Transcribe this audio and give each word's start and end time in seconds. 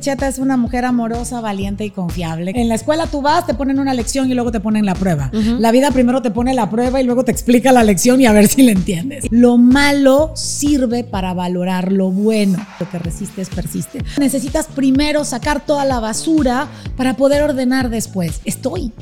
Cheta 0.00 0.28
es 0.28 0.38
una 0.38 0.56
mujer 0.56 0.84
amorosa, 0.84 1.40
valiente 1.40 1.84
y 1.84 1.90
confiable. 1.90 2.52
En 2.54 2.68
la 2.68 2.74
escuela 2.74 3.06
tú 3.06 3.22
vas, 3.22 3.46
te 3.46 3.54
ponen 3.54 3.78
una 3.78 3.94
lección 3.94 4.30
y 4.30 4.34
luego 4.34 4.52
te 4.52 4.60
ponen 4.60 4.84
la 4.84 4.94
prueba. 4.94 5.30
La 5.32 5.70
vida 5.70 5.90
primero 5.92 6.20
te 6.20 6.30
pone 6.30 6.52
la 6.52 6.68
prueba 6.68 7.00
y 7.00 7.04
luego 7.04 7.24
te 7.24 7.32
explica 7.32 7.72
la 7.72 7.82
lección 7.82 8.20
y 8.20 8.26
a 8.26 8.32
ver 8.32 8.48
si 8.48 8.62
la 8.62 8.72
entiendes. 8.72 9.24
Lo 9.30 9.56
malo 9.56 10.32
sirve 10.34 11.04
para 11.04 11.32
valorar 11.32 11.90
lo 11.90 12.10
bueno. 12.10 12.58
Lo 12.78 12.90
que 12.90 12.98
resistes 12.98 13.48
persiste. 13.48 14.02
Necesitas 14.18 14.66
primero 14.66 15.24
sacar 15.24 15.64
toda 15.64 15.84
la 15.84 16.00
basura 16.00 16.68
para 16.96 17.14
poder 17.14 17.42
ordenar 17.42 17.88
después. 17.88 18.40
Estoy 18.44 18.92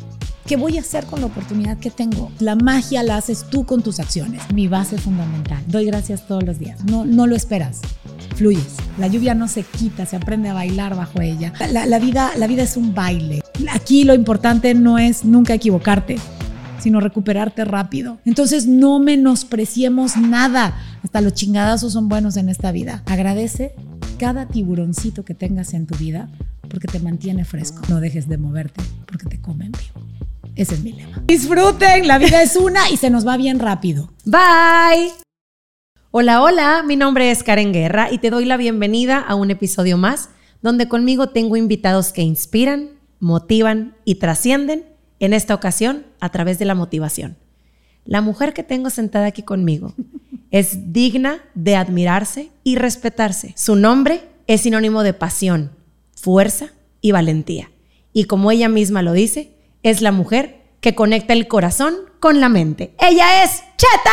¿Qué 0.53 0.59
voy 0.59 0.77
a 0.77 0.83
hacer 0.83 1.07
con 1.07 1.21
la 1.23 1.29
oportunidad 1.29 1.79
que 1.79 1.91
tengo? 1.91 2.31
La 2.39 2.57
magia 2.57 3.03
la 3.03 3.17
haces 3.17 3.47
tú 3.49 3.65
con 3.65 3.83
tus 3.83 3.99
acciones. 4.01 4.43
Mi 4.53 4.69
base 4.69 4.99
fundamental. 4.99 5.65
Doy 5.67 5.87
gracias 5.87 6.27
todos 6.27 6.43
los 6.43 6.59
días. 6.59 6.85
No, 6.85 7.07
no 7.07 7.27
lo 7.27 7.35
esperas. 7.35 7.81
Fluyes. 8.37 8.77
La 8.99 9.07
lluvia 9.07 9.35
no 9.35 9.49
se 9.49 9.63
quita, 9.63 10.05
se 10.05 10.17
aprende 10.17 10.51
a 10.51 10.53
bailar 10.53 10.95
bajo 10.95 11.23
ella. 11.23 11.55
La, 11.73 11.87
la 11.87 11.99
vida, 11.99 12.33
la 12.37 12.47
vida 12.49 12.65
es 12.65 12.77
un 12.77 12.95
baile. 12.95 13.41
Aquí 13.71 14.05
lo 14.05 14.13
importante 14.13 14.75
no 14.75 14.99
es 14.99 15.25
nunca 15.25 15.55
equivocarte 15.55 16.17
sino 16.81 17.01
recuperarte 17.01 17.65
rápido. 17.65 18.19
Entonces 18.27 18.67
no 18.67 18.99
menospreciemos 18.99 20.19
nada. 20.19 20.77
Hasta 21.03 21.23
los 21.23 21.33
chingadazos 21.33 21.95
son 21.95 22.11
buenos 22.11 22.37
en 22.37 22.51
esta 22.51 22.73
vida. 22.73 23.03
Agradece 23.07 23.75
cada 24.19 24.49
tiburoncito 24.49 25.25
que 25.25 25.33
tengas 25.33 25.73
en 25.73 25.87
tu 25.87 25.97
vida 25.97 26.29
porque 26.69 26.89
te 26.89 26.99
mantiene 26.99 27.47
fresco. 27.47 27.81
No 27.89 28.01
dejes 28.01 28.29
de 28.29 28.37
moverte 28.37 28.83
porque 29.07 29.27
te 29.27 29.41
comen 29.41 29.73
vivo. 29.73 30.12
Ese 30.55 30.75
es 30.75 30.83
mi 30.83 30.93
lema. 30.93 31.23
Disfruten, 31.27 32.07
la 32.07 32.19
vida 32.19 32.43
es 32.43 32.57
una 32.57 32.91
y 32.91 32.97
se 32.97 33.11
nos 33.11 33.27
va 33.27 33.37
bien 33.37 33.59
rápido. 33.59 34.13
Bye. 34.25 35.13
Hola, 36.11 36.43
hola, 36.43 36.83
mi 36.87 36.97
nombre 36.97 37.31
es 37.31 37.43
Karen 37.43 37.73
Guerra 37.73 38.13
y 38.13 38.19
te 38.19 38.29
doy 38.29 38.45
la 38.45 38.59
bienvenida 38.59 39.19
a 39.19 39.35
un 39.35 39.51
episodio 39.51 39.97
más 39.97 40.29
donde 40.61 40.89
conmigo 40.89 41.31
tengo 41.31 41.57
invitados 41.57 42.13
que 42.13 42.23
inspiran, 42.23 42.91
motivan 43.19 43.97
y 44.05 44.17
trascienden, 44.17 44.85
en 45.21 45.33
esta 45.33 45.55
ocasión 45.55 46.05
a 46.19 46.31
través 46.31 46.59
de 46.59 46.65
la 46.65 46.75
motivación. 46.75 47.37
La 48.05 48.21
mujer 48.21 48.53
que 48.53 48.65
tengo 48.65 48.91
sentada 48.91 49.27
aquí 49.27 49.43
conmigo 49.43 49.95
es 50.51 50.93
digna 50.93 51.39
de 51.55 51.77
admirarse 51.77 52.51
y 52.65 52.75
respetarse. 52.75 53.55
Su 53.57 53.77
nombre 53.77 54.23
es 54.49 54.63
sinónimo 54.63 55.05
de 55.05 55.15
pasión, 55.15 55.71
fuerza 56.15 56.73
y 57.01 57.13
valentía. 57.13 57.71
Y 58.13 58.25
como 58.25 58.51
ella 58.51 58.69
misma 58.69 59.03
lo 59.03 59.13
dice, 59.13 59.53
es 59.83 60.01
la 60.03 60.13
mujer 60.13 60.63
que 60.81 60.95
conecta 60.95 61.33
el 61.33 61.49
corazón 61.49 61.95
con 62.21 62.41
la 62.41 62.49
mente. 62.49 62.95
Ella 62.99 63.45
es 63.45 63.63
Cheta. 63.77 64.13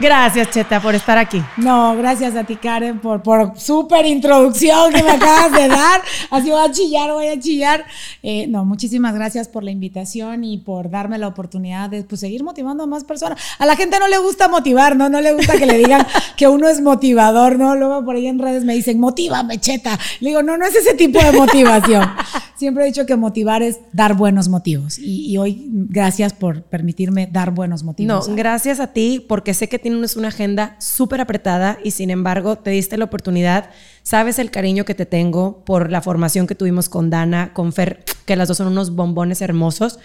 Gracias, 0.00 0.50
Cheta, 0.50 0.80
por 0.80 0.94
estar 0.94 1.18
aquí. 1.18 1.42
No, 1.58 1.94
gracias 1.94 2.34
a 2.34 2.44
ti, 2.44 2.56
Karen, 2.56 3.00
por, 3.00 3.22
por 3.22 3.58
súper 3.58 4.06
introducción 4.06 4.94
que 4.94 5.02
me 5.02 5.10
acabas 5.10 5.52
de 5.52 5.68
dar. 5.68 6.00
Así 6.30 6.50
voy 6.50 6.60
a 6.60 6.72
chillar, 6.72 7.12
voy 7.12 7.26
a 7.26 7.38
chillar. 7.38 7.84
Eh, 8.22 8.46
no, 8.46 8.64
muchísimas 8.64 9.14
gracias 9.14 9.48
por 9.48 9.62
la 9.62 9.70
invitación 9.70 10.42
y 10.42 10.56
por 10.56 10.90
darme 10.90 11.18
la 11.18 11.28
oportunidad 11.28 11.90
de 11.90 12.02
pues, 12.04 12.22
seguir 12.22 12.42
motivando 12.42 12.84
a 12.84 12.86
más 12.86 13.04
personas. 13.04 13.38
A 13.58 13.66
la 13.66 13.76
gente 13.76 13.98
no 13.98 14.08
le 14.08 14.16
gusta 14.18 14.48
motivar, 14.48 14.96
¿no? 14.96 15.10
No 15.10 15.20
le 15.20 15.34
gusta 15.34 15.58
que 15.58 15.66
le 15.66 15.76
digan 15.76 16.06
que 16.38 16.48
uno 16.48 16.66
es 16.68 16.80
motivador, 16.80 17.58
¿no? 17.58 17.76
Luego 17.76 18.02
por 18.02 18.16
ahí 18.16 18.26
en 18.26 18.38
redes 18.38 18.64
me 18.64 18.74
dicen, 18.74 18.98
motívame, 19.00 19.60
Cheta. 19.60 19.98
Le 20.20 20.30
digo, 20.30 20.42
no, 20.42 20.56
no 20.56 20.64
es 20.64 20.74
ese 20.74 20.94
tipo 20.94 21.22
de 21.22 21.32
motivación. 21.32 22.08
Siempre 22.56 22.84
he 22.84 22.86
dicho 22.86 23.04
que 23.04 23.16
motivar 23.16 23.62
es 23.62 23.80
dar 23.92 24.14
buenos 24.14 24.48
motivos. 24.48 24.98
Y, 24.98 25.30
y 25.30 25.36
hoy, 25.36 25.66
gracias 25.70 26.32
por 26.32 26.62
permitirme 26.62 27.26
dar 27.26 27.50
buenos 27.50 27.82
motivos. 27.82 28.09
No, 28.10 28.34
gracias 28.34 28.80
a 28.80 28.88
ti, 28.88 29.24
porque 29.26 29.54
sé 29.54 29.68
que 29.68 29.78
tienes 29.78 30.16
una 30.16 30.28
agenda 30.28 30.76
súper 30.78 31.20
apretada 31.20 31.78
y 31.84 31.92
sin 31.92 32.10
embargo 32.10 32.56
te 32.56 32.70
diste 32.70 32.96
la 32.96 33.04
oportunidad. 33.06 33.70
Sabes 34.02 34.38
el 34.38 34.50
cariño 34.50 34.84
que 34.84 34.94
te 34.94 35.06
tengo 35.06 35.64
por 35.64 35.90
la 35.90 36.02
formación 36.02 36.46
que 36.46 36.54
tuvimos 36.54 36.88
con 36.88 37.10
Dana, 37.10 37.52
con 37.52 37.72
Fer, 37.72 38.04
que 38.26 38.36
las 38.36 38.48
dos 38.48 38.56
son 38.56 38.68
unos 38.68 38.94
bombones 38.94 39.40
hermosos. 39.42 39.98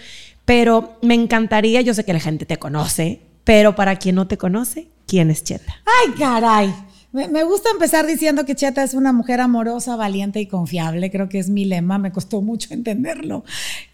Pero 0.44 0.98
me 1.02 1.14
encantaría, 1.14 1.80
yo 1.80 1.92
sé 1.92 2.04
que 2.04 2.12
la 2.12 2.20
gente 2.20 2.46
te 2.46 2.58
conoce, 2.58 3.20
pero 3.44 3.74
para 3.74 3.96
quien 3.96 4.14
no 4.14 4.28
te 4.28 4.38
conoce, 4.38 4.88
¿quién 5.06 5.30
es 5.30 5.42
Cheta? 5.42 5.74
¡Ay, 5.84 6.12
caray! 6.18 6.74
Me, 7.12 7.44
gusta 7.44 7.70
empezar 7.70 8.06
diciendo 8.06 8.44
que 8.44 8.54
Cheta 8.54 8.82
es 8.82 8.92
una 8.92 9.12
mujer 9.12 9.40
amorosa, 9.40 9.96
valiente 9.96 10.40
y 10.40 10.46
confiable. 10.46 11.10
Creo 11.10 11.28
que 11.28 11.38
es 11.38 11.48
mi 11.48 11.64
lema. 11.64 11.98
Me 11.98 12.12
costó 12.12 12.42
mucho 12.42 12.68
entenderlo. 12.74 13.44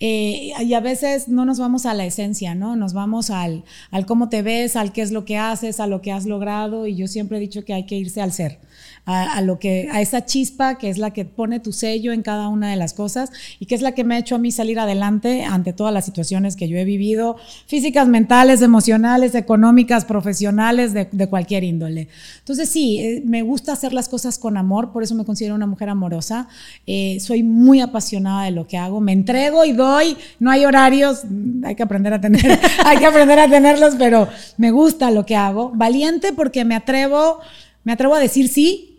Eh, 0.00 0.52
y 0.60 0.74
a 0.74 0.80
veces 0.80 1.28
no 1.28 1.44
nos 1.44 1.58
vamos 1.58 1.86
a 1.86 1.94
la 1.94 2.04
esencia, 2.04 2.54
¿no? 2.54 2.74
Nos 2.74 2.94
vamos 2.94 3.30
al, 3.30 3.64
al 3.90 4.06
cómo 4.06 4.28
te 4.28 4.42
ves, 4.42 4.76
al 4.76 4.92
qué 4.92 5.02
es 5.02 5.12
lo 5.12 5.24
que 5.24 5.38
haces, 5.38 5.78
a 5.78 5.86
lo 5.86 6.00
que 6.00 6.12
has 6.12 6.26
logrado. 6.26 6.86
Y 6.86 6.96
yo 6.96 7.06
siempre 7.06 7.38
he 7.38 7.40
dicho 7.40 7.64
que 7.64 7.74
hay 7.74 7.86
que 7.86 7.96
irse 7.96 8.20
al 8.20 8.32
ser. 8.32 8.58
A, 9.04 9.40
lo 9.40 9.58
que 9.58 9.88
a 9.90 10.00
esa 10.00 10.24
chispa 10.24 10.78
que 10.78 10.88
es 10.88 10.96
la 10.96 11.10
que 11.10 11.24
pone 11.24 11.58
tu 11.58 11.72
sello 11.72 12.12
en 12.12 12.22
cada 12.22 12.46
una 12.46 12.70
de 12.70 12.76
las 12.76 12.94
cosas 12.94 13.32
y 13.58 13.66
que 13.66 13.74
es 13.74 13.82
la 13.82 13.92
que 13.92 14.04
me 14.04 14.14
ha 14.14 14.18
hecho 14.18 14.36
a 14.36 14.38
mí 14.38 14.52
salir 14.52 14.78
adelante 14.78 15.42
ante 15.42 15.72
todas 15.72 15.92
las 15.92 16.04
situaciones 16.04 16.54
que 16.54 16.68
yo 16.68 16.76
he 16.76 16.84
vivido, 16.84 17.36
físicas, 17.66 18.06
mentales, 18.06 18.62
emocionales, 18.62 19.34
económicas, 19.34 20.04
profesionales, 20.04 20.92
de, 20.94 21.26
cualquier 21.28 21.64
índole. 21.64 22.06
Entonces 22.38 22.68
sí, 22.68 23.00
eh, 23.00 23.22
me 23.26 23.42
gusta 23.42 23.72
hacer 23.72 23.92
las 23.92 24.08
cosas 24.08 24.38
con 24.38 24.56
amor, 24.56 24.92
por 24.92 25.02
eso 25.02 25.16
me 25.16 25.24
considero 25.24 25.56
una 25.56 25.66
mujer 25.66 25.88
amorosa. 25.88 26.46
Eh, 26.86 27.18
soy 27.18 27.42
muy 27.42 27.80
apasionada 27.80 28.44
de 28.44 28.52
lo 28.52 28.68
que 28.68 28.78
hago, 28.78 29.00
me 29.00 29.10
entrego 29.10 29.64
y 29.64 29.72
doy, 29.72 30.16
no 30.38 30.52
hay 30.52 30.64
horarios, 30.64 31.22
hay 31.64 31.74
que 31.74 31.82
aprender 31.82 32.12
a 32.12 32.20
tener, 32.20 32.60
hay 32.84 32.98
que 32.98 33.06
aprender 33.06 33.40
a 33.40 33.48
tenerlos, 33.48 33.96
pero 33.98 34.28
me 34.58 34.70
gusta 34.70 35.10
lo 35.10 35.26
que 35.26 35.34
hago. 35.34 35.72
Valiente 35.74 36.32
porque 36.32 36.64
me 36.64 36.76
atrevo, 36.76 37.40
me 37.82 37.92
atrevo 37.92 38.14
a 38.14 38.20
decir 38.20 38.48
sí 38.48 38.90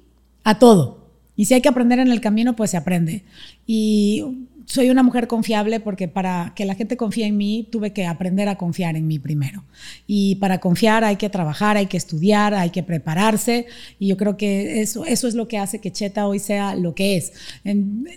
a 0.43 0.59
todo. 0.59 1.03
Y 1.35 1.45
si 1.45 1.53
hay 1.53 1.61
que 1.61 1.69
aprender 1.69 1.99
en 1.99 2.09
el 2.09 2.21
camino, 2.21 2.55
pues 2.55 2.71
se 2.71 2.77
aprende. 2.77 3.23
Y 3.65 4.23
soy 4.65 4.89
una 4.89 5.03
mujer 5.03 5.27
confiable 5.27 5.79
porque 5.79 6.07
para 6.07 6.53
que 6.55 6.65
la 6.65 6.75
gente 6.75 6.95
confíe 6.95 7.25
en 7.25 7.37
mí, 7.37 7.67
tuve 7.71 7.91
que 7.91 8.05
aprender 8.05 8.47
a 8.49 8.57
confiar 8.57 8.95
en 8.95 9.07
mí 9.07 9.19
primero. 9.19 9.63
Y 10.07 10.35
para 10.35 10.59
confiar 10.59 11.03
hay 11.03 11.17
que 11.17 11.29
trabajar, 11.29 11.77
hay 11.77 11.87
que 11.87 11.97
estudiar, 11.97 12.53
hay 12.53 12.69
que 12.69 12.83
prepararse. 12.83 13.65
Y 13.99 14.07
yo 14.07 14.17
creo 14.17 14.37
que 14.37 14.81
eso, 14.81 15.05
eso 15.05 15.27
es 15.27 15.35
lo 15.35 15.47
que 15.47 15.57
hace 15.57 15.79
que 15.79 15.91
Cheta 15.91 16.27
hoy 16.27 16.39
sea 16.39 16.75
lo 16.75 16.95
que 16.95 17.17
es. 17.17 17.33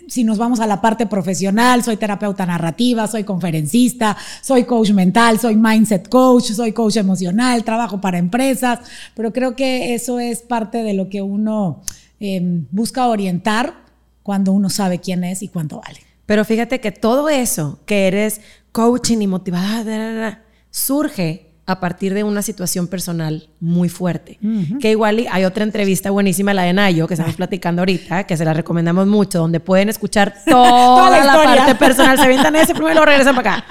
Si 0.07 0.23
nos 0.23 0.37
vamos 0.37 0.59
a 0.59 0.67
la 0.67 0.81
parte 0.81 1.05
profesional, 1.05 1.83
soy 1.83 1.97
terapeuta 1.97 2.45
narrativa, 2.45 3.07
soy 3.07 3.23
conferencista, 3.23 4.15
soy 4.41 4.63
coach 4.63 4.91
mental, 4.91 5.39
soy 5.39 5.55
mindset 5.55 6.07
coach, 6.07 6.51
soy 6.51 6.71
coach 6.71 6.97
emocional, 6.97 7.63
trabajo 7.63 7.99
para 7.99 8.17
empresas. 8.17 8.79
Pero 9.15 9.33
creo 9.33 9.55
que 9.55 9.93
eso 9.95 10.19
es 10.19 10.41
parte 10.41 10.83
de 10.83 10.93
lo 10.93 11.09
que 11.09 11.21
uno 11.21 11.81
eh, 12.19 12.41
busca 12.71 13.07
orientar 13.07 13.85
cuando 14.23 14.51
uno 14.51 14.69
sabe 14.69 14.99
quién 14.99 15.23
es 15.23 15.41
y 15.41 15.47
cuánto 15.47 15.79
vale. 15.79 15.99
Pero 16.25 16.43
fíjate 16.43 16.79
que 16.81 16.91
todo 16.91 17.29
eso 17.29 17.79
que 17.85 18.07
eres 18.07 18.41
coaching 18.71 19.19
y 19.21 19.27
motivada 19.27 20.43
surge 20.69 21.47
a 21.65 21.81
partir 21.81 22.13
de 22.13 22.23
una 22.23 22.41
situación 22.41 22.87
personal 22.87 23.49
muy 23.59 23.89
fuerte. 23.89 24.39
Uh 24.41 24.47
-huh. 24.47 24.79
Que 24.79 24.91
igual 24.91 25.27
hay 25.29 25.43
otra 25.43 25.63
entrevista 25.63 26.11
buenísima, 26.11 26.53
la 26.53 26.63
de 26.63 26.73
Nayo, 26.73 27.07
que 27.07 27.13
estamos 27.13 27.35
platicando 27.35 27.81
ahorita, 27.81 28.25
que 28.25 28.37
se 28.37 28.45
la 28.45 28.53
recomendamos 28.53 29.05
mucho, 29.05 29.39
donde 29.39 29.59
pueden 29.59 29.89
escuchar 29.89 30.33
toda, 30.45 30.69
toda 30.69 31.25
la, 31.25 31.25
la, 31.25 31.43
parte 31.43 31.75
personal. 31.85 32.17
Se 32.17 32.23
avientan 32.23 32.55
ese 32.55 32.73
primero 32.73 33.03
y 33.03 33.05
regresan 33.05 33.35
para 33.35 33.55
acá. 33.55 33.65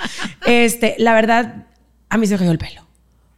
Este, 0.47 0.95
la 0.99 1.15
verdad, 1.15 1.67
a 2.11 2.19
mí 2.19 2.27
se 2.27 2.35
me 2.35 2.39
cayó 2.39 2.51
el 2.51 2.59
pelo. 2.59 2.83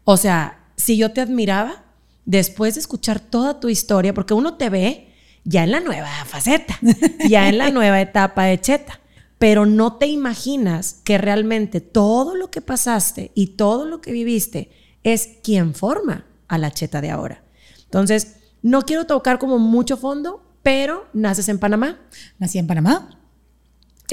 O 0.05 0.17
sea, 0.17 0.59
si 0.77 0.97
yo 0.97 1.13
te 1.13 1.21
admiraba, 1.21 1.85
después 2.29 2.75
de 2.75 2.81
escuchar 2.81 3.19
toda 3.19 3.59
tu 3.59 3.69
historia, 3.69 4.15
porque 4.15 4.35
uno 4.35 4.55
te 4.55 4.71
ve 4.71 5.13
ya 5.45 5.65
en 5.65 5.73
la 5.73 5.81
nueva 5.81 6.09
faceta, 6.25 6.79
ya 7.29 7.49
en 7.49 7.59
la 7.59 7.71
nueva 7.71 8.01
etapa 8.01 8.45
de 8.45 8.61
Cheta 8.61 9.01
pero 9.39 9.67
no 9.67 9.95
te 9.95 10.07
imaginas 10.07 11.01
que 11.05 11.17
realmente 11.17 11.81
todo 11.81 12.35
lo 12.35 12.51
que 12.51 12.61
pasaste 12.61 13.31
y 13.35 13.49
todo 13.49 13.87
lo 13.87 14.01
que 14.01 14.13
viviste 14.13 14.71
es 15.05 15.39
quien 15.43 15.75
forma 15.75 16.27
a 16.49 16.59
la 16.59 16.73
cheta 16.73 17.01
de 17.01 17.11
ahora. 17.11 17.45
Entonces, 17.85 18.37
no 18.63 18.83
quiero 18.83 19.07
tocar 19.07 19.39
como 19.39 19.59
mucho 19.59 19.97
fondo, 19.97 20.43
pero 20.63 21.07
naces 21.13 21.49
en 21.49 21.59
Panamá. 21.59 22.01
Nací 22.39 22.59
en 22.59 22.67
Panamá. 22.67 23.18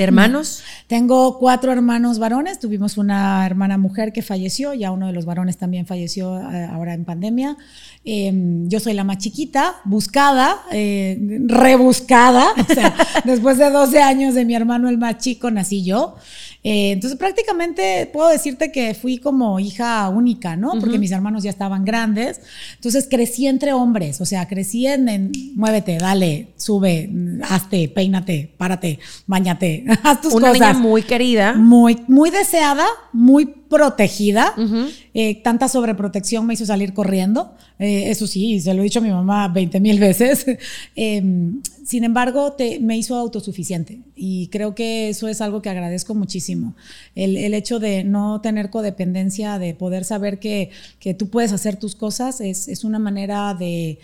¿Hermanos? 0.03 0.61
Tengo 0.87 1.39
cuatro 1.39 1.71
hermanos 1.71 2.19
varones. 2.19 2.59
Tuvimos 2.59 2.97
una 2.97 3.45
hermana 3.45 3.77
mujer 3.77 4.11
que 4.11 4.21
falleció, 4.21 4.73
ya 4.73 4.91
uno 4.91 5.07
de 5.07 5.13
los 5.13 5.25
varones 5.25 5.57
también 5.57 5.85
falleció 5.85 6.37
eh, 6.39 6.65
ahora 6.65 6.93
en 6.93 7.05
pandemia. 7.05 7.57
Eh, 8.03 8.31
yo 8.67 8.79
soy 8.79 8.93
la 8.93 9.03
más 9.03 9.19
chiquita, 9.19 9.75
buscada, 9.85 10.57
eh, 10.71 11.17
rebuscada. 11.45 12.47
O 12.65 12.73
sea, 12.73 12.95
después 13.23 13.57
de 13.57 13.69
12 13.69 14.01
años 14.01 14.33
de 14.33 14.43
mi 14.43 14.53
hermano 14.55 14.89
el 14.89 14.97
más 14.97 15.19
chico, 15.19 15.49
nací 15.49 15.83
yo. 15.83 16.15
Eh, 16.67 16.93
entonces 16.93 17.19
prácticamente 17.19 18.09
puedo 18.11 18.27
decirte 18.29 18.71
que 18.71 18.95
fui 18.95 19.19
como 19.19 19.59
hija 19.59 20.09
única, 20.09 20.55
¿no? 20.55 20.71
Porque 20.71 20.95
uh 20.95 20.97
-huh. 20.97 20.99
mis 20.99 21.11
hermanos 21.11 21.43
ya 21.43 21.51
estaban 21.51 21.85
grandes. 21.85 22.41
Entonces 22.73 23.07
crecí 23.07 23.45
entre 23.45 23.71
hombres, 23.71 24.19
o 24.19 24.25
sea, 24.25 24.47
crecí 24.47 24.87
en, 24.87 25.07
en 25.07 25.31
muévete, 25.53 25.99
dale, 25.99 26.47
sube, 26.57 27.07
hazte, 27.47 27.87
peínate, 27.89 28.51
párate, 28.57 28.97
bañate, 29.27 29.85
haz 30.03 30.21
tus 30.21 30.33
Una 30.33 30.47
cosas. 30.49 30.73
niña 30.75 30.81
muy 30.81 31.03
querida. 31.03 31.53
Muy, 31.53 31.99
muy 32.07 32.31
deseada, 32.31 32.87
muy 33.13 33.45
protegida. 33.45 34.53
Uh 34.57 34.61
-huh. 34.61 34.93
Eh, 35.17 35.41
tanta 35.41 35.69
sobreprotección 35.69 36.45
me 36.45 36.55
hizo 36.55 36.65
salir 36.65 36.93
corriendo. 36.93 37.53
Eh, 37.79 38.09
eso 38.11 38.27
sí, 38.27 38.59
se 38.59 38.73
lo 38.73 38.81
he 38.81 38.83
dicho 38.83 38.99
a 38.99 39.01
mi 39.01 39.11
mamá 39.11 39.47
20 39.47 39.79
mil 39.79 39.97
veces. 39.97 40.45
Em, 40.97 41.61
sin 41.85 42.03
embargo, 42.03 42.55
me 42.81 42.97
hizo 42.97 43.15
autosuficiente 43.15 43.99
y 44.15 44.47
creo 44.47 44.75
que 44.75 45.09
eso 45.09 45.27
es 45.27 45.39
algo 45.39 45.61
que 45.61 45.69
agradezco 45.69 46.15
muchísimo. 46.15 46.75
El, 47.15 47.53
hecho 47.53 47.79
de 47.79 48.03
no 48.03 48.41
tener 48.41 48.69
codependencia, 48.69 49.57
de 49.59 49.73
poder 49.73 50.03
saber 50.03 50.39
que, 50.39 50.71
tú 51.17 51.29
puedes 51.29 51.53
hacer 51.53 51.77
tus 51.77 51.95
cosas, 51.95 52.41
es, 52.41 52.83
una 52.83 52.99
manera 52.99 53.53
de, 53.53 53.99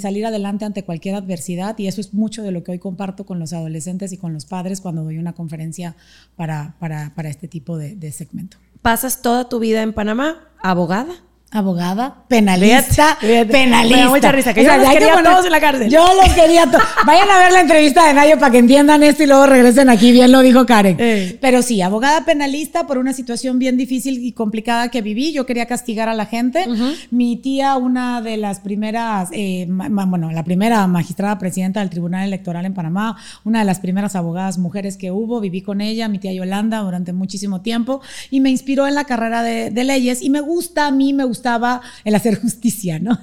salir 0.00 0.26
adelante 0.26 0.64
ante 0.64 0.84
cualquier 0.84 1.14
adversidad 1.14 1.78
y 1.78 1.86
eso 1.86 2.00
es 2.00 2.14
mucho 2.14 2.42
de 2.42 2.52
lo 2.52 2.62
que 2.62 2.72
hoy 2.72 2.78
comparto 2.78 3.24
con 3.26 3.38
los 3.38 3.52
adolescentes 3.52 4.12
y 4.12 4.18
con 4.18 4.34
los 4.34 4.44
padres 4.44 4.80
cuando 4.80 5.02
doy 5.02 5.18
una 5.18 5.32
conferencia 5.32 5.96
para, 6.36 6.76
este 7.24 7.48
tipo 7.48 7.76
de 7.78 8.12
segmento. 8.12 8.58
¿Pasas 8.82 9.22
toda 9.22 9.48
tu 9.48 9.58
vida 9.58 9.82
en 9.82 9.92
Panamá 9.92 10.48
abogada? 10.62 11.14
Abogada, 11.50 12.24
penalista, 12.28 13.16
Fíjate, 13.20 13.46
penalista. 13.46 13.96
Me 13.96 14.02
da 14.04 14.10
mucha 14.10 14.32
risa, 14.32 14.52
que 14.52 14.60
O 14.60 14.62
yo 14.64 14.68
sea, 14.68 14.78
los 14.78 14.86
hay 14.88 14.92
que 14.94 14.98
quería 15.00 15.14
poner- 15.14 15.32
todos 15.32 15.46
en 15.46 15.52
la 15.52 15.60
cárcel. 15.60 15.90
Yo 15.90 16.06
los 16.22 16.34
quería 16.34 16.66
todos. 16.66 16.82
Vayan 17.06 17.30
a 17.30 17.38
ver 17.38 17.52
la 17.52 17.60
entrevista 17.62 18.06
de 18.06 18.12
Nayo 18.12 18.38
para 18.38 18.52
que 18.52 18.58
entiendan 18.58 19.02
esto 19.02 19.22
y 19.22 19.26
luego 19.26 19.46
regresen 19.46 19.88
aquí, 19.88 20.12
bien 20.12 20.30
lo 20.30 20.40
dijo 20.40 20.66
Karen. 20.66 20.96
Eh. 21.00 21.38
Pero 21.40 21.62
sí, 21.62 21.80
abogada 21.80 22.26
penalista 22.26 22.86
por 22.86 22.98
una 22.98 23.14
situación 23.14 23.58
bien 23.58 23.78
difícil 23.78 24.22
y 24.22 24.32
complicada 24.32 24.90
que 24.90 25.00
viví. 25.00 25.32
Yo 25.32 25.46
quería 25.46 25.64
castigar 25.64 26.08
a 26.10 26.14
la 26.14 26.26
gente. 26.26 26.66
Mi 27.10 27.36
tía, 27.36 27.76
una 27.78 28.20
de 28.20 28.36
las 28.36 28.60
primeras, 28.60 29.30
eh, 29.32 29.66
bueno, 29.68 30.30
la 30.30 30.44
primera 30.44 30.86
magistrada 30.86 31.38
presidenta 31.38 31.80
del 31.80 31.88
Tribunal 31.88 32.26
Electoral 32.26 32.66
en 32.66 32.74
Panamá, 32.74 33.16
una 33.44 33.60
de 33.60 33.64
las 33.64 33.80
primeras 33.80 34.16
abogadas 34.16 34.58
mujeres 34.58 34.98
que 34.98 35.10
hubo, 35.12 35.40
viví 35.40 35.62
con 35.62 35.80
ella, 35.80 36.08
mi 36.08 36.18
tía 36.18 36.32
Yolanda, 36.34 36.80
durante 36.80 37.14
muchísimo 37.14 37.62
tiempo 37.62 38.02
y 38.30 38.40
me 38.40 38.50
inspiró 38.50 38.86
en 38.86 38.94
la 38.94 39.04
carrera 39.04 39.42
de, 39.42 39.70
de 39.70 39.84
leyes 39.84 40.20
y 40.22 40.28
me 40.30 40.40
gusta, 40.40 40.86
a 40.88 40.90
mí 40.90 41.12
me 41.14 41.24
gustaba 41.38 41.82
el 42.04 42.14
hacer 42.16 42.40
justicia, 42.40 42.98
¿no? 42.98 43.16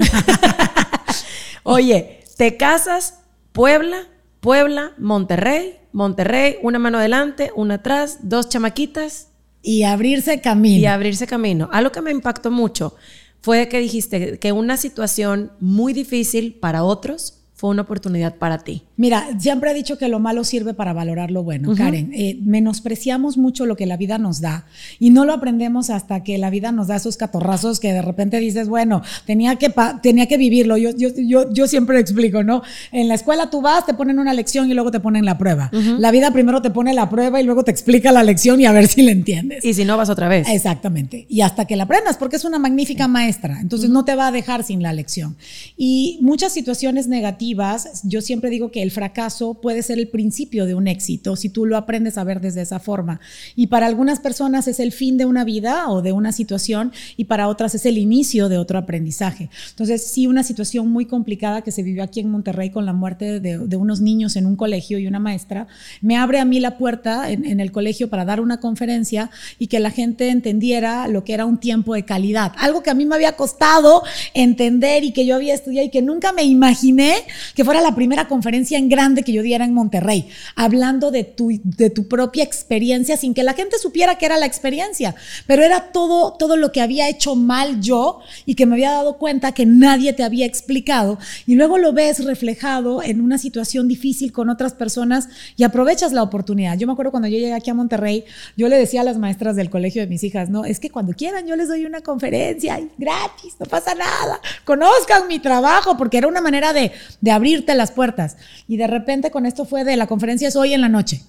Oye, 1.63 2.23
te 2.37 2.55
casas, 2.55 3.19
Puebla, 3.51 4.07
Puebla, 4.39 4.93
Monterrey, 4.97 5.79
Monterrey, 5.91 6.55
una 6.61 6.79
mano 6.79 6.99
adelante, 6.99 7.51
una 7.55 7.75
atrás, 7.75 8.19
dos 8.21 8.47
chamaquitas 8.47 9.27
y 9.61 9.83
abrirse 9.83 10.39
camino. 10.39 10.79
y 10.79 10.85
abrirse 10.85 11.27
camino. 11.27 11.67
Algo 11.73 11.91
que 11.91 12.01
me 12.01 12.11
impactó 12.11 12.51
mucho 12.51 12.95
fue 13.41 13.67
que 13.67 13.79
dijiste 13.79 14.39
que 14.39 14.51
una 14.53 14.77
situación 14.77 15.51
muy 15.59 15.91
difícil 15.91 16.53
para 16.55 16.83
otros 16.83 17.41
fue 17.53 17.71
una 17.71 17.81
oportunidad 17.81 18.35
para 18.35 18.59
ti. 18.59 18.83
Mira, 18.97 19.27
siempre 19.39 19.71
he 19.71 19.73
dicho 19.73 19.97
que 19.97 20.07
lo 20.07 20.19
malo 20.19 20.43
sirve 20.43 20.73
para 20.73 20.93
valorar 20.93 21.31
lo 21.31 21.43
bueno, 21.43 21.75
Karen. 21.75 22.11
Eh, 22.13 22.39
menospreciamos 22.43 23.37
mucho 23.37 23.65
lo 23.65 23.75
que 23.75 23.85
la 23.85 23.97
vida 23.97 24.17
nos 24.17 24.39
da 24.39 24.65
y 24.99 25.09
no 25.09 25.25
lo 25.25 25.33
aprendemos 25.33 25.89
hasta 25.89 26.23
que 26.23 26.37
la 26.37 26.49
vida 26.49 26.71
nos 26.71 26.87
da 26.87 26.95
esos 26.95 27.17
catorrazos 27.17 27.79
que 27.79 27.91
de 27.91 28.01
repente 28.01 28.39
dices, 28.39 28.69
bueno, 28.69 29.01
tenía 29.25 29.57
que, 29.57 29.73
tenía 30.01 30.27
que 30.27 30.37
vivirlo. 30.37 30.77
Yo, 30.77 30.91
yo, 30.91 31.09
yo, 31.15 31.51
yo 31.51 31.67
siempre 31.67 31.99
explico, 31.99 32.43
¿no? 32.43 32.61
En 32.91 33.07
la 33.07 33.15
escuela 33.15 33.49
tú 33.49 33.61
vas, 33.61 33.85
te 33.85 33.93
ponen 33.93 34.19
una 34.19 34.33
lección 34.33 34.71
y 34.71 34.73
luego 34.73 34.91
te 34.91 34.99
ponen 34.99 35.25
la 35.25 35.37
prueba. 35.37 35.69
La 35.99 36.11
vida 36.11 36.31
primero 36.31 36.61
te 36.61 36.69
pone 36.69 36.93
la 36.93 37.09
prueba 37.09 37.41
y 37.41 37.43
luego 37.43 37.63
te 37.63 37.71
explica 37.71 38.11
la 38.11 38.23
lección 38.23 38.61
y 38.61 38.65
a 38.65 38.71
ver 38.71 38.87
si 38.87 39.01
la 39.01 39.11
entiendes. 39.11 39.65
Y 39.65 39.73
si 39.73 39.83
no, 39.83 39.97
vas 39.97 40.09
otra 40.09 40.29
vez. 40.29 40.47
Exactamente. 40.47 41.25
Y 41.27 41.41
hasta 41.41 41.65
que 41.65 41.75
la 41.75 41.83
aprendas, 41.83 42.17
porque 42.17 42.37
es 42.37 42.45
una 42.45 42.59
magnífica 42.59 43.07
maestra. 43.07 43.59
Entonces 43.59 43.89
no 43.89 44.05
te 44.05 44.15
va 44.15 44.27
a 44.27 44.31
dejar 44.31 44.63
sin 44.63 44.81
la 44.81 44.93
lección. 44.93 45.35
Y 45.75 46.19
muchas 46.21 46.53
situaciones 46.53 47.07
negativas, 47.07 48.01
yo 48.03 48.21
siempre 48.21 48.49
digo 48.49 48.71
que 48.71 48.84
el 48.85 48.91
fracaso 48.91 49.55
puede 49.55 49.81
ser 49.81 49.99
el 49.99 50.07
principio 50.07 50.65
de 50.65 50.75
un 50.75 50.87
éxito 50.87 51.35
si 51.35 51.49
tú 51.49 51.65
lo 51.65 51.75
aprendes 51.75 52.17
a 52.17 52.23
ver 52.23 52.39
desde 52.39 52.61
esa 52.61 52.79
forma. 52.79 53.19
Y 53.55 53.67
para 53.67 53.87
algunas 53.87 54.19
personas 54.19 54.67
es 54.67 54.79
el 54.79 54.91
fin 54.91 55.17
de 55.17 55.25
una 55.25 55.43
vida 55.43 55.89
o 55.89 56.01
de 56.01 56.11
una 56.11 56.31
situación 56.31 56.93
y 57.17 57.25
para 57.25 57.47
otras 57.47 57.75
es 57.75 57.85
el 57.85 57.97
inicio 57.97 58.47
de 58.47 58.57
otro 58.57 58.77
aprendizaje. 58.77 59.49
Entonces, 59.69 60.05
sí, 60.05 60.27
una 60.27 60.43
situación 60.43 60.89
muy 60.89 61.05
complicada 61.05 61.61
que 61.61 61.71
se 61.71 61.83
vivió 61.83 62.03
aquí 62.03 62.19
en 62.19 62.29
Monterrey 62.29 62.69
con 62.69 62.85
la 62.85 62.93
muerte 62.93 63.39
de, 63.39 63.57
de 63.57 63.75
unos 63.75 64.01
niños 64.01 64.35
en 64.35 64.45
un 64.45 64.55
colegio 64.55 64.99
y 64.99 65.07
una 65.07 65.19
maestra, 65.19 65.67
me 66.01 66.15
abre 66.17 66.39
a 66.39 66.45
mí 66.45 66.59
la 66.59 66.77
puerta 66.77 67.31
en, 67.31 67.45
en 67.45 67.59
el 67.59 67.71
colegio 67.71 68.09
para 68.09 68.25
dar 68.25 68.39
una 68.39 68.59
conferencia 68.59 69.31
y 69.59 69.67
que 69.67 69.79
la 69.79 69.91
gente 69.91 70.29
entendiera 70.29 71.07
lo 71.07 71.23
que 71.23 71.33
era 71.33 71.45
un 71.45 71.57
tiempo 71.57 71.95
de 71.95 72.05
calidad. 72.05 72.53
Algo 72.57 72.83
que 72.83 72.91
a 72.91 72.93
mí 72.93 73.05
me 73.05 73.15
había 73.15 73.35
costado 73.35 74.03
entender 74.33 75.03
y 75.03 75.11
que 75.11 75.25
yo 75.25 75.35
había 75.35 75.53
estudiado 75.53 75.87
y 75.87 75.89
que 75.89 76.01
nunca 76.01 76.31
me 76.31 76.43
imaginé 76.43 77.15
que 77.55 77.65
fuera 77.65 77.81
la 77.81 77.95
primera 77.95 78.27
conferencia 78.27 78.74
en 78.77 78.89
grande 78.89 79.23
que 79.23 79.33
yo 79.33 79.41
diera 79.41 79.65
en 79.65 79.73
Monterrey, 79.73 80.29
hablando 80.55 81.11
de 81.11 81.23
tu, 81.23 81.51
de 81.63 81.89
tu 81.89 82.07
propia 82.07 82.43
experiencia 82.43 83.17
sin 83.17 83.33
que 83.33 83.43
la 83.43 83.53
gente 83.53 83.77
supiera 83.79 84.17
que 84.17 84.25
era 84.25 84.37
la 84.37 84.45
experiencia, 84.45 85.15
pero 85.47 85.63
era 85.63 85.91
todo, 85.91 86.33
todo 86.33 86.57
lo 86.57 86.71
que 86.71 86.81
había 86.81 87.09
hecho 87.09 87.35
mal 87.35 87.81
yo 87.81 88.19
y 88.45 88.55
que 88.55 88.65
me 88.65 88.75
había 88.75 88.91
dado 88.91 89.17
cuenta 89.17 89.53
que 89.53 89.65
nadie 89.65 90.13
te 90.13 90.23
había 90.23 90.45
explicado 90.45 91.17
y 91.45 91.55
luego 91.55 91.77
lo 91.77 91.93
ves 91.93 92.23
reflejado 92.25 93.03
en 93.03 93.21
una 93.21 93.37
situación 93.37 93.87
difícil 93.87 94.31
con 94.31 94.49
otras 94.49 94.73
personas 94.73 95.29
y 95.55 95.63
aprovechas 95.63 96.11
la 96.13 96.23
oportunidad. 96.23 96.77
Yo 96.77 96.87
me 96.87 96.93
acuerdo 96.93 97.11
cuando 97.11 97.27
yo 97.27 97.37
llegué 97.37 97.53
aquí 97.53 97.69
a 97.69 97.73
Monterrey, 97.73 98.25
yo 98.57 98.67
le 98.67 98.77
decía 98.77 99.01
a 99.01 99.03
las 99.03 99.17
maestras 99.17 99.55
del 99.55 99.69
colegio 99.69 100.01
de 100.01 100.07
mis 100.07 100.23
hijas, 100.23 100.49
no, 100.49 100.65
es 100.65 100.79
que 100.79 100.89
cuando 100.89 101.13
quieran 101.13 101.47
yo 101.47 101.55
les 101.55 101.67
doy 101.67 101.85
una 101.85 102.01
conferencia 102.01 102.79
y 102.79 102.89
gratis, 102.97 103.55
no 103.59 103.65
pasa 103.65 103.95
nada, 103.95 104.39
conozcan 104.63 105.27
mi 105.27 105.39
trabajo, 105.39 105.97
porque 105.97 106.17
era 106.17 106.27
una 106.27 106.41
manera 106.41 106.73
de, 106.73 106.91
de 107.21 107.31
abrirte 107.31 107.75
las 107.75 107.91
puertas. 107.91 108.37
Y 108.67 108.77
de 108.77 108.87
repente 108.87 109.31
con 109.31 109.45
esto 109.45 109.65
fue 109.65 109.83
de 109.83 109.95
la 109.95 110.07
conferencia 110.07 110.47
es 110.47 110.55
hoy 110.55 110.73
en 110.73 110.81
la 110.81 110.89
noche. 110.89 111.21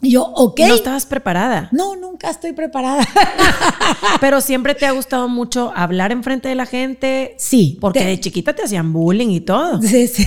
Y 0.00 0.12
yo, 0.12 0.22
ok. 0.22 0.60
No 0.60 0.74
estabas 0.76 1.06
preparada. 1.06 1.68
No, 1.72 1.96
nunca 1.96 2.30
estoy 2.30 2.52
preparada. 2.52 3.04
Pero 4.20 4.40
siempre 4.40 4.74
te 4.76 4.86
ha 4.86 4.92
gustado 4.92 5.28
mucho 5.28 5.72
hablar 5.74 6.12
enfrente 6.12 6.48
de 6.48 6.54
la 6.54 6.66
gente. 6.66 7.34
Sí. 7.38 7.76
Porque 7.80 8.00
te- 8.00 8.06
de 8.06 8.20
chiquita 8.20 8.54
te 8.54 8.62
hacían 8.62 8.92
bullying 8.92 9.30
y 9.30 9.40
todo. 9.40 9.82
Sí, 9.82 10.06
sí. 10.06 10.24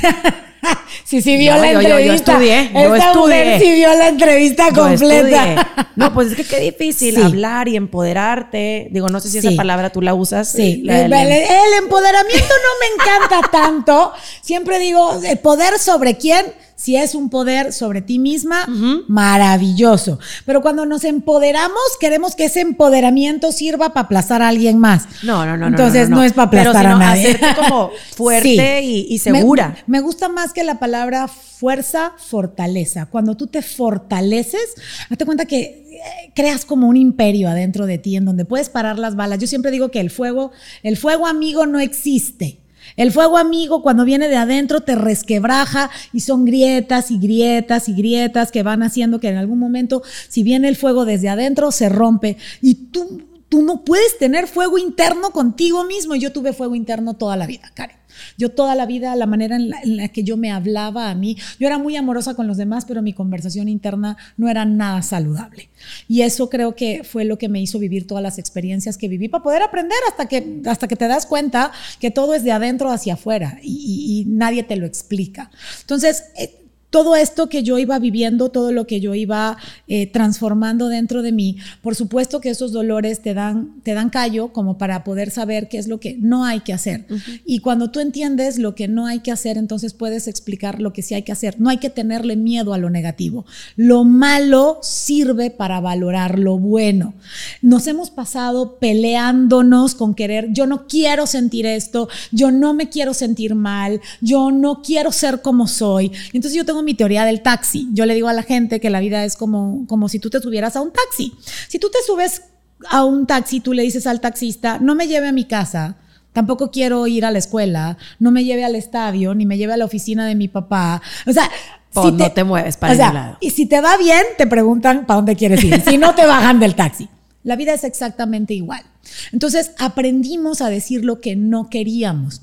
Sí, 1.04 1.22
sí 1.22 1.36
vio 1.38 1.56
la 1.58 1.74
yo- 1.74 1.82
yo- 1.82 1.90
yo 1.90 1.98
entrevista. 1.98 2.32
estudié, 2.34 2.70
yo 2.74 2.96
Esta 2.96 3.14
mujer 3.14 3.48
estudié. 3.48 3.60
sí 3.60 3.76
vio 3.76 3.94
la 3.96 4.08
entrevista 4.08 4.72
completa. 4.72 5.88
No, 5.96 6.14
pues 6.14 6.30
es 6.32 6.36
que 6.38 6.44
qué 6.46 6.60
difícil 6.60 7.16
Sí. 7.16 7.22
hablar 7.22 7.68
y 7.68 7.76
empoderarte. 7.76 8.88
Digo, 8.92 9.10
no 9.10 9.20
sé 9.20 9.30
si 9.30 9.40
esa 9.40 9.52
palabra 9.58 9.90
tú 9.90 10.02
la 10.02 10.14
usas. 10.14 10.50
Sí, 10.52 10.82
la 10.84 11.02
el, 11.02 11.10
del- 11.12 11.32
el 11.32 11.74
empoderamiento 11.80 12.46
no 12.48 12.80
me 12.80 13.04
encanta 13.30 13.50
tanto. 13.52 14.14
Siempre 14.42 14.80
digo, 14.80 15.20
el 15.24 15.40
poder 15.40 15.80
sobre 15.80 16.16
quién, 16.18 16.46
si 16.82 16.96
es 16.96 17.14
un 17.14 17.30
poder 17.30 17.74
sobre 17.74 18.02
ti 18.02 18.18
misma, 18.18 18.66
maravilloso. 19.08 20.18
Pero 20.48 20.64
cuando 20.64 20.88
nos 20.88 21.04
empoderamos, 21.04 21.80
queremos 22.00 22.36
que 22.36 22.46
ese 22.46 22.62
empoderamiento 22.62 23.52
sirva 23.52 23.94
para 23.94 24.06
aplazar 24.06 24.42
a 24.42 24.48
alguien 24.48 24.80
más. 24.80 25.04
No, 25.22 25.46
no, 25.46 25.58
no. 25.58 25.68
Entonces 25.68 26.10
no, 26.10 26.24
es 26.24 26.34
para 26.34 26.50
Pero 26.50 26.72
aplastar 26.72 26.86
sino 26.86 26.96
a 26.96 27.00
nadie. 27.00 27.22
hacerte 27.28 27.62
como 27.62 27.92
fuerte 28.16 28.82
y, 28.82 29.06
y 29.12 29.20
segura. 29.20 29.76
Me, 29.86 30.00
me 30.00 30.02
gusta 30.04 30.28
más 30.28 30.54
que 30.54 30.64
la 30.64 30.80
palabra 30.80 31.28
fuerza, 31.28 32.14
fortaleza. 32.18 33.06
Cuando 33.06 33.38
tú 33.38 33.46
te 33.46 33.62
fortaleces, 33.62 34.74
date 35.08 35.24
cuenta 35.24 35.46
que 35.46 35.60
eh, 35.62 36.32
creas 36.34 36.66
como 36.66 36.88
un 36.88 36.98
imperio 36.98 37.48
adentro 37.48 37.86
de 37.86 38.00
ti 38.00 38.16
en 38.16 38.26
donde 38.26 38.44
puedes 38.44 38.70
parar 38.70 38.98
las 38.98 39.16
balas. 39.16 39.38
Yo 39.38 39.46
siempre 39.46 39.70
digo 39.70 39.92
que 39.92 40.00
el 40.00 40.10
fuego, 40.10 40.52
el 40.82 40.98
fuego 40.98 41.28
amigo 41.28 41.68
no 41.68 41.80
existe. 41.80 42.61
El 43.02 43.12
fuego 43.12 43.40
amigo 43.40 43.82
cuando 43.82 44.06
viene 44.06 44.28
de 44.28 44.36
adentro 44.36 44.82
te 44.82 44.94
resquebraja 44.94 45.90
y 46.14 46.20
son 46.20 46.46
grietas 46.46 47.10
y 47.10 47.18
grietas 47.18 47.90
y 47.90 47.94
grietas 47.94 48.52
que 48.52 48.62
van 48.62 48.84
haciendo 48.84 49.20
que 49.20 49.30
en 49.30 49.38
algún 49.38 49.58
momento, 49.58 50.04
si 50.30 50.44
viene 50.44 50.68
el 50.68 50.76
fuego 50.76 51.04
desde 51.04 51.28
adentro, 51.28 51.72
se 51.72 51.90
rompe 51.90 52.38
y 52.62 52.76
tú, 52.76 53.24
tú 53.50 53.64
no 53.64 53.84
puedes 53.84 54.20
tener 54.20 54.46
fuego 54.46 54.78
interno 54.78 55.32
contigo 55.32 55.84
mismo. 55.84 56.14
Yo 56.14 56.32
tuve 56.32 56.54
fuego 56.54 56.76
interno 56.76 57.16
toda 57.16 57.36
la 57.38 57.48
vida, 57.48 57.72
Karen. 57.74 58.01
Yo 58.38 58.50
toda 58.50 58.76
la 58.76 58.86
vida, 58.86 59.16
la 59.16 59.26
manera 59.26 59.56
en 59.56 59.70
la, 59.70 60.08
que 60.10 60.24
yo 60.24 60.38
me 60.38 60.52
hablaba 60.52 61.10
a 61.10 61.16
mí, 61.16 61.38
yo 61.60 61.68
era 61.68 61.78
muy 61.78 61.96
amorosa 61.96 62.36
con 62.36 62.48
los 62.48 62.58
demás, 62.58 62.86
pero 62.86 63.02
mi 63.02 63.14
conversación 63.14 63.68
interna 63.68 64.18
no 64.38 64.50
era 64.50 64.66
nada 64.66 65.02
saludable. 65.02 65.70
Y 66.08 66.22
eso 66.22 66.50
creo 66.50 66.76
que 66.76 67.04
fue 67.04 67.26
lo 67.26 67.38
que 67.38 67.50
me 67.50 67.62
hizo 67.62 67.80
vivir 67.80 68.08
todas 68.08 68.24
las 68.24 68.38
experiencias 68.38 68.98
que 68.98 69.08
viví 69.08 69.28
para 69.28 69.44
poder 69.44 69.62
aprender 69.62 69.98
hasta 70.10 70.28
que, 70.28 70.62
hasta 70.66 70.88
que 70.88 70.96
te 70.96 71.08
das 71.08 71.26
cuenta 71.26 71.72
que 72.00 72.12
todo 72.12 72.34
es 72.34 72.44
de 72.44 72.52
adentro 72.52 72.92
hacia 72.92 73.16
afuera 73.16 73.60
y 73.62 74.26
nadie 74.28 74.64
te 74.64 74.76
lo 74.76 74.86
explica. 74.86 75.52
Entonces, 75.82 76.26
eh, 76.38 76.61
todo 76.92 77.16
esto 77.16 77.50
que 77.50 77.64
yo 77.64 77.80
iba 77.80 77.98
viviendo, 77.98 78.50
todo 78.50 78.72
lo 78.72 78.86
que 78.86 79.00
yo 79.00 79.16
iba 79.16 79.58
eh, 79.88 80.08
transformando 80.08 80.90
dentro 80.90 81.24
de 81.24 81.32
mí, 81.32 81.58
por 81.82 81.96
supuesto 81.96 82.42
que 82.42 82.50
esos 82.50 82.74
dolores 82.74 83.22
te 83.22 83.34
dan, 83.34 83.82
te 83.82 83.94
dan 83.94 84.10
callo 84.10 84.50
como 84.50 84.78
para 84.78 85.04
poder 85.04 85.32
saber 85.32 85.70
qué 85.70 85.78
es 85.78 85.88
lo 85.88 86.00
que 86.00 86.18
no 86.20 86.46
hay 86.46 86.60
que 86.60 86.74
hacer. 86.74 87.06
Uh 87.10 87.14
-huh. 87.14 87.42
Y 87.46 87.60
cuando 87.60 87.92
tú 87.92 88.02
entiendes 88.02 88.60
lo 88.60 88.76
que 88.76 88.88
no 88.88 89.08
hay 89.08 89.20
que 89.20 89.32
hacer, 89.32 89.58
entonces 89.58 89.94
puedes 89.94 90.28
explicar 90.28 90.82
lo 90.82 90.92
que 90.92 91.02
sí 91.02 91.16
hay 91.16 91.24
que 91.24 91.32
hacer. 91.32 91.60
No 91.60 91.70
hay 91.70 91.78
que 91.78 91.90
tenerle 91.90 92.36
miedo 92.36 92.74
a 92.74 92.78
lo 92.78 92.90
negativo. 92.90 93.46
Lo 93.78 94.04
malo 94.04 94.80
sirve 94.82 95.50
para 95.50 95.80
valorar 95.80 96.38
lo 96.38 96.58
bueno. 96.58 97.14
Nos 97.62 97.88
hemos 97.88 98.10
pasado 98.10 98.78
peleándonos 98.80 99.96
con 99.96 100.14
querer, 100.14 100.50
yo 100.52 100.68
no 100.68 100.88
quiero 100.88 101.26
sentir 101.26 101.66
esto, 101.66 102.10
yo 102.32 102.52
no 102.52 102.74
me 102.74 102.90
quiero 102.90 103.14
sentir 103.14 103.56
mal, 103.56 104.02
yo 104.20 104.52
no 104.52 104.82
quiero 104.82 105.12
ser 105.12 105.42
como 105.42 105.68
soy. 105.68 106.12
Entonces 106.34 106.54
yo 106.54 106.66
tengo 106.66 106.81
mi 106.84 106.94
teoría 106.94 107.26
del 107.26 107.42
taxi. 107.42 107.88
Yo 107.94 108.06
le 108.06 108.14
digo 108.14 108.28
a 108.28 108.34
la 108.34 108.44
gente 108.44 108.80
que 108.80 108.90
la 108.90 109.00
vida 109.00 109.24
es 109.26 109.36
como, 109.36 109.86
como 109.88 110.10
si 110.10 110.20
tú 110.20 110.30
te 110.30 110.40
subieras 110.40 110.76
a 110.76 110.82
un 110.82 110.92
taxi. 110.92 111.34
Si 111.68 111.80
tú 111.80 111.90
te 111.90 112.00
subes 112.06 112.44
a 112.90 113.04
un 113.06 113.28
taxi, 113.28 113.60
tú 113.60 113.74
le 113.74 113.84
dices 113.84 114.08
al 114.08 114.22
taxista, 114.22 114.80
no 114.80 114.96
me 114.96 115.08
lleve 115.08 115.28
a 115.28 115.32
mi 115.32 115.46
casa, 115.46 115.96
tampoco 116.34 116.72
quiero 116.72 117.08
ir 117.08 117.26
a 117.26 117.32
la 117.32 117.40
escuela, 117.40 117.98
no 118.20 118.32
me 118.32 118.44
lleve 118.44 118.64
al 118.64 118.76
estadio, 118.76 119.36
ni 119.36 119.46
me 119.46 119.58
lleve 119.58 119.74
a 119.74 119.78
la 119.78 119.86
oficina 119.86 120.26
de 120.26 120.36
mi 120.36 120.48
papá. 120.48 121.02
O 121.28 121.34
sea, 121.34 121.50
si 121.94 122.12
no 122.12 122.32
te 122.32 122.44
mueves 122.44 122.78
para 122.78 122.94
o 122.94 123.14
lado. 123.14 123.38
Y 123.42 123.50
si 123.52 123.66
te 123.66 123.82
va 123.82 123.98
bien, 123.98 124.24
te 124.38 124.48
preguntan 124.48 125.06
para 125.06 125.18
dónde 125.18 125.36
quieres 125.36 125.64
ir. 125.64 125.82
Si 125.82 125.98
no, 125.98 126.16
te 126.16 126.26
bajan 126.26 126.60
del 126.60 126.76
taxi. 126.76 127.10
La 127.44 127.56
vida 127.56 127.74
es 127.74 127.84
exactamente 127.84 128.54
igual. 128.54 128.84
Entonces, 129.32 129.72
aprendimos 129.80 130.62
a 130.62 130.70
decir 130.70 131.04
lo 131.04 131.20
que 131.20 131.36
no 131.36 131.70
queríamos. 131.70 132.42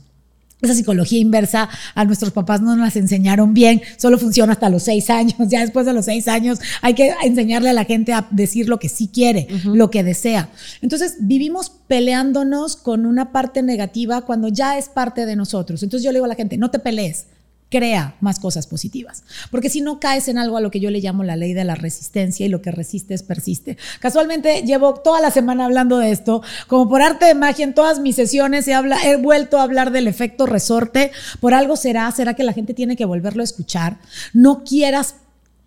Esa 0.60 0.74
psicología 0.74 1.20
inversa 1.20 1.68
a 1.94 2.04
nuestros 2.04 2.32
papás 2.32 2.60
no 2.60 2.74
nos 2.74 2.84
las 2.84 2.96
enseñaron 2.96 3.54
bien, 3.54 3.80
solo 3.96 4.18
funciona 4.18 4.54
hasta 4.54 4.68
los 4.68 4.82
seis 4.82 5.08
años. 5.10 5.34
Ya 5.48 5.60
después 5.60 5.86
de 5.86 5.92
los 5.94 6.04
seis 6.04 6.28
años 6.28 6.58
hay 6.82 6.94
que 6.94 7.14
enseñarle 7.22 7.70
a 7.70 7.72
la 7.72 7.84
gente 7.84 8.12
a 8.12 8.26
decir 8.30 8.68
lo 8.68 8.78
que 8.78 8.88
sí 8.88 9.08
quiere, 9.08 9.48
lo 9.64 9.90
que 9.90 10.04
desea. 10.04 10.50
Entonces 10.82 11.16
vivimos 11.20 11.70
peleándonos 11.86 12.76
con 12.76 13.06
una 13.06 13.32
parte 13.32 13.62
negativa 13.62 14.22
cuando 14.22 14.48
ya 14.48 14.76
es 14.76 14.88
parte 14.88 15.24
de 15.26 15.36
nosotros. 15.36 15.82
Entonces 15.82 16.04
yo 16.04 16.12
le 16.12 16.18
digo 16.18 16.26
a 16.26 16.28
la 16.28 16.34
gente, 16.34 16.58
no 16.58 16.70
te 16.70 16.80
pelees, 16.80 17.26
crea 17.70 18.14
más 18.20 18.38
cosas 18.38 18.66
positivas. 18.66 19.24
Porque 19.50 19.68
si 19.68 19.80
no 19.80 20.00
caes 20.00 20.28
en 20.28 20.38
algo 20.38 20.56
a 20.56 20.60
lo 20.60 20.70
que 20.70 20.80
yo 20.80 20.90
le 20.90 21.00
llamo 21.00 21.24
la 21.24 21.36
ley 21.36 21.52
de 21.52 21.64
la 21.64 21.74
resistencia 21.74 22.46
y 22.46 22.48
lo 22.48 22.62
que 22.62 22.70
resistes 22.70 23.22
persiste. 23.22 23.76
Casualmente 24.00 24.62
llevo 24.62 24.94
toda 24.94 25.20
la 25.20 25.30
semana 25.30 25.66
hablando 25.66 25.98
de 25.98 26.10
esto, 26.10 26.42
como 26.66 26.88
por 26.88 27.02
arte 27.02 27.26
de 27.26 27.34
magia 27.34 27.64
en 27.64 27.74
todas 27.74 28.00
mis 28.00 28.16
sesiones 28.16 28.66
he, 28.68 28.74
habla, 28.74 28.98
he 29.04 29.16
vuelto 29.16 29.58
a 29.58 29.62
hablar 29.62 29.90
del 29.90 30.08
efecto 30.08 30.46
resorte. 30.46 31.12
Por 31.40 31.54
algo 31.54 31.76
será, 31.76 32.10
será 32.10 32.34
que 32.34 32.44
la 32.44 32.52
gente 32.52 32.74
tiene 32.74 32.96
que 32.96 33.04
volverlo 33.04 33.42
a 33.42 33.44
escuchar. 33.44 33.98
No 34.32 34.64
quieras 34.64 35.16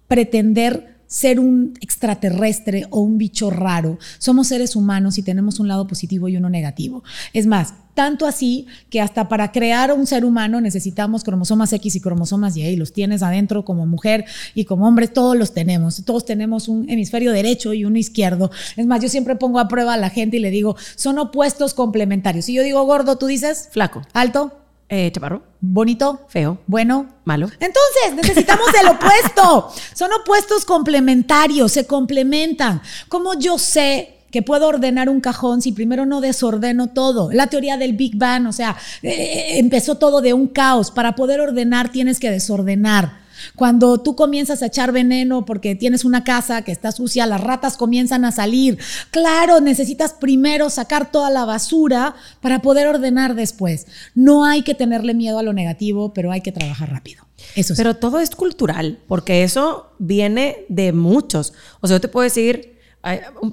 pretender 0.07 1.00
ser 1.11 1.41
un 1.41 1.73
extraterrestre 1.81 2.87
o 2.89 3.01
un 3.01 3.17
bicho 3.17 3.49
raro. 3.49 3.99
Somos 4.17 4.47
seres 4.47 4.77
humanos 4.77 5.17
y 5.17 5.23
tenemos 5.23 5.59
un 5.59 5.67
lado 5.67 5.85
positivo 5.85 6.29
y 6.29 6.37
uno 6.37 6.49
negativo. 6.49 7.03
Es 7.33 7.47
más, 7.47 7.73
tanto 7.95 8.25
así 8.25 8.65
que 8.89 9.01
hasta 9.01 9.27
para 9.27 9.51
crear 9.51 9.91
un 9.91 10.07
ser 10.07 10.23
humano 10.23 10.61
necesitamos 10.61 11.25
cromosomas 11.25 11.73
X 11.73 11.97
y 11.97 11.99
cromosomas 11.99 12.55
Y, 12.55 12.63
y 12.63 12.77
los 12.77 12.93
tienes 12.93 13.23
adentro 13.23 13.65
como 13.65 13.85
mujer 13.85 14.23
y 14.55 14.63
como 14.63 14.87
hombre, 14.87 15.09
todos 15.09 15.35
los 15.35 15.53
tenemos. 15.53 16.01
Todos 16.05 16.23
tenemos 16.23 16.69
un 16.69 16.89
hemisferio 16.89 17.33
derecho 17.33 17.73
y 17.73 17.83
uno 17.83 17.97
izquierdo. 17.97 18.49
Es 18.77 18.85
más, 18.85 19.01
yo 19.01 19.09
siempre 19.09 19.35
pongo 19.35 19.59
a 19.59 19.67
prueba 19.67 19.95
a 19.95 19.97
la 19.97 20.11
gente 20.11 20.37
y 20.37 20.39
le 20.39 20.49
digo, 20.49 20.77
son 20.95 21.19
opuestos 21.19 21.73
complementarios. 21.73 22.45
Si 22.45 22.53
yo 22.53 22.63
digo 22.63 22.81
gordo, 22.85 23.17
tú 23.17 23.25
dices 23.25 23.67
flaco, 23.73 24.01
alto, 24.13 24.60
eh, 24.91 25.09
chaparro. 25.11 25.41
Bonito. 25.61 26.25
Feo. 26.27 26.59
Bueno. 26.67 27.07
Malo. 27.23 27.47
Entonces, 27.59 28.13
necesitamos 28.13 28.67
el 28.79 28.89
opuesto. 28.89 29.71
Son 29.95 30.11
opuestos 30.21 30.65
complementarios, 30.65 31.71
se 31.71 31.87
complementan. 31.87 32.81
Como 33.07 33.35
yo 33.35 33.57
sé 33.57 34.17
que 34.31 34.41
puedo 34.41 34.67
ordenar 34.67 35.07
un 35.09 35.21
cajón 35.21 35.61
si 35.61 35.71
primero 35.71 36.05
no 36.05 36.19
desordeno 36.19 36.87
todo. 36.87 37.31
La 37.31 37.47
teoría 37.47 37.77
del 37.77 37.93
Big 37.93 38.17
Bang, 38.17 38.47
o 38.47 38.51
sea, 38.51 38.75
eh, 39.01 39.59
empezó 39.59 39.95
todo 39.95 40.19
de 40.19 40.33
un 40.33 40.47
caos. 40.47 40.91
Para 40.91 41.15
poder 41.15 41.39
ordenar 41.39 41.89
tienes 41.89 42.19
que 42.19 42.29
desordenar. 42.29 43.20
Cuando 43.55 43.99
tú 43.99 44.15
comienzas 44.15 44.61
a 44.61 44.67
echar 44.67 44.91
veneno 44.91 45.45
porque 45.45 45.75
tienes 45.75 46.05
una 46.05 46.23
casa 46.23 46.61
que 46.63 46.71
está 46.71 46.91
sucia, 46.91 47.25
las 47.25 47.41
ratas 47.41 47.77
comienzan 47.77 48.25
a 48.25 48.31
salir. 48.31 48.77
Claro, 49.11 49.61
necesitas 49.61 50.13
primero 50.13 50.69
sacar 50.69 51.11
toda 51.11 51.29
la 51.29 51.45
basura 51.45 52.15
para 52.41 52.61
poder 52.61 52.87
ordenar 52.87 53.35
después. 53.35 53.87
No 54.15 54.45
hay 54.45 54.63
que 54.63 54.75
tenerle 54.75 55.13
miedo 55.13 55.39
a 55.39 55.43
lo 55.43 55.53
negativo, 55.53 56.13
pero 56.13 56.31
hay 56.31 56.41
que 56.41 56.51
trabajar 56.51 56.91
rápido. 56.91 57.25
Eso 57.55 57.73
Pero 57.75 57.95
todo 57.95 58.19
es 58.19 58.29
cultural, 58.29 58.99
porque 59.07 59.43
eso 59.43 59.93
viene 59.99 60.65
de 60.69 60.93
muchos. 60.93 61.53
O 61.79 61.87
sea, 61.87 61.97
yo 61.97 62.01
te 62.01 62.07
puedo 62.07 62.23
decir, 62.23 62.79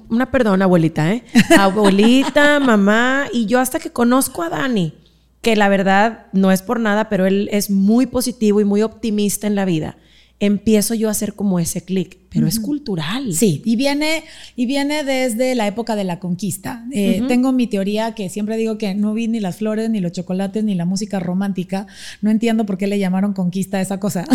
una 0.09 0.31
perdón, 0.31 0.61
abuelita, 0.61 1.11
¿eh? 1.11 1.23
Abuelita, 1.57 2.59
mamá, 2.59 3.27
y 3.33 3.45
yo 3.45 3.59
hasta 3.59 3.79
que 3.79 3.91
conozco 3.91 4.43
a 4.43 4.49
Dani 4.49 4.93
que 5.41 5.55
la 5.55 5.69
verdad 5.69 6.25
no 6.33 6.51
es 6.51 6.61
por 6.61 6.79
nada, 6.79 7.09
pero 7.09 7.25
él 7.25 7.49
es 7.51 7.69
muy 7.69 8.05
positivo 8.05 8.59
y 8.61 8.65
muy 8.65 8.81
optimista 8.81 9.47
en 9.47 9.55
la 9.55 9.65
vida. 9.65 9.97
Empiezo 10.41 10.93
yo 10.93 11.09
a 11.09 11.11
hacer 11.11 11.33
como 11.33 11.59
ese 11.59 11.83
clic, 11.83 12.17
pero 12.29 12.47
es 12.47 12.61
cultural. 12.61 13.33
Sí, 13.33 13.61
y 13.65 13.75
viene, 13.75 14.23
y 14.55 14.67
viene 14.67 15.03
desde 15.03 15.53
la 15.53 15.67
época 15.67 15.97
de 15.97 16.05
la 16.05 16.19
conquista. 16.19 16.85
Eh, 16.93 17.23
tengo 17.27 17.51
mi 17.51 17.67
teoría 17.67 18.15
que 18.15 18.29
siempre 18.29 18.55
digo 18.55 18.77
que 18.77 18.93
no 18.95 19.13
vi 19.13 19.27
ni 19.27 19.41
las 19.41 19.57
flores, 19.57 19.89
ni 19.89 19.99
los 19.99 20.13
chocolates, 20.13 20.63
ni 20.63 20.75
la 20.75 20.85
música 20.85 21.19
romántica. 21.19 21.87
No 22.21 22.31
entiendo 22.31 22.65
por 22.65 22.77
qué 22.77 22.87
le 22.87 22.99
llamaron 22.99 23.33
conquista 23.33 23.79
a 23.79 23.81
esa 23.81 23.99
cosa. 23.99 24.25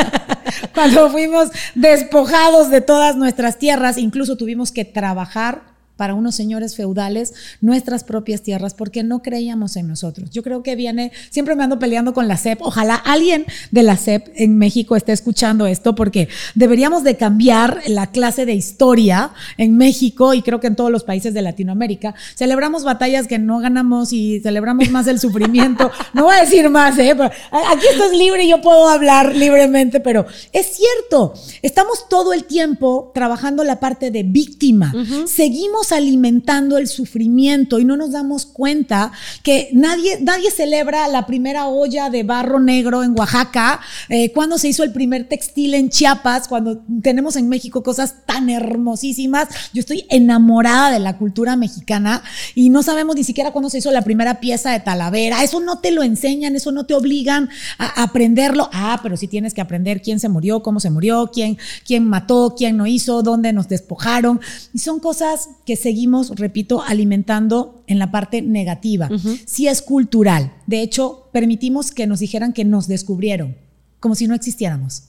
Cuando 0.74 1.10
fuimos 1.10 1.50
despojados 1.74 2.70
de 2.70 2.80
todas 2.80 3.16
nuestras 3.16 3.58
tierras, 3.58 3.98
incluso 3.98 4.36
tuvimos 4.36 4.72
que 4.72 4.86
trabajar 4.86 5.73
para 5.96 6.14
unos 6.14 6.34
señores 6.34 6.76
feudales 6.76 7.34
nuestras 7.60 8.04
propias 8.04 8.42
tierras 8.42 8.74
porque 8.74 9.02
no 9.02 9.22
creíamos 9.22 9.76
en 9.76 9.88
nosotros. 9.88 10.30
Yo 10.30 10.42
creo 10.42 10.62
que 10.62 10.76
viene, 10.76 11.12
siempre 11.30 11.54
me 11.54 11.64
ando 11.64 11.78
peleando 11.78 12.14
con 12.14 12.28
la 12.28 12.36
CEP, 12.36 12.60
ojalá 12.62 12.94
alguien 12.94 13.46
de 13.70 13.82
la 13.82 13.96
CEP 13.96 14.28
en 14.34 14.58
México 14.58 14.96
esté 14.96 15.12
escuchando 15.12 15.66
esto 15.66 15.94
porque 15.94 16.28
deberíamos 16.54 17.04
de 17.04 17.16
cambiar 17.16 17.82
la 17.86 18.10
clase 18.10 18.46
de 18.46 18.54
historia 18.54 19.32
en 19.56 19.76
México 19.76 20.34
y 20.34 20.42
creo 20.42 20.60
que 20.60 20.66
en 20.66 20.76
todos 20.76 20.90
los 20.90 21.04
países 21.04 21.34
de 21.34 21.42
Latinoamérica. 21.42 22.14
Celebramos 22.34 22.84
batallas 22.84 23.26
que 23.26 23.38
no 23.38 23.58
ganamos 23.58 24.12
y 24.12 24.40
celebramos 24.40 24.90
más 24.90 25.06
el 25.06 25.20
sufrimiento. 25.20 25.90
No 26.12 26.24
voy 26.24 26.36
a 26.36 26.40
decir 26.40 26.68
más, 26.70 26.98
¿eh? 26.98 27.12
aquí 27.12 27.86
esto 27.90 28.04
es 28.04 28.18
libre 28.18 28.44
y 28.44 28.48
yo 28.48 28.60
puedo 28.60 28.88
hablar 28.88 29.34
libremente, 29.34 30.00
pero 30.00 30.26
es 30.52 30.66
cierto, 30.66 31.34
estamos 31.62 32.08
todo 32.08 32.32
el 32.32 32.44
tiempo 32.44 33.10
trabajando 33.14 33.64
la 33.64 33.80
parte 33.80 34.10
de 34.10 34.22
víctima. 34.22 34.92
Seguimos 35.26 35.83
alimentando 35.92 36.78
el 36.78 36.88
sufrimiento 36.88 37.78
y 37.78 37.84
no 37.84 37.96
nos 37.96 38.12
damos 38.12 38.46
cuenta 38.46 39.12
que 39.42 39.70
nadie, 39.72 40.18
nadie 40.20 40.50
celebra 40.50 41.08
la 41.08 41.26
primera 41.26 41.66
olla 41.66 42.10
de 42.10 42.22
barro 42.22 42.60
negro 42.60 43.02
en 43.02 43.18
Oaxaca, 43.18 43.80
eh, 44.08 44.32
cuando 44.32 44.58
se 44.58 44.68
hizo 44.68 44.82
el 44.82 44.92
primer 44.92 45.28
textil 45.28 45.74
en 45.74 45.90
Chiapas, 45.90 46.48
cuando 46.48 46.82
tenemos 47.02 47.36
en 47.36 47.48
México 47.48 47.82
cosas 47.82 48.26
tan 48.26 48.50
hermosísimas. 48.50 49.48
Yo 49.72 49.80
estoy 49.80 50.06
enamorada 50.08 50.90
de 50.90 50.98
la 50.98 51.18
cultura 51.18 51.56
mexicana 51.56 52.22
y 52.54 52.70
no 52.70 52.82
sabemos 52.82 53.16
ni 53.16 53.24
siquiera 53.24 53.52
cuándo 53.52 53.70
se 53.70 53.78
hizo 53.78 53.90
la 53.90 54.02
primera 54.02 54.40
pieza 54.40 54.72
de 54.72 54.80
Talavera. 54.80 55.42
Eso 55.42 55.60
no 55.60 55.78
te 55.78 55.90
lo 55.90 56.02
enseñan, 56.02 56.56
eso 56.56 56.72
no 56.72 56.86
te 56.86 56.94
obligan 56.94 57.48
a 57.78 58.02
aprenderlo. 58.02 58.68
Ah, 58.72 59.00
pero 59.02 59.16
sí 59.16 59.28
tienes 59.28 59.54
que 59.54 59.60
aprender 59.60 60.02
quién 60.02 60.20
se 60.20 60.28
murió, 60.28 60.62
cómo 60.62 60.80
se 60.80 60.90
murió, 60.90 61.30
quién, 61.32 61.58
quién 61.86 62.04
mató, 62.04 62.54
quién 62.56 62.76
no 62.76 62.86
hizo, 62.86 63.22
dónde 63.22 63.52
nos 63.52 63.68
despojaron. 63.68 64.40
Y 64.72 64.78
son 64.78 65.00
cosas 65.00 65.48
que 65.64 65.73
seguimos, 65.76 66.36
repito, 66.36 66.82
alimentando 66.82 67.82
en 67.86 67.98
la 67.98 68.10
parte 68.10 68.42
negativa. 68.42 69.08
Si 69.46 69.68
es 69.68 69.82
cultural. 69.82 70.52
De 70.66 70.82
hecho, 70.82 71.28
permitimos 71.32 71.90
que 71.90 72.06
nos 72.06 72.20
dijeran 72.20 72.52
que 72.52 72.64
nos 72.64 72.88
descubrieron, 72.88 73.56
como 74.00 74.14
si 74.14 74.26
no 74.26 74.34
existiéramos. 74.34 75.04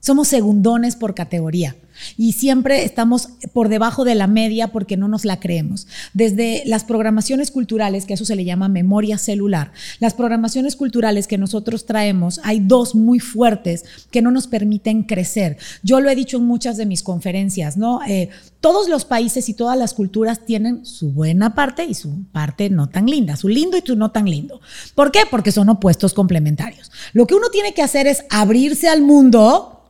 Somos 0.00 0.28
segundones 0.28 0.96
por 0.96 1.14
categoría 1.14 1.76
y 2.16 2.32
siempre 2.32 2.84
estamos 2.84 3.28
por 3.52 3.68
debajo 3.68 4.04
de 4.04 4.14
la 4.14 4.26
media 4.26 4.68
porque 4.68 4.96
no 4.96 5.08
nos 5.08 5.24
la 5.24 5.40
creemos. 5.40 5.86
Desde 6.14 6.62
las 6.66 6.84
programaciones 6.84 7.50
culturales, 7.50 8.04
que 8.04 8.14
eso 8.14 8.24
se 8.24 8.36
le 8.36 8.44
llama 8.44 8.68
memoria 8.68 9.18
celular, 9.18 9.72
las 10.00 10.14
programaciones 10.14 10.76
culturales 10.76 11.26
que 11.26 11.38
nosotros 11.38 11.86
traemos, 11.86 12.40
hay 12.44 12.60
dos 12.60 12.94
muy 12.94 13.18
fuertes 13.18 13.84
que 14.10 14.22
no 14.22 14.30
nos 14.30 14.46
permiten 14.46 15.02
crecer. 15.02 15.56
Yo 15.82 16.00
lo 16.00 16.10
he 16.10 16.14
dicho 16.14 16.38
en 16.38 16.44
muchas 16.44 16.76
de 16.76 16.86
mis 16.86 17.02
conferencias, 17.02 17.76
¿no? 17.76 18.00
Eh, 18.06 18.30
todos 18.60 18.88
los 18.88 19.04
países 19.04 19.48
y 19.48 19.54
todas 19.54 19.76
las 19.76 19.92
culturas 19.92 20.46
tienen 20.46 20.86
su 20.86 21.10
buena 21.10 21.54
parte 21.54 21.84
y 21.84 21.94
su 21.94 22.24
parte 22.30 22.70
no 22.70 22.88
tan 22.88 23.06
linda, 23.06 23.36
su 23.36 23.48
lindo 23.48 23.76
y 23.76 23.82
su 23.84 23.96
no 23.96 24.12
tan 24.12 24.26
lindo. 24.26 24.60
¿Por 24.94 25.10
qué? 25.10 25.20
Porque 25.28 25.50
son 25.50 25.68
opuestos 25.68 26.14
complementarios. 26.14 26.90
Lo 27.12 27.26
que 27.26 27.34
uno 27.34 27.48
tiene 27.50 27.74
que 27.74 27.82
hacer 27.82 28.06
es 28.06 28.24
abrirse 28.30 28.88
al 28.88 29.02
mundo 29.02 29.81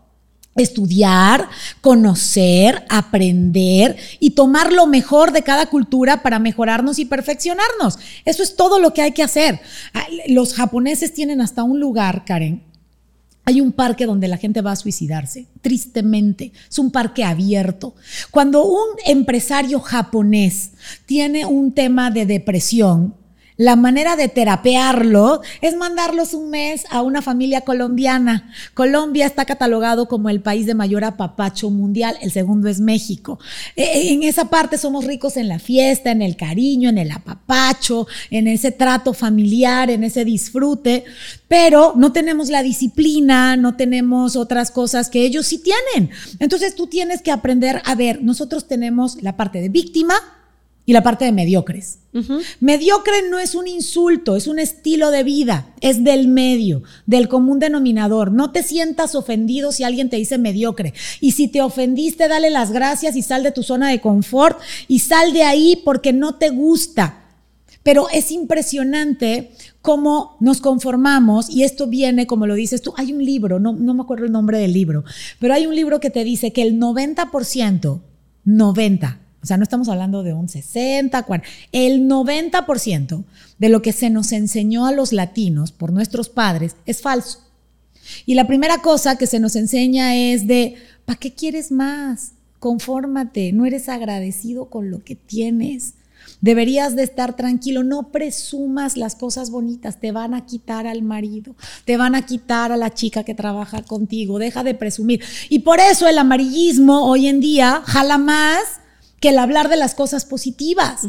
estudiar, 0.57 1.49
conocer, 1.81 2.85
aprender 2.91 3.97
y 4.21 4.31
tomar 4.31 4.73
lo 4.73 4.87
mejor 4.87 5.33
de 5.33 5.43
cada 5.43 5.67
cultura 5.67 6.23
para 6.23 6.39
mejorarnos 6.39 6.99
y 6.99 7.07
perfeccionarnos. 7.07 7.99
Eso 8.25 8.43
es 8.43 8.57
todo 8.57 8.79
lo 8.79 8.93
que 8.93 9.03
hay 9.03 9.13
que 9.13 9.23
hacer. 9.23 9.61
Ah, 9.95 10.07
los 10.29 10.55
japoneses 10.55 11.15
tienen 11.15 11.41
hasta 11.41 11.63
un 11.63 11.81
lugar, 11.81 12.25
Karen. 12.25 12.63
Hay 13.45 13.61
un 13.61 13.73
parque 13.73 14.07
donde 14.07 14.29
la 14.29 14.37
gente 14.37 14.61
va 14.61 14.73
a 14.73 14.77
suicidarse, 14.77 15.47
tristemente. 15.63 16.53
Es 16.71 16.79
un 16.79 16.93
parque 16.93 17.25
abierto. 17.25 17.95
Cuando 18.31 18.65
un 18.65 18.89
empresario 19.05 19.81
japonés 19.81 20.71
tiene 21.07 21.45
un 21.45 21.73
tema 21.73 22.13
de 22.13 22.25
depresión, 22.25 23.15
la 23.57 23.77
manera 23.77 24.17
de 24.17 24.29
terapearlo 24.29 25.43
es 25.61 25.77
mandarlos 25.77 26.35
un 26.35 26.51
mes 26.51 26.85
a 26.91 27.03
una 27.03 27.23
familia 27.23 27.63
colombiana. 27.63 28.51
Colombia 28.75 29.27
está 29.27 29.45
catalogado 29.45 30.09
como 30.09 30.31
el 30.31 30.41
país 30.41 30.67
de 30.67 30.75
mayor 30.75 31.05
apapacho 31.05 31.71
mundial, 31.71 32.17
el 32.23 32.33
segundo 32.33 32.69
es 32.69 32.81
México. 32.81 33.39
E, 33.77 33.85
e, 33.85 34.13
en 34.13 34.23
esa 34.23 34.47
parte 34.47 34.79
somos 34.79 35.05
ricos 35.05 35.37
en 35.37 35.49
la 35.49 35.59
fiesta, 35.59 36.11
en 36.11 36.23
el 36.23 36.37
cariño, 36.37 36.89
en 36.89 36.99
el 36.99 37.11
apapacho, 37.11 38.07
en 38.31 38.49
ese 38.49 38.73
trato 38.73 39.13
familiar, 39.13 39.91
en 39.91 40.05
ese 40.05 40.25
disfrute, 40.25 41.05
pero 41.49 41.93
no 41.97 42.13
tenemos 42.13 42.49
la 42.49 42.63
disciplina, 42.63 43.57
no 43.57 43.77
tenemos 43.77 44.37
otras 44.37 44.71
cosas 44.71 45.11
que 45.11 45.25
ellos 45.25 45.47
sí 45.47 45.63
tienen. 45.63 46.11
Entonces 46.39 46.75
tú 46.75 46.87
tienes 46.87 47.23
que 47.23 47.31
aprender 47.31 47.83
a 47.85 47.95
ver, 47.95 48.23
nosotros 48.23 48.67
tenemos 48.67 49.23
la 49.23 49.37
parte 49.37 49.61
de 49.61 49.69
víctima, 49.69 50.15
y 50.85 50.93
la 50.93 51.03
parte 51.03 51.25
de 51.25 51.33
mediocres. 51.33 51.99
Mediocre 52.61 53.29
no 53.31 53.39
es 53.39 53.55
un 53.55 53.67
insulto, 53.67 54.37
es 54.37 54.47
un 54.47 54.59
estilo 54.59 55.11
de 55.11 55.23
vida, 55.23 55.73
es 55.81 56.05
del 56.05 56.29
medio, 56.29 56.83
del 57.07 57.29
común 57.29 57.59
denominador. 57.59 58.33
No 58.33 58.51
te 58.53 58.63
sientas 58.63 59.15
ofendido 59.15 59.73
si 59.73 59.85
alguien 59.85 60.11
te 60.11 60.17
dice 60.17 60.39
mediocre. 60.39 60.93
Y 61.21 61.33
si 61.33 61.49
te 61.49 61.63
ofendiste, 61.63 62.29
dale 62.29 62.51
las 62.51 62.73
gracias 62.73 63.17
y 63.17 63.23
sal 63.23 63.43
de 63.43 63.53
tu 63.53 63.63
zona 63.63 63.91
de 63.91 64.01
confort 64.01 64.61
y 64.89 64.99
sal 64.99 65.33
de 65.33 65.45
ahí 65.45 65.81
porque 65.85 66.13
no 66.13 66.35
te 66.35 66.51
gusta. 66.51 67.19
Pero 67.83 68.09
es 68.11 68.31
impresionante 68.31 69.53
cómo 69.81 70.37
nos 70.39 70.61
conformamos, 70.61 71.51
y 71.51 71.65
esto 71.65 71.89
viene, 71.89 72.29
como 72.29 72.47
lo 72.47 72.55
dices 72.55 72.81
tú, 72.81 72.95
hay 72.97 73.13
un 73.13 73.25
libro, 73.25 73.59
no, 73.59 73.73
no 73.73 73.95
me 73.95 74.03
acuerdo 74.03 74.25
el 74.25 74.31
nombre 74.31 74.59
del 74.59 74.73
libro, 74.73 75.03
pero 75.41 75.55
hay 75.55 75.67
un 75.67 75.75
libro 75.75 75.99
que 75.99 76.11
te 76.11 76.23
dice 76.23 76.53
que 76.53 76.63
el 76.63 76.79
90%, 76.79 78.01
90%, 78.47 79.17
o 79.43 79.47
sea, 79.47 79.57
no 79.57 79.65
estamos 79.65 79.89
hablando 79.89 80.23
de 80.23 80.35
un 80.35 80.49
60, 80.49 81.21
40, 81.23 81.49
el 81.73 82.09
90% 82.09 83.25
de 83.59 83.69
lo 83.69 83.83
que 83.83 83.93
se 83.93 84.09
nos 84.09 84.31
enseñó 84.31 84.87
a 84.87 84.93
los 84.93 85.13
latinos 85.13 85.73
por 85.73 85.93
nuestros 85.93 86.29
padres 86.29 86.77
es 86.87 87.03
falso. 87.03 87.41
Y 88.25 88.35
la 88.35 88.47
primera 88.47 88.79
cosa 88.79 89.17
que 89.17 89.27
se 89.27 89.41
nos 89.41 89.57
enseña 89.57 90.15
es 90.15 90.47
de, 90.47 90.77
¿para 91.05 91.19
qué 91.19 91.35
quieres 91.35 91.73
más? 91.73 92.33
Confórmate, 92.61 93.53
no 93.53 93.67
eres 93.67 93.89
agradecido 93.89 94.67
con 94.67 94.91
lo 94.91 95.03
que 95.03 95.17
tienes. 95.17 95.95
Deberías 96.41 96.95
de 96.95 97.03
estar 97.03 97.35
tranquilo, 97.35 97.83
no 97.83 98.13
presumas 98.13 98.97
las 98.97 99.17
cosas 99.17 99.51
bonitas, 99.51 99.99
te 99.99 100.13
van 100.13 100.35
a 100.35 100.47
quitar 100.47 100.87
al 100.87 101.03
marido, 101.03 101.57
te 101.85 101.97
van 101.97 102.15
a 102.15 102.27
quitar 102.27 102.71
a 102.71 102.77
la 102.77 102.95
chica 102.95 103.25
que 103.25 103.35
trabaja 103.35 103.83
contigo, 103.83 104.39
deja 104.39 104.63
de 104.63 104.75
presumir. 104.75 105.21
Y 105.49 105.61
por 105.61 105.81
eso 105.81 106.07
el 106.07 106.19
amarillismo 106.19 107.09
hoy 107.09 107.27
en 107.27 107.41
día 107.41 107.83
jala 107.85 108.19
más 108.19 108.82
que 109.23 109.29
el 109.29 109.39
hablar 109.39 109.69
de 109.69 109.77
las 109.77 109.95
cosas 109.95 110.25
positivas. 110.25 111.03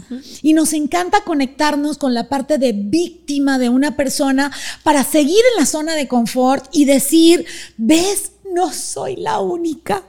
Y 0.44 0.54
nos 0.54 0.72
encanta 0.74 1.24
conectarnos 1.24 1.98
con 1.98 2.14
la 2.14 2.30
parte 2.30 2.60
de 2.60 2.72
víctima 2.72 3.58
de 3.58 3.70
una 3.70 3.98
persona 3.98 4.52
para 4.84 5.04
seguir 5.04 5.44
en 5.52 5.60
la 5.60 5.66
zona 5.66 5.96
de 5.96 6.08
confort 6.08 6.64
y 6.72 6.86
decir, 6.86 7.46
ves, 7.76 8.34
no 8.54 8.72
soy 8.72 9.16
la 9.16 9.40
única, 9.40 10.04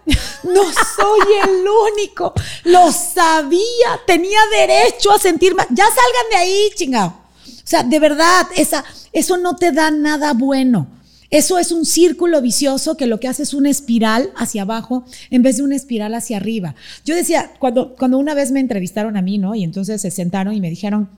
no 0.44 0.62
soy 0.62 1.20
el 1.44 1.64
único, 1.94 2.34
lo 2.64 2.92
sabía, 2.92 4.00
tenía 4.06 4.38
derecho 4.54 5.11
a 5.11 5.18
sentirme, 5.18 5.64
ya 5.70 5.87
salgan 5.87 6.30
de 6.30 6.37
ahí, 6.37 6.68
chingado. 6.75 7.08
O 7.08 7.66
sea, 7.66 7.82
de 7.82 7.99
verdad, 7.99 8.46
esa, 8.54 8.84
eso 9.12 9.38
no 9.38 9.56
te 9.56 9.73
da 9.73 9.90
nada 9.90 10.34
bueno. 10.34 10.88
Eso 11.35 11.59
es 11.59 11.73
un 11.73 11.85
círculo 11.85 12.41
vicioso 12.41 12.97
que 12.97 13.09
lo 13.09 13.19
que 13.19 13.26
hace 13.26 13.43
es 13.43 13.55
una 13.55 13.69
espiral 13.69 14.31
hacia 14.37 14.62
abajo 14.62 15.05
en 15.31 15.43
vez 15.43 15.57
de 15.57 15.64
una 15.64 15.75
espiral 15.75 16.14
hacia 16.14 16.37
arriba. 16.37 16.76
Yo 17.05 17.17
decía, 17.17 17.50
cuando, 17.59 17.97
cuando 17.97 18.19
una 18.19 18.35
vez 18.35 18.53
me 18.53 18.61
entrevistaron 18.61 19.17
a 19.17 19.23
mí, 19.23 19.37
¿no? 19.37 19.57
Y 19.57 19.64
entonces 19.64 20.00
se 20.00 20.12
sentaron 20.12 20.55
y 20.55 20.61
me 20.61 20.71
dijeron, 20.71 21.09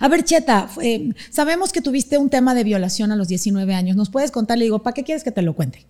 a 0.00 0.08
ver, 0.08 0.24
Cheta, 0.24 0.70
eh, 0.80 1.12
sabemos 1.28 1.72
que 1.72 1.82
tuviste 1.82 2.16
un 2.16 2.30
tema 2.30 2.54
de 2.54 2.64
violación 2.64 3.12
a 3.12 3.16
los 3.16 3.28
19 3.28 3.74
años. 3.74 3.98
¿Nos 3.98 4.08
puedes 4.08 4.30
contar? 4.30 4.56
Le 4.56 4.64
digo, 4.64 4.78
¿para 4.78 4.94
qué 4.94 5.04
quieres 5.04 5.22
que 5.22 5.30
te 5.30 5.42
lo 5.42 5.54
cuente? 5.54 5.84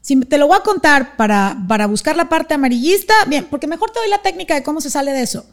Si 0.00 0.18
te 0.18 0.36
lo 0.36 0.48
voy 0.48 0.56
a 0.56 0.64
contar 0.64 1.16
para, 1.16 1.64
para 1.68 1.86
buscar 1.86 2.16
la 2.16 2.28
parte 2.28 2.54
amarillista, 2.54 3.14
bien, 3.28 3.46
porque 3.48 3.68
mejor 3.68 3.92
te 3.92 4.00
doy 4.00 4.10
la 4.10 4.20
técnica 4.20 4.56
de 4.56 4.64
cómo 4.64 4.80
se 4.80 4.90
sale 4.90 5.12
de 5.12 5.22
eso. 5.22 5.46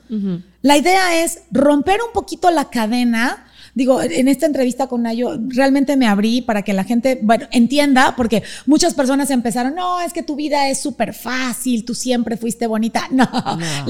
La 0.63 0.75
idea 0.75 1.23
es 1.23 1.41
romper 1.51 1.99
un 2.03 2.11
poquito 2.13 2.49
la 2.49 2.71
cadena 2.71 3.45
digo, 3.79 4.01
en 4.01 4.27
esta 4.27 4.45
entrevista 4.45 4.87
con 4.87 5.03
Nayo, 5.03 5.39
realmente 5.47 5.95
me 5.95 6.05
abrí 6.05 6.41
para 6.41 6.63
que 6.63 6.73
la 6.73 6.83
gente, 6.83 7.17
bueno, 7.21 7.47
entienda, 7.51 8.13
porque 8.17 8.43
muchas 8.65 8.93
personas 8.93 9.31
empezaron, 9.31 9.73
no, 9.73 10.01
es 10.01 10.11
que 10.11 10.21
tu 10.21 10.35
vida 10.35 10.67
es 10.67 10.79
súper 10.81 11.13
fácil, 11.13 11.85
tú 11.85 11.95
siempre 11.95 12.37
fuiste 12.37 12.67
bonita. 12.67 13.07
No, 13.19 13.27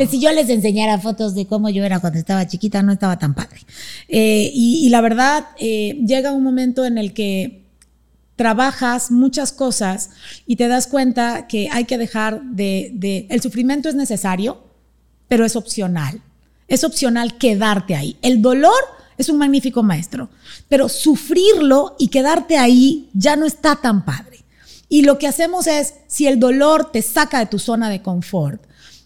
si 0.09 0.19
yo 0.19 0.31
les 0.31 0.49
enseñara 0.49 0.97
fotos 0.99 1.35
de 1.35 1.45
cómo 1.45 1.69
yo 1.69 1.83
era 1.83 1.99
cuando 1.99 2.19
estaba 2.19 2.47
chiquita, 2.47 2.81
no 2.83 2.91
estaba 2.91 3.17
tan 3.17 3.33
padre. 3.33 3.59
Eh, 4.07 4.51
y, 4.53 4.89
la 4.89 5.01
verdad, 5.01 5.47
eh, 5.59 5.99
llega 6.05 6.31
un 6.31 6.43
momento 6.43 6.85
en 6.85 6.97
el 6.97 7.13
que 7.13 7.63
trabajas 8.35 9.11
muchas 9.11 9.51
cosas 9.51 10.11
y 10.45 10.55
te 10.55 10.67
das 10.67 10.87
cuenta 10.87 11.47
que 11.47 11.67
hay 11.71 11.85
que 11.85 11.97
dejar 11.97 12.41
de, 12.43 12.91
de, 12.93 13.27
el 13.29 13.41
sufrimiento 13.41 13.89
es 13.89 13.95
necesario, 13.95 14.63
pero 15.27 15.45
es 15.45 15.55
opcional. 15.55 16.21
Es 16.67 16.83
opcional 16.83 17.37
quedarte 17.37 17.95
ahí. 17.95 18.17
El 18.21 18.41
dolor 18.41 18.98
es 19.19 19.29
un 19.29 19.37
magnífico 19.37 19.83
maestro, 19.83 20.29
pero 20.69 20.87
sufrirlo 20.87 21.95
y 21.99 22.07
quedarte 22.07 22.57
ahí 22.57 23.09
ya 23.13 23.35
no 23.35 23.45
está 23.45 23.75
tan 23.75 24.05
padre. 24.05 24.45
Y 24.87 25.03
lo 25.03 25.19
que 25.19 25.27
hacemos 25.27 25.67
es, 25.67 25.93
si 26.07 26.25
el 26.25 26.39
dolor 26.39 26.91
te 26.91 27.01
saca 27.01 27.39
de 27.39 27.45
tu 27.45 27.59
zona 27.59 27.89
de 27.89 28.01
confort, 28.01 28.63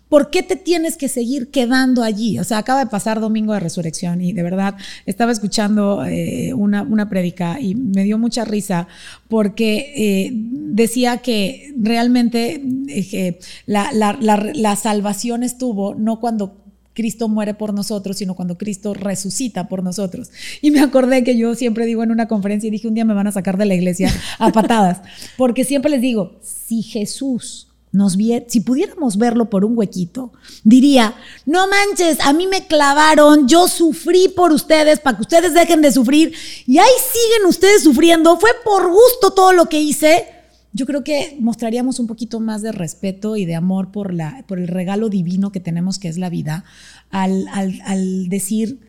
¿por 0.10 0.30
qué 0.30 0.44
te 0.44 0.56
tienes 0.56 0.98
que 0.98 1.10
seguir 1.10 1.50
quedando 1.50 2.04
allí? 2.04 2.38
O 2.38 2.44
sea, 2.44 2.60
acaba 2.60 2.82
de 2.82 2.92
pasar 2.92 3.20
Domingo 3.20 3.54
de 3.54 3.60
Resurrección 3.60 4.22
y 4.22 4.34
de 4.34 4.44
verdad 4.44 4.76
estaba 5.08 5.32
escuchando 5.32 6.06
eh, 6.06 6.54
una, 6.54 6.84
una 6.84 7.10
predica 7.10 7.60
y 7.60 7.74
me 7.74 8.04
dio 8.04 8.20
mucha 8.20 8.46
risa 8.46 8.88
porque 9.28 9.94
eh, 9.98 10.30
decía 10.32 11.18
que 11.18 11.74
realmente 11.76 12.62
eh, 12.88 13.40
la, 13.66 13.92
la, 13.92 14.16
la 14.22 14.76
salvación 14.76 15.42
estuvo 15.42 15.96
no 15.96 16.20
cuando 16.20 16.63
Cristo 16.94 17.28
muere 17.28 17.54
por 17.54 17.74
nosotros, 17.74 18.18
sino 18.18 18.36
cuando 18.36 18.58
Cristo 18.58 18.94
resucita 18.94 19.68
por 19.68 19.84
nosotros. 19.84 20.30
Y 20.62 20.72
me 20.72 20.82
acordé 20.82 21.24
que 21.24 21.38
yo 21.38 21.56
siempre 21.56 21.86
digo 21.86 22.04
en 22.04 22.12
una 22.12 22.28
conferencia 22.28 22.68
y 22.68 22.72
dije, 22.72 22.88
un 22.88 22.94
día 22.94 23.06
me 23.06 23.14
van 23.14 23.28
a 23.28 23.32
sacar 23.32 23.58
de 23.58 23.66
la 23.66 23.76
iglesia 23.76 24.14
a 24.40 24.52
patadas, 24.52 25.02
porque 25.38 25.66
siempre 25.66 25.92
les 25.92 26.02
digo, 26.02 26.34
si 26.42 26.82
Jesús 26.82 27.68
nos 27.92 28.18
viera, 28.18 28.46
si 28.48 28.60
pudiéramos 28.60 29.18
verlo 29.18 29.50
por 29.50 29.64
un 29.64 29.78
huequito, 29.78 30.34
diría, 30.64 31.14
no 31.46 31.68
manches, 31.68 32.20
a 32.22 32.34
mí 32.34 32.48
me 32.48 32.66
clavaron, 32.66 33.48
yo 33.48 33.68
sufrí 33.68 34.30
por 34.30 34.52
ustedes 34.52 35.00
para 35.00 35.18
que 35.18 35.22
ustedes 35.22 35.54
dejen 35.54 35.82
de 35.82 35.92
sufrir 35.92 36.34
y 36.66 36.80
ahí 36.80 36.90
siguen 37.12 37.48
ustedes 37.48 37.84
sufriendo, 37.84 38.40
fue 38.40 38.50
por 38.66 38.90
gusto 38.90 39.32
todo 39.32 39.54
lo 39.54 39.68
que 39.68 39.80
hice 39.80 40.26
yo 40.74 40.88
creo 40.88 41.04
que 41.04 41.38
mostraríamos 41.40 42.00
un 42.00 42.08
poquito 42.08 42.40
más 42.40 42.64
de 42.64 42.72
respeto 42.72 43.38
y 43.38 43.46
de 43.46 43.56
amor 43.56 43.92
por, 43.92 44.14
la, 44.14 44.44
por 44.48 44.60
el 44.60 44.68
regalo 44.68 45.08
divino 45.08 45.52
que 45.52 45.60
tenemos, 45.60 46.00
que 46.00 46.08
es 46.08 46.18
la 46.18 46.30
vida, 46.30 46.66
al, 47.12 47.48
al, 47.84 48.28
decir, 48.28 48.80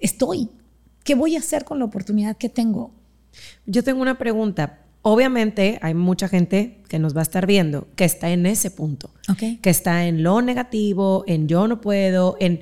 estoy, 0.00 0.50
¿qué 1.04 1.14
voy 1.14 1.36
a 1.36 1.38
hacer 1.38 1.64
con 1.64 1.78
la 1.78 1.84
oportunidad 1.84 2.36
que 2.36 2.48
tengo? 2.48 2.90
Yo 3.64 3.84
tengo 3.84 4.02
una 4.02 4.18
pregunta. 4.18 4.80
Obviamente 5.02 5.78
hay 5.82 5.94
mucha 5.94 6.28
gente 6.28 6.82
que 6.88 6.98
nos 6.98 7.14
va 7.16 7.20
a 7.20 7.22
estar 7.22 7.46
viendo 7.46 7.86
que 7.94 8.04
está 8.04 8.30
en 8.30 8.44
ese 8.44 8.70
punto, 8.70 9.10
que 9.62 9.70
está 9.70 10.04
en 10.06 10.22
lo 10.22 10.42
negativo, 10.42 11.24
en 11.26 11.48
yo 11.48 11.68
no 11.68 11.80
puedo, 11.80 12.36
en 12.38 12.60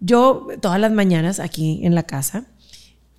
yo 0.00 0.48
todas 0.60 0.80
las 0.80 0.90
mañanas 0.92 1.38
aquí 1.38 1.80
en 1.84 1.94
la 1.94 2.02
casa 2.04 2.46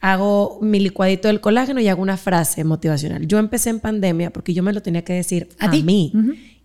hago 0.01 0.59
mi 0.62 0.79
licuadito 0.79 1.27
del 1.27 1.41
colágeno 1.41 1.79
y 1.81 1.88
hago 1.88 2.01
una 2.01 2.17
frase 2.17 2.63
motivacional. 2.63 3.27
Yo 3.27 3.38
empecé 3.38 3.69
en 3.69 3.79
pandemia 3.79 4.31
porque 4.31 4.53
yo 4.53 4.63
me 4.63 4.73
lo 4.73 4.81
tenía 4.81 5.03
que 5.03 5.13
decir 5.13 5.49
a, 5.59 5.69
mí. 5.69 6.13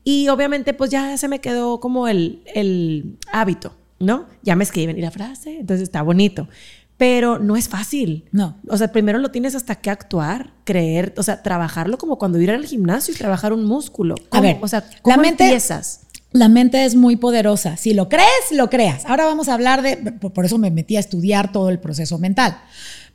Y 0.05 0.29
obviamente 0.29 0.75
pues 0.75 0.91
ya 0.91 1.17
se 1.17 1.29
me 1.29 1.41
quedó 1.41 1.81
como 1.81 2.09
el, 2.09 2.43
el 2.55 3.17
hábito, 3.33 3.75
¿no? 3.99 4.27
Ya 4.43 4.57
me 4.57 4.65
escriben 4.65 4.99
y 4.99 5.01
la 5.01 5.11
frase, 5.11 5.59
entonces 5.61 5.83
está 5.83 6.03
bonito. 6.03 6.49
Pero 6.97 7.41
no 7.41 7.57
es 7.57 7.69
fácil. 7.69 8.25
No. 8.31 8.57
O 8.69 8.77
sea, 8.77 8.93
primero 8.93 9.19
lo 9.19 9.33
tienes 9.33 9.57
hasta 9.57 9.75
que 9.75 9.91
actuar, 9.91 10.53
creer, 10.63 11.13
o 11.17 11.25
sea, 11.25 11.43
trabajarlo 11.43 11.99
como 11.99 12.19
cuando 12.19 12.41
ir 12.41 12.53
al 12.53 12.65
gimnasio 12.65 13.13
y 13.13 13.17
trabajar 13.17 13.53
un 13.53 13.65
músculo. 13.65 14.15
A 14.31 14.41
ver, 14.41 14.59
o 14.61 14.69
sea, 14.69 14.85
¿cómo 15.03 15.17
la 15.17 15.21
mente, 15.21 15.45
empiezas? 15.45 16.03
La 16.31 16.49
mente 16.49 16.85
es 16.85 16.95
muy 16.95 17.17
poderosa. 17.17 17.77
Si 17.77 17.95
lo 17.95 18.09
crees, 18.09 18.53
lo 18.53 18.71
creas. 18.71 19.05
Ahora 19.07 19.25
vamos 19.25 19.49
a 19.49 19.55
hablar 19.55 19.83
de, 19.83 19.97
por 19.97 20.45
eso 20.45 20.57
me 20.57 20.71
metí 20.71 20.97
a 20.97 21.01
estudiar 21.01 21.51
todo 21.51 21.69
el 21.69 21.81
proceso 21.81 22.19
mental. 22.19 22.59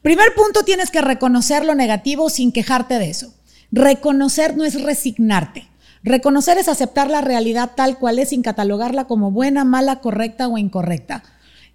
Primer 0.01 0.33
punto, 0.33 0.63
tienes 0.63 0.91
que 0.91 1.01
reconocer 1.01 1.65
lo 1.65 1.75
negativo 1.75 2.29
sin 2.29 2.51
quejarte 2.51 2.99
de 2.99 3.09
eso. 3.09 3.33
Reconocer 3.71 4.55
no 4.55 4.63
es 4.63 4.81
resignarte. 4.81 5.67
Reconocer 6.03 6.57
es 6.57 6.69
aceptar 6.69 7.09
la 7.09 7.19
realidad 7.19 7.71
tal 7.75 7.99
cual 7.99 8.19
es 8.19 8.29
sin 8.29 8.41
catalogarla 8.41 9.05
como 9.05 9.31
buena, 9.31 9.65
mala, 9.65 9.99
correcta 9.99 10.47
o 10.47 10.57
incorrecta. 10.57 11.23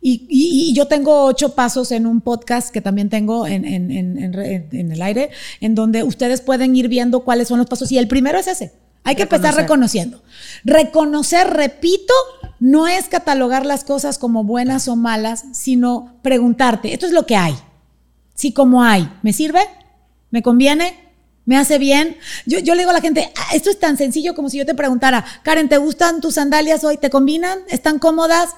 Y, 0.06 0.74
yo 0.74 0.86
tengo 0.86 1.24
ocho 1.24 1.54
pasos 1.54 1.90
en 1.90 2.06
un 2.06 2.20
podcast 2.20 2.70
que 2.70 2.82
también 2.82 3.08
tengo 3.08 3.46
en, 3.46 3.64
en, 3.64 4.92
el 4.92 5.02
aire, 5.02 5.30
en 5.60 5.74
donde 5.74 6.02
ustedes 6.02 6.42
pueden 6.42 6.76
ir 6.76 6.88
viendo 6.88 7.20
cuáles 7.20 7.48
son 7.48 7.58
los 7.58 7.66
pasos. 7.66 7.90
Y 7.90 7.96
el 7.96 8.06
primero 8.06 8.38
es 8.38 8.46
ese. 8.46 8.72
Hay 9.02 9.16
que 9.16 9.22
empezar 9.22 9.54
reconociendo. 9.54 10.22
Reconocer, 10.64 11.48
repito, 11.48 12.12
no 12.60 12.86
es 12.86 13.08
catalogar 13.08 13.64
las 13.64 13.84
cosas 13.84 14.18
como 14.18 14.44
buenas 14.44 14.88
o 14.88 14.96
malas, 14.96 15.44
sino 15.52 16.16
preguntarte, 16.22 16.92
esto 16.92 17.06
es 17.06 17.12
lo 17.12 17.24
que 17.26 17.36
hay 17.36 17.54
sí 18.34 18.52
como 18.52 18.82
hay. 18.82 19.08
¿Me 19.22 19.32
sirve? 19.32 19.60
¿Me 20.30 20.42
conviene? 20.42 21.04
¿Me 21.46 21.56
hace 21.56 21.78
bien? 21.78 22.16
Yo, 22.46 22.58
yo 22.58 22.74
le 22.74 22.80
digo 22.80 22.90
a 22.90 22.94
la 22.94 23.00
gente, 23.00 23.30
ah, 23.36 23.54
esto 23.54 23.70
es 23.70 23.78
tan 23.78 23.96
sencillo 23.98 24.34
como 24.34 24.48
si 24.48 24.58
yo 24.58 24.66
te 24.66 24.74
preguntara, 24.74 25.24
Karen, 25.42 25.68
¿te 25.68 25.76
gustan 25.76 26.20
tus 26.20 26.34
sandalias 26.34 26.84
hoy? 26.84 26.96
¿Te 26.96 27.10
combinan? 27.10 27.58
¿Están 27.68 27.98
cómodas? 27.98 28.50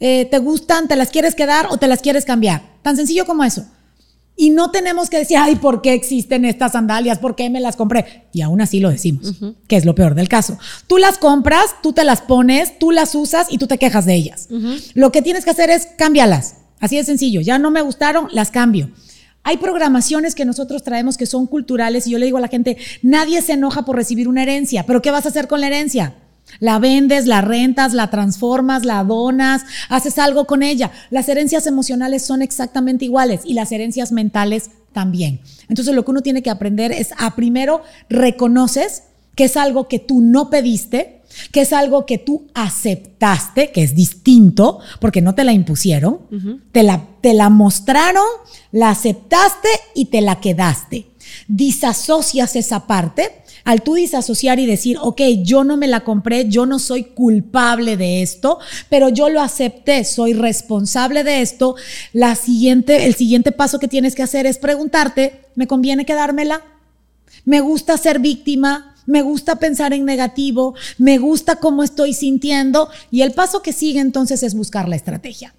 Eh, 0.00 0.26
¿Te 0.30 0.38
gustan? 0.38 0.88
¿Te 0.88 0.96
las 0.96 1.10
quieres 1.10 1.34
quedar 1.34 1.68
o 1.70 1.78
te 1.78 1.86
las 1.86 2.02
quieres 2.02 2.24
cambiar? 2.24 2.62
Tan 2.82 2.96
sencillo 2.96 3.24
como 3.24 3.42
eso. 3.44 3.66
Y 4.38 4.50
no 4.50 4.70
tenemos 4.70 5.08
que 5.08 5.16
decir, 5.16 5.38
ay, 5.38 5.56
¿por 5.56 5.80
qué 5.80 5.94
existen 5.94 6.44
estas 6.44 6.72
sandalias? 6.72 7.18
¿Por 7.18 7.36
qué 7.36 7.48
me 7.48 7.58
las 7.58 7.74
compré? 7.74 8.26
Y 8.34 8.42
aún 8.42 8.60
así 8.60 8.80
lo 8.80 8.90
decimos, 8.90 9.32
que 9.66 9.76
es 9.76 9.86
lo 9.86 9.94
peor 9.94 10.14
del 10.14 10.28
caso. 10.28 10.58
Tú 10.86 10.98
las 10.98 11.16
compras, 11.16 11.76
tú 11.82 11.94
te 11.94 12.04
las 12.04 12.20
pones, 12.20 12.78
tú 12.78 12.90
las 12.90 13.14
usas 13.14 13.46
y 13.48 13.56
tú 13.56 13.66
te 13.66 13.78
quejas 13.78 14.04
de 14.04 14.14
ellas. 14.14 14.48
Lo 14.92 15.10
que 15.10 15.22
tienes 15.22 15.44
que 15.44 15.52
hacer 15.52 15.70
es 15.70 15.88
cámbialas. 15.96 16.56
Así 16.80 16.96
de 16.96 17.04
sencillo. 17.04 17.40
Ya 17.40 17.58
no 17.58 17.70
me 17.70 17.80
gustaron, 17.80 18.28
las 18.30 18.50
cambio. 18.50 18.90
Hay 19.46 19.58
programaciones 19.58 20.34
que 20.34 20.44
nosotros 20.44 20.82
traemos 20.82 21.16
que 21.16 21.24
son 21.24 21.46
culturales 21.46 22.04
y 22.08 22.10
yo 22.10 22.18
le 22.18 22.26
digo 22.26 22.38
a 22.38 22.40
la 22.40 22.48
gente, 22.48 22.78
nadie 23.02 23.40
se 23.42 23.52
enoja 23.52 23.84
por 23.84 23.94
recibir 23.94 24.26
una 24.26 24.42
herencia, 24.42 24.84
pero 24.84 25.00
¿qué 25.00 25.12
vas 25.12 25.24
a 25.24 25.28
hacer 25.28 25.46
con 25.46 25.60
la 25.60 25.68
herencia? 25.68 26.14
La 26.58 26.80
vendes, 26.80 27.26
la 27.26 27.42
rentas, 27.42 27.94
la 27.94 28.10
transformas, 28.10 28.84
la 28.84 29.04
donas, 29.04 29.62
haces 29.88 30.18
algo 30.18 30.48
con 30.48 30.64
ella. 30.64 30.90
Las 31.10 31.28
herencias 31.28 31.68
emocionales 31.68 32.26
son 32.26 32.42
exactamente 32.42 33.04
iguales 33.04 33.42
y 33.44 33.54
las 33.54 33.70
herencias 33.70 34.10
mentales 34.10 34.70
también. 34.92 35.40
Entonces 35.68 35.94
lo 35.94 36.04
que 36.04 36.10
uno 36.10 36.22
tiene 36.22 36.42
que 36.42 36.50
aprender 36.50 36.90
es 36.90 37.10
a 37.16 37.36
primero 37.36 37.82
reconoces 38.08 39.04
que 39.36 39.44
es 39.44 39.56
algo 39.56 39.86
que 39.86 40.00
tú 40.00 40.22
no 40.22 40.50
pediste, 40.50 41.15
que 41.52 41.62
es 41.62 41.72
algo 41.72 42.06
que 42.06 42.18
tú 42.18 42.46
aceptaste, 42.54 43.70
que 43.72 43.82
es 43.82 43.94
distinto, 43.94 44.80
porque 45.00 45.20
no 45.20 45.34
te 45.34 45.44
la 45.44 45.52
impusieron, 45.52 46.20
te, 46.72 46.82
la, 46.82 47.06
te 47.20 47.34
la 47.34 47.50
mostraron, 47.50 48.24
la 48.72 48.90
aceptaste 48.90 49.68
y 49.94 50.06
te 50.06 50.20
la 50.20 50.40
quedaste. 50.40 51.06
Disasocias 51.48 52.56
esa 52.56 52.86
parte 52.86 53.44
al 53.66 53.82
tú 53.82 53.94
disasociar 53.94 54.60
y 54.60 54.66
decir, 54.66 54.96
ok, 55.00 55.20
yo 55.42 55.64
no 55.64 55.76
me 55.76 55.88
la 55.88 56.04
compré, 56.04 56.48
yo 56.48 56.66
no 56.66 56.78
soy 56.78 57.02
culpable 57.02 57.96
de 57.96 58.22
esto, 58.22 58.60
pero 58.88 59.08
yo 59.08 59.28
lo 59.28 59.40
acepté, 59.40 60.04
soy 60.04 60.34
responsable 60.34 61.24
de 61.24 61.42
esto, 61.42 61.74
la 62.12 62.36
siguiente, 62.36 63.06
el 63.06 63.16
siguiente 63.16 63.50
paso 63.50 63.80
que 63.80 63.88
tienes 63.88 64.14
que 64.14 64.22
hacer 64.22 64.46
es 64.46 64.58
preguntarte, 64.58 65.46
¿me 65.56 65.66
conviene 65.66 66.06
quedármela? 66.06 66.62
¿Me 67.44 67.58
gusta 67.58 67.98
ser 67.98 68.20
víctima? 68.20 68.94
Me 69.06 69.22
gusta 69.22 69.56
pensar 69.56 69.92
en 69.92 70.04
negativo, 70.04 70.74
me 70.98 71.18
gusta 71.18 71.56
cómo 71.56 71.82
estoy 71.82 72.12
sintiendo 72.12 72.88
y 73.10 73.22
el 73.22 73.32
paso 73.32 73.62
que 73.62 73.72
sigue 73.72 74.00
entonces 74.00 74.42
es 74.42 74.54
buscar 74.54 74.88
la 74.88 74.96
estrategia. 74.96 75.54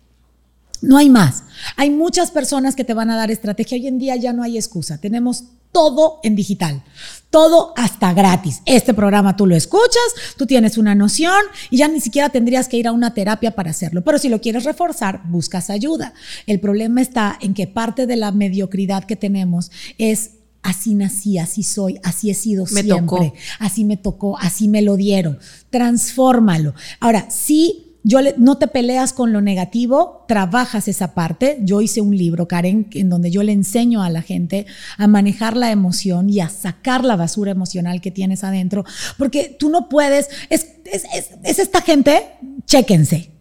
No 0.82 0.98
hay 0.98 1.10
más. 1.10 1.44
Hay 1.76 1.90
muchas 1.90 2.30
personas 2.30 2.76
que 2.76 2.84
te 2.84 2.94
van 2.94 3.10
a 3.10 3.18
dar 3.18 3.32
estrategia. 3.32 3.78
Hoy 3.78 3.88
en 3.88 3.98
día 3.98 4.16
ya 4.16 4.32
no 4.32 4.44
hay 4.44 4.58
excusa. 4.58 5.00
Tenemos 5.00 5.46
todo 5.72 6.20
en 6.24 6.36
digital. 6.36 6.84
Todo 7.30 7.74
hasta 7.76 8.14
gratis. 8.14 8.62
Este 8.66 8.94
programa 8.94 9.36
tú 9.36 9.46
lo 9.46 9.56
escuchas, 9.56 10.36
tú 10.38 10.46
tienes 10.46 10.78
una 10.78 10.96
noción 10.96 11.40
y 11.70 11.78
ya 11.78 11.88
ni 11.88 12.00
siquiera 12.00 12.30
tendrías 12.30 12.68
que 12.68 12.78
ir 12.78 12.88
a 12.88 12.92
una 12.92 13.14
terapia 13.14 13.56
para 13.56 13.72
hacerlo. 13.72 14.04
Pero 14.04 14.18
si 14.18 14.30
lo 14.30 14.40
quieres 14.40 14.64
reforzar, 14.64 15.22
buscas 15.26 15.70
ayuda. 15.70 16.14
El 16.46 16.60
problema 16.60 17.02
está 17.02 17.38
en 17.42 17.54
que 17.54 17.68
parte 17.68 18.08
de 18.08 18.16
la 18.16 18.32
mediocridad 18.32 19.04
que 19.04 19.16
tenemos 19.16 19.72
es 19.98 20.32
así 20.68 20.96
nací, 20.96 21.38
así 21.38 21.64
soy, 21.64 21.98
así 22.04 22.30
he 22.30 22.34
sido 22.34 22.66
me 22.66 22.84
siempre, 22.84 22.98
tocó. 22.98 23.34
así 23.60 23.86
me 23.86 23.96
tocó, 23.96 24.38
así 24.38 24.68
me 24.68 24.82
lo 24.82 24.98
dieron. 24.98 25.40
Transfórmalo. 25.70 26.74
Ahora, 27.00 27.28
sí 27.30 27.86
yo 28.04 28.20
no 28.38 28.58
te 28.58 28.68
peleas 28.68 29.12
con 29.12 29.34
lo 29.34 29.42
negativo, 29.42 30.26
trabajas 30.28 30.88
esa 30.88 31.14
parte. 31.14 31.60
Yo 31.62 31.82
hice 31.82 32.02
un 32.02 32.16
libro, 32.16 32.48
Karen, 32.48 32.88
en 32.92 33.10
donde 33.10 33.32
yo 33.32 33.44
le 33.44 33.52
enseño 33.54 34.04
a 34.04 34.10
la 34.10 34.22
gente 34.22 34.66
a 34.98 35.08
manejar 35.08 35.58
la 35.58 35.72
emoción 35.72 36.30
y 36.30 36.40
a 36.42 36.50
sacar 36.50 37.04
la 37.04 37.16
basura 37.16 37.52
emocional 37.52 38.00
que 38.00 38.12
tienes 38.12 38.44
adentro, 38.44 38.86
porque 39.18 39.56
tú 39.58 39.70
no 39.70 39.90
puedes, 39.90 40.30
es, 40.50 40.68
es 40.86 41.60
esta 41.60 41.82
gente, 41.82 42.24
chéquense, 42.66 43.32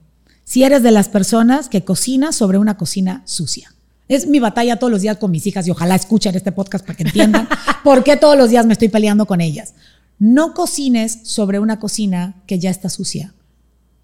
si 0.45 0.63
eres 0.63 0.83
de 0.83 0.91
las 0.93 1.09
personas 1.09 1.69
que 1.69 1.85
cocina 1.85 2.33
sobre 2.33 2.59
una 2.59 2.77
cocina 2.77 3.23
sucia. 3.25 3.76
Es 4.09 4.27
mi 4.27 4.39
batalla 4.39 4.77
todos 4.79 4.91
los 4.91 5.03
días 5.03 5.17
con 5.17 5.31
mis 5.31 5.47
hijas 5.47 5.67
y 5.67 5.71
ojalá 5.71 5.95
escuchen 5.95 6.35
este 6.35 6.53
podcast 6.53 6.87
para 6.87 6.97
que 6.97 7.05
entiendan 7.05 7.49
por 7.85 8.05
qué 8.05 8.17
todos 8.17 8.37
los 8.37 8.51
días 8.51 8.67
me 8.67 8.73
estoy 8.73 8.89
peleando 8.89 9.27
con 9.27 9.41
ellas. 9.41 9.75
No 10.19 10.55
cocines 10.55 11.21
sobre 11.25 11.59
una 11.59 11.79
cocina 11.79 12.37
que 12.47 12.59
ya 12.59 12.71
está 12.71 12.89
sucia. 12.89 13.35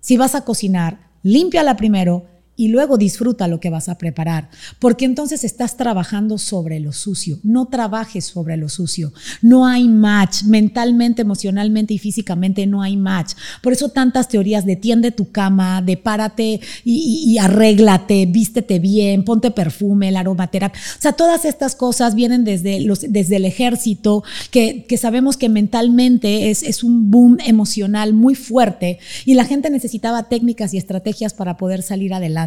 Si 0.01 0.17
vas 0.17 0.35
a 0.35 0.45
cocinar, 0.45 0.99
límpiala 1.23 1.77
primero 1.77 2.27
y 2.55 2.69
luego 2.69 2.99
disfruta 2.99 3.49
lo 3.49 3.61
que 3.61 3.71
vas 3.71 3.89
a 3.89 3.97
preparar, 3.97 4.51
porque 4.79 5.07
entonces 5.07 5.43
estás 5.43 5.77
trabajando 5.77 6.37
sobre 6.37 6.81
lo 6.81 6.93
sucio, 6.93 7.39
no 7.43 7.67
trabajes 7.67 8.27
sobre 8.27 8.59
lo 8.59 8.69
sucio, 8.69 9.13
no 9.41 9.67
hay 9.67 9.89
match, 9.89 10.43
mentalmente, 10.45 11.23
emocionalmente 11.23 11.95
y 11.95 11.99
físicamente 11.99 12.67
no 12.67 12.83
hay 12.83 12.97
match. 12.97 13.33
Por 13.63 13.73
eso 13.73 13.89
tantas 13.89 14.29
teorías 14.29 14.67
de 14.67 14.77
tiende 14.77 15.13
tu 15.13 15.31
cama, 15.31 15.81
de 15.81 15.97
párate 15.97 16.61
y, 16.85 17.25
y, 17.27 17.39
arréglate, 17.39 18.27
vístete 18.27 18.79
bien, 18.79 19.25
ponte 19.25 19.51
perfume, 19.51 20.11
la 20.11 20.21
aromaterapia, 20.21 20.81
o 20.99 21.01
sea, 21.01 21.13
todas 21.13 21.47
estas 21.47 21.75
cosas 21.75 22.15
vienen 22.15 22.45
desde, 22.45 22.81
los, 22.81 23.01
desde 23.01 23.37
el 23.37 23.47
ejército, 23.47 24.25
que, 24.51 24.85
que 24.85 24.99
sabemos 24.99 25.39
que 25.39 25.49
mentalmente 25.49 26.51
es, 26.51 26.63
es 26.63 26.85
un 26.85 27.11
boom 27.11 27.39
emocional 27.47 28.13
muy 28.13 28.35
fuerte 28.35 28.99
y 29.25 29.35
la 29.35 29.47
gente 29.47 29.71
necesitaba 29.71 30.25
técnicas 30.25 30.75
y 30.75 30.79
estrategias 30.79 31.33
para 31.33 31.57
poder 31.57 31.83
salir 31.83 32.13
adelante. 32.13 32.42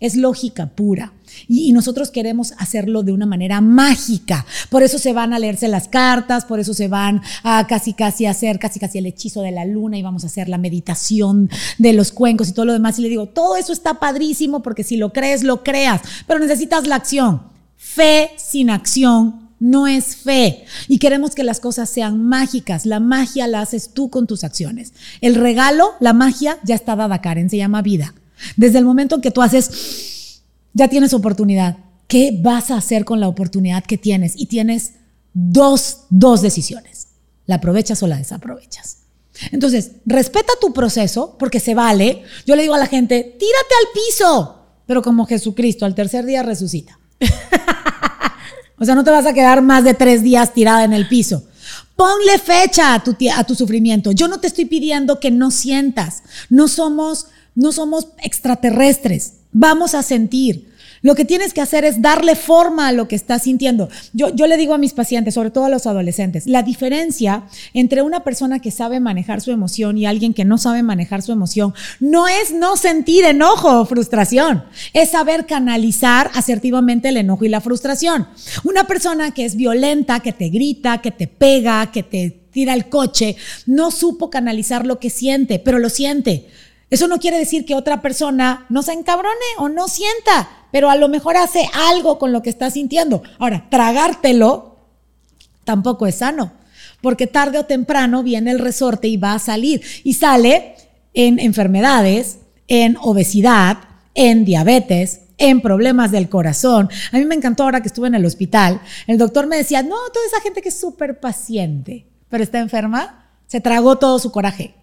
Es 0.00 0.16
lógica 0.16 0.66
pura. 0.66 1.12
Y, 1.48 1.72
nosotros 1.72 2.10
queremos 2.10 2.52
hacerlo 2.58 3.02
de 3.02 3.12
una 3.12 3.26
manera 3.26 3.60
mágica. 3.60 4.44
Por 4.70 4.82
eso 4.82 4.98
se 4.98 5.12
van 5.12 5.32
a 5.32 5.38
leerse 5.38 5.68
las 5.68 5.88
cartas, 5.88 6.44
por 6.44 6.60
eso 6.60 6.74
se 6.74 6.88
van 6.88 7.22
a 7.42 7.66
casi 7.66 7.94
casi 7.94 8.26
hacer 8.26 8.58
casi 8.58 8.78
casi 8.78 8.98
el 8.98 9.06
hechizo 9.06 9.40
de 9.42 9.50
la 9.50 9.64
luna 9.64 9.96
y 9.96 10.02
vamos 10.02 10.24
a 10.24 10.26
hacer 10.26 10.48
la 10.48 10.58
meditación 10.58 11.50
de 11.78 11.92
los 11.92 12.12
cuencos 12.12 12.48
y 12.48 12.52
todo 12.52 12.66
lo 12.66 12.72
demás. 12.72 12.98
Y 12.98 13.02
le 13.02 13.08
digo, 13.08 13.26
todo 13.26 13.56
eso 13.56 13.72
está 13.72 13.98
padrísimo 13.98 14.62
porque 14.62 14.84
si 14.84 14.96
lo 14.96 15.12
crees, 15.12 15.42
lo 15.42 15.62
creas, 15.62 16.02
pero 16.26 16.40
necesitas 16.40 16.86
la 16.86 16.96
acción. 16.96 17.42
Fe 17.76 18.30
sin 18.36 18.70
acción 18.70 19.42
no 19.62 19.86
es 19.86 20.16
fe. 20.16 20.64
Y 20.88 20.98
queremos 20.98 21.34
que 21.36 21.44
las 21.44 21.60
cosas 21.60 21.88
sean 21.88 22.20
mágicas. 22.20 22.84
La 22.84 22.98
magia 22.98 23.46
la 23.46 23.60
haces 23.60 23.94
tú 23.94 24.10
con 24.10 24.26
tus 24.26 24.42
acciones. 24.42 24.92
El 25.20 25.36
regalo, 25.36 25.92
la 26.00 26.12
magia, 26.12 26.58
ya 26.64 26.74
está 26.74 26.96
dada, 26.96 27.20
Karen, 27.20 27.48
se 27.48 27.58
llama 27.58 27.80
vida. 27.80 28.12
Desde 28.56 28.78
el 28.78 28.84
momento 28.84 29.16
en 29.16 29.20
que 29.20 29.30
tú 29.30 29.42
haces, 29.42 30.42
ya 30.72 30.88
tienes 30.88 31.14
oportunidad. 31.14 31.78
¿Qué 32.06 32.38
vas 32.42 32.70
a 32.70 32.76
hacer 32.76 33.04
con 33.04 33.20
la 33.20 33.28
oportunidad 33.28 33.84
que 33.84 33.98
tienes? 33.98 34.34
Y 34.36 34.46
tienes 34.46 34.94
dos, 35.32 36.04
dos 36.10 36.42
decisiones. 36.42 37.08
¿La 37.46 37.56
aprovechas 37.56 38.02
o 38.02 38.06
la 38.06 38.18
desaprovechas? 38.18 38.98
Entonces, 39.50 39.92
respeta 40.04 40.52
tu 40.60 40.72
proceso 40.72 41.36
porque 41.38 41.60
se 41.60 41.74
vale. 41.74 42.22
Yo 42.46 42.54
le 42.54 42.62
digo 42.62 42.74
a 42.74 42.78
la 42.78 42.86
gente, 42.86 43.22
tírate 43.22 43.74
al 43.80 43.92
piso, 43.94 44.66
pero 44.86 45.02
como 45.02 45.26
Jesucristo, 45.26 45.84
al 45.84 45.94
tercer 45.94 46.24
día 46.26 46.42
resucita. 46.42 46.98
o 48.78 48.84
sea, 48.84 48.94
no 48.94 49.04
te 49.04 49.10
vas 49.10 49.26
a 49.26 49.32
quedar 49.32 49.62
más 49.62 49.84
de 49.84 49.94
tres 49.94 50.22
días 50.22 50.52
tirada 50.52 50.84
en 50.84 50.92
el 50.92 51.08
piso. 51.08 51.44
Ponle 51.96 52.38
fecha 52.38 52.94
a 52.94 53.02
tu, 53.02 53.16
a 53.34 53.44
tu 53.44 53.54
sufrimiento. 53.54 54.12
Yo 54.12 54.28
no 54.28 54.40
te 54.40 54.46
estoy 54.46 54.66
pidiendo 54.66 55.18
que 55.18 55.30
no 55.30 55.50
sientas. 55.50 56.22
No 56.50 56.68
somos 56.68 57.26
no 57.54 57.72
somos 57.72 58.08
extraterrestres. 58.22 59.34
Vamos 59.52 59.94
a 59.94 60.02
sentir. 60.02 60.72
Lo 61.02 61.16
que 61.16 61.24
tienes 61.24 61.52
que 61.52 61.60
hacer 61.60 61.84
es 61.84 62.00
darle 62.00 62.36
forma 62.36 62.86
a 62.86 62.92
lo 62.92 63.08
que 63.08 63.16
estás 63.16 63.42
sintiendo. 63.42 63.88
Yo, 64.12 64.32
yo, 64.34 64.46
le 64.46 64.56
digo 64.56 64.72
a 64.72 64.78
mis 64.78 64.92
pacientes, 64.92 65.34
sobre 65.34 65.50
todo 65.50 65.64
a 65.64 65.68
los 65.68 65.88
adolescentes, 65.88 66.46
la 66.46 66.62
diferencia 66.62 67.42
entre 67.74 68.02
una 68.02 68.20
persona 68.20 68.60
que 68.60 68.70
sabe 68.70 69.00
manejar 69.00 69.40
su 69.40 69.50
emoción 69.50 69.98
y 69.98 70.06
alguien 70.06 70.32
que 70.32 70.44
no 70.44 70.58
sabe 70.58 70.84
manejar 70.84 71.20
su 71.20 71.32
emoción 71.32 71.74
no 71.98 72.28
es 72.28 72.52
no 72.52 72.76
sentir 72.76 73.24
enojo 73.24 73.80
o 73.80 73.84
frustración, 73.84 74.62
es 74.92 75.10
saber 75.10 75.46
canalizar 75.46 76.30
asertivamente 76.34 77.08
el 77.08 77.16
enojo 77.16 77.44
y 77.44 77.48
la 77.48 77.60
frustración. 77.60 78.28
Una 78.62 78.86
persona 78.86 79.34
que 79.34 79.44
es 79.44 79.56
violenta, 79.56 80.20
que 80.20 80.32
te 80.32 80.50
grita, 80.50 81.02
que 81.02 81.10
te 81.10 81.26
pega, 81.26 81.90
que 81.90 82.04
te 82.04 82.42
tira 82.52 82.74
el 82.74 82.88
coche, 82.88 83.34
no 83.66 83.90
supo 83.90 84.30
canalizar 84.30 84.86
lo 84.86 85.00
que 85.00 85.10
siente, 85.10 85.58
pero 85.58 85.80
lo 85.80 85.88
siente 85.88 86.46
eso 86.92 87.08
no 87.08 87.18
quiere 87.18 87.38
decir 87.38 87.64
que 87.64 87.74
otra 87.74 88.02
persona 88.02 88.66
no 88.68 88.82
se 88.82 88.92
encabrone 88.92 89.34
o 89.56 89.70
no 89.70 89.88
sienta, 89.88 90.66
pero 90.70 90.90
a 90.90 90.96
lo 90.96 91.08
mejor 91.08 91.38
hace 91.38 91.66
algo 91.72 92.18
con 92.18 92.32
lo 92.32 92.42
que 92.42 92.50
está 92.50 92.70
sintiendo. 92.70 93.22
Ahora, 93.38 93.66
tragártelo 93.70 94.76
tampoco 95.64 96.06
es 96.06 96.16
sano, 96.16 96.52
porque 97.00 97.26
tarde 97.26 97.58
o 97.58 97.64
temprano 97.64 98.22
viene 98.22 98.50
el 98.50 98.58
resorte 98.58 99.08
y 99.08 99.16
va 99.16 99.32
a 99.32 99.38
salir. 99.38 99.80
Y 100.04 100.12
sale 100.12 100.74
en 101.14 101.38
enfermedades, 101.38 102.40
en 102.68 102.98
obesidad, 103.00 103.78
en 104.14 104.44
diabetes, 104.44 105.22
en 105.38 105.62
problemas 105.62 106.10
del 106.10 106.28
corazón. 106.28 106.90
A 107.10 107.16
mí 107.16 107.24
me 107.24 107.36
encantó 107.36 107.62
ahora 107.62 107.80
que 107.80 107.88
estuve 107.88 108.08
en 108.08 108.16
el 108.16 108.26
hospital. 108.26 108.82
El 109.06 109.16
doctor 109.16 109.46
me 109.46 109.56
decía, 109.56 109.82
no, 109.82 109.96
toda 110.12 110.26
esa 110.26 110.42
gente 110.42 110.60
que 110.60 110.68
es 110.68 110.78
súper 110.78 111.20
paciente, 111.20 112.06
pero 112.28 112.44
está 112.44 112.58
enferma, 112.58 113.30
se 113.46 113.62
tragó 113.62 113.96
todo 113.96 114.18
su 114.18 114.30
coraje. 114.30 114.74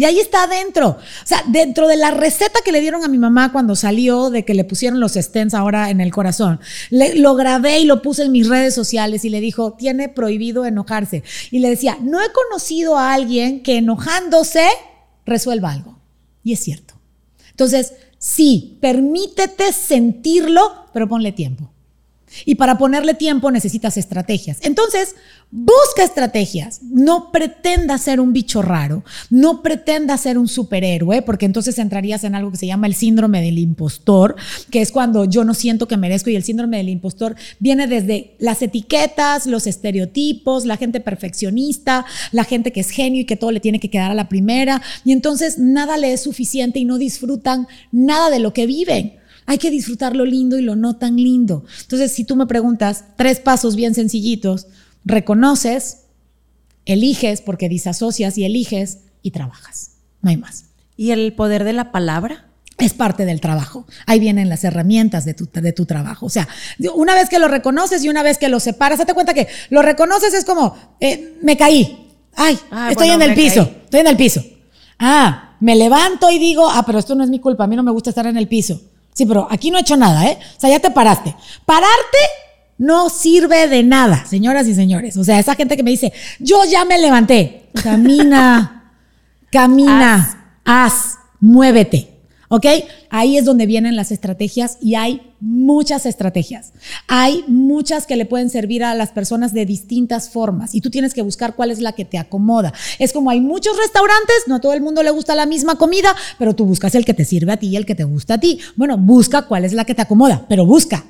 Y 0.00 0.06
ahí 0.06 0.18
está 0.18 0.44
adentro. 0.44 0.96
O 0.96 1.26
sea, 1.26 1.44
dentro 1.48 1.86
de 1.86 1.98
la 1.98 2.10
receta 2.10 2.60
que 2.64 2.72
le 2.72 2.80
dieron 2.80 3.04
a 3.04 3.08
mi 3.08 3.18
mamá 3.18 3.52
cuando 3.52 3.76
salió 3.76 4.30
de 4.30 4.46
que 4.46 4.54
le 4.54 4.64
pusieron 4.64 4.98
los 4.98 5.12
stents 5.12 5.52
ahora 5.52 5.90
en 5.90 6.00
el 6.00 6.10
corazón, 6.10 6.58
lo 6.88 7.34
grabé 7.34 7.80
y 7.80 7.84
lo 7.84 8.00
puse 8.00 8.22
en 8.24 8.32
mis 8.32 8.48
redes 8.48 8.74
sociales 8.74 9.26
y 9.26 9.28
le 9.28 9.42
dijo, 9.42 9.74
tiene 9.74 10.08
prohibido 10.08 10.64
enojarse. 10.64 11.22
Y 11.50 11.58
le 11.58 11.68
decía, 11.68 11.98
no 12.00 12.18
he 12.22 12.32
conocido 12.32 12.96
a 12.96 13.12
alguien 13.12 13.62
que 13.62 13.76
enojándose 13.76 14.66
resuelva 15.26 15.72
algo. 15.72 15.98
Y 16.42 16.54
es 16.54 16.60
cierto. 16.60 16.94
Entonces, 17.50 17.92
sí, 18.16 18.78
permítete 18.80 19.70
sentirlo, 19.70 20.86
pero 20.94 21.10
ponle 21.10 21.32
tiempo. 21.32 21.70
Y 22.46 22.54
para 22.54 22.78
ponerle 22.78 23.12
tiempo 23.12 23.50
necesitas 23.50 23.98
estrategias. 23.98 24.60
Entonces, 24.62 25.16
busca 25.50 26.04
estrategias. 26.04 26.80
No 26.82 27.32
pretenda 27.32 27.98
ser 27.98 28.20
un 28.20 28.32
bicho 28.32 28.62
raro. 28.62 29.04
No 29.30 29.62
pretenda 29.62 30.16
ser 30.16 30.38
un 30.38 30.48
superhéroe, 30.48 31.22
porque 31.22 31.46
entonces 31.46 31.78
entrarías 31.78 32.24
en 32.24 32.34
algo 32.34 32.50
que 32.50 32.56
se 32.56 32.66
llama 32.66 32.86
el 32.86 32.94
síndrome 32.94 33.42
del 33.42 33.58
impostor, 33.58 34.36
que 34.70 34.80
es 34.80 34.92
cuando 34.92 35.24
yo 35.24 35.44
no 35.44 35.54
siento 35.54 35.88
que 35.88 35.96
merezco. 35.96 36.30
Y 36.30 36.36
el 36.36 36.44
síndrome 36.44 36.76
del 36.76 36.88
impostor 36.88 37.36
viene 37.58 37.86
desde 37.86 38.36
las 38.38 38.62
etiquetas, 38.62 39.46
los 39.46 39.66
estereotipos, 39.66 40.66
la 40.66 40.76
gente 40.76 41.00
perfeccionista, 41.00 42.06
la 42.32 42.44
gente 42.44 42.72
que 42.72 42.80
es 42.80 42.90
genio 42.90 43.22
y 43.22 43.26
que 43.26 43.36
todo 43.36 43.50
le 43.50 43.60
tiene 43.60 43.80
que 43.80 43.90
quedar 43.90 44.10
a 44.10 44.14
la 44.14 44.28
primera. 44.28 44.82
Y 45.04 45.12
entonces 45.12 45.58
nada 45.58 45.96
le 45.96 46.12
es 46.12 46.22
suficiente 46.22 46.78
y 46.78 46.84
no 46.84 46.98
disfrutan 46.98 47.66
nada 47.90 48.30
de 48.30 48.38
lo 48.38 48.52
que 48.52 48.66
viven. 48.66 49.20
Hay 49.46 49.58
que 49.58 49.70
disfrutar 49.70 50.14
lo 50.14 50.24
lindo 50.24 50.58
y 50.58 50.62
lo 50.62 50.76
no 50.76 50.94
tan 50.94 51.16
lindo. 51.16 51.64
Entonces, 51.80 52.12
si 52.12 52.22
tú 52.22 52.36
me 52.36 52.46
preguntas, 52.46 53.04
tres 53.16 53.40
pasos 53.40 53.74
bien 53.74 53.94
sencillitos, 53.94 54.68
reconoces, 55.04 56.04
eliges 56.86 57.40
porque 57.40 57.68
disasocias 57.68 58.38
y 58.38 58.44
eliges 58.44 58.98
y 59.22 59.30
trabajas. 59.30 59.92
No 60.22 60.30
hay 60.30 60.36
más. 60.36 60.66
¿Y 60.96 61.12
el 61.12 61.32
poder 61.34 61.64
de 61.64 61.72
la 61.72 61.92
palabra? 61.92 62.46
es 62.80 62.94
parte 62.94 63.26
del 63.26 63.40
trabajo. 63.40 63.86
Ahí 64.06 64.18
vienen 64.18 64.48
las 64.48 64.64
herramientas 64.64 65.24
de 65.24 65.34
tu, 65.34 65.48
de 65.52 65.72
tu, 65.72 65.86
trabajo. 65.86 66.26
O 66.26 66.30
sea, 66.30 66.48
una 66.94 67.14
vez 67.14 67.28
que 67.28 67.38
lo 67.38 67.46
reconoces 67.46 68.02
y 68.04 68.08
una 68.08 68.22
vez 68.22 68.38
que 68.38 68.48
lo 68.48 68.58
separas, 68.58 68.98
date 68.98 69.14
cuenta 69.14 69.34
que 69.34 69.48
lo 69.68 69.82
reconoces 69.82 70.34
es 70.34 70.44
como, 70.44 70.74
eh, 70.98 71.36
me 71.42 71.56
caí. 71.56 72.08
Ay, 72.34 72.58
ah, 72.70 72.88
estoy 72.90 73.10
en 73.10 73.22
el 73.22 73.34
piso, 73.34 73.70
estoy 73.84 74.00
en 74.00 74.06
el 74.06 74.16
piso. 74.16 74.42
Ah, 74.98 75.56
me 75.60 75.76
levanto 75.76 76.30
y 76.30 76.38
digo, 76.38 76.68
ah, 76.70 76.82
pero 76.86 76.98
esto 76.98 77.14
no 77.14 77.22
es 77.22 77.30
mi 77.30 77.38
culpa, 77.38 77.64
a 77.64 77.66
mí 77.66 77.76
no 77.76 77.82
me 77.82 77.90
gusta 77.90 78.10
estar 78.10 78.26
en 78.26 78.36
el 78.36 78.48
piso. 78.48 78.80
Sí, 79.12 79.26
pero 79.26 79.46
aquí 79.50 79.70
no 79.70 79.78
he 79.78 79.82
hecho 79.82 79.96
nada, 79.96 80.26
¿eh? 80.26 80.38
O 80.56 80.60
sea, 80.60 80.70
ya 80.70 80.80
te 80.80 80.90
paraste. 80.90 81.34
Pararte 81.66 82.18
no 82.80 83.10
sirve 83.10 83.68
de 83.68 83.82
nada, 83.82 84.24
señoras 84.24 84.66
y 84.66 84.74
señores. 84.74 85.18
O 85.18 85.22
sea, 85.22 85.38
esa 85.38 85.54
gente 85.54 85.76
que 85.76 85.82
me 85.82 85.90
dice, 85.90 86.14
yo 86.38 86.64
ya 86.64 86.86
me 86.86 86.98
levanté. 86.98 87.68
Camina, 87.82 88.94
camina, 89.52 90.56
haz, 90.64 91.18
muévete. 91.40 92.08
¿Ok? 92.48 92.64
Ahí 93.10 93.36
es 93.36 93.44
donde 93.44 93.66
vienen 93.66 93.96
las 93.96 94.10
estrategias 94.10 94.78
y 94.80 94.94
hay 94.94 95.20
muchas 95.40 96.06
estrategias. 96.06 96.72
Hay 97.06 97.44
muchas 97.48 98.06
que 98.06 98.16
le 98.16 98.24
pueden 98.24 98.48
servir 98.48 98.82
a 98.82 98.94
las 98.94 99.10
personas 99.10 99.52
de 99.52 99.66
distintas 99.66 100.30
formas 100.30 100.74
y 100.74 100.80
tú 100.80 100.88
tienes 100.88 101.12
que 101.12 101.20
buscar 101.20 101.56
cuál 101.56 101.70
es 101.70 101.80
la 101.80 101.92
que 101.92 102.06
te 102.06 102.16
acomoda. 102.16 102.72
Es 102.98 103.12
como 103.12 103.28
hay 103.28 103.42
muchos 103.42 103.76
restaurantes, 103.76 104.36
no 104.46 104.54
a 104.54 104.60
todo 104.62 104.72
el 104.72 104.80
mundo 104.80 105.02
le 105.02 105.10
gusta 105.10 105.34
la 105.34 105.44
misma 105.44 105.74
comida, 105.74 106.16
pero 106.38 106.56
tú 106.56 106.64
buscas 106.64 106.94
el 106.94 107.04
que 107.04 107.12
te 107.12 107.26
sirve 107.26 107.52
a 107.52 107.58
ti 107.58 107.68
y 107.68 107.76
el 107.76 107.84
que 107.84 107.94
te 107.94 108.04
gusta 108.04 108.34
a 108.34 108.38
ti. 108.38 108.58
Bueno, 108.74 108.96
busca 108.96 109.42
cuál 109.42 109.66
es 109.66 109.74
la 109.74 109.84
que 109.84 109.94
te 109.94 110.00
acomoda, 110.00 110.46
pero 110.48 110.64
busca 110.64 111.04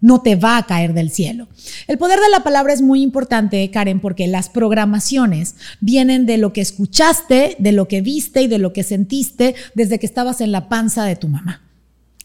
no 0.00 0.22
te 0.22 0.36
va 0.36 0.58
a 0.58 0.66
caer 0.66 0.94
del 0.94 1.10
cielo. 1.10 1.48
El 1.86 1.98
poder 1.98 2.20
de 2.20 2.28
la 2.30 2.44
palabra 2.44 2.72
es 2.72 2.82
muy 2.82 3.02
importante, 3.02 3.70
Karen, 3.70 4.00
porque 4.00 4.26
las 4.26 4.48
programaciones 4.48 5.56
vienen 5.80 6.26
de 6.26 6.38
lo 6.38 6.52
que 6.52 6.60
escuchaste, 6.60 7.56
de 7.58 7.72
lo 7.72 7.88
que 7.88 8.02
viste 8.02 8.42
y 8.42 8.48
de 8.48 8.58
lo 8.58 8.72
que 8.72 8.82
sentiste 8.82 9.54
desde 9.74 9.98
que 9.98 10.06
estabas 10.06 10.40
en 10.40 10.52
la 10.52 10.68
panza 10.68 11.04
de 11.04 11.16
tu 11.16 11.28
mamá. 11.28 11.65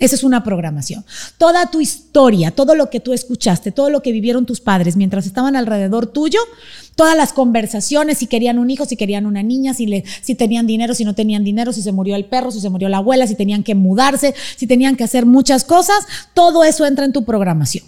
Esa 0.02 0.16
es 0.16 0.24
una 0.24 0.44
programación. 0.44 1.06
Toda 1.38 1.70
tu 1.70 1.80
historia, 1.80 2.50
todo 2.50 2.74
lo 2.74 2.90
que 2.90 3.00
tú 3.00 3.14
escuchaste, 3.14 3.72
todo 3.72 3.92
lo 3.92 4.02
que 4.02 4.12
vivieron 4.12 4.48
tus 4.48 4.60
padres 4.60 4.96
mientras 4.96 5.28
estaban 5.28 5.56
alrededor 5.56 6.08
tuyo, 6.08 6.40
todas 6.96 7.16
las 7.16 7.34
conversaciones, 7.34 8.18
si 8.18 8.26
querían 8.26 8.58
un 8.58 8.72
hijo, 8.72 8.86
si 8.86 8.98
querían 8.98 9.28
una 9.28 9.44
niña, 9.44 9.76
si, 9.76 9.86
tenían 10.36 10.66
dinero, 10.66 10.96
si 10.96 11.06
no 11.06 11.14
tenían 11.14 11.44
dinero, 11.44 11.72
si 11.72 11.84
se 11.84 11.92
murió 11.92 12.16
el 12.16 12.26
perro, 12.26 12.50
si 12.50 12.60
se 12.60 12.72
murió 12.72 12.90
la 12.90 12.98
abuela, 12.98 13.28
si 13.28 13.36
tenían 13.36 13.62
que 13.62 13.76
mudarse, 13.76 14.34
si 14.56 14.66
tenían 14.66 14.96
que 14.96 15.04
hacer 15.04 15.28
muchas 15.28 15.64
cosas, 15.64 16.00
todo 16.34 16.64
eso 16.64 16.88
entra 16.88 17.06
en 17.06 17.14
tu 17.14 17.24
programación. 17.24 17.86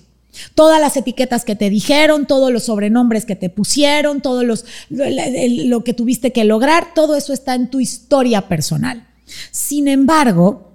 Todas 0.53 0.79
las 0.79 0.95
etiquetas 0.95 1.45
que 1.45 1.55
te 1.55 1.71
dijeron, 1.71 2.27
todos 2.27 2.51
los 2.51 2.65
sobrenombres 2.65 3.25
que 3.25 3.35
te 3.35 3.49
pusieron, 3.49 4.21
todo 4.21 4.43
los, 4.43 4.65
lo 4.89 5.83
que 5.83 5.95
tuviste 5.95 6.31
que 6.31 6.43
lograr, 6.43 6.93
todo 6.93 7.15
eso 7.15 7.33
está 7.33 7.55
en 7.55 7.71
tu 7.71 7.79
historia 7.79 8.47
personal. 8.47 9.07
Sin 9.51 9.87
embargo, 9.87 10.72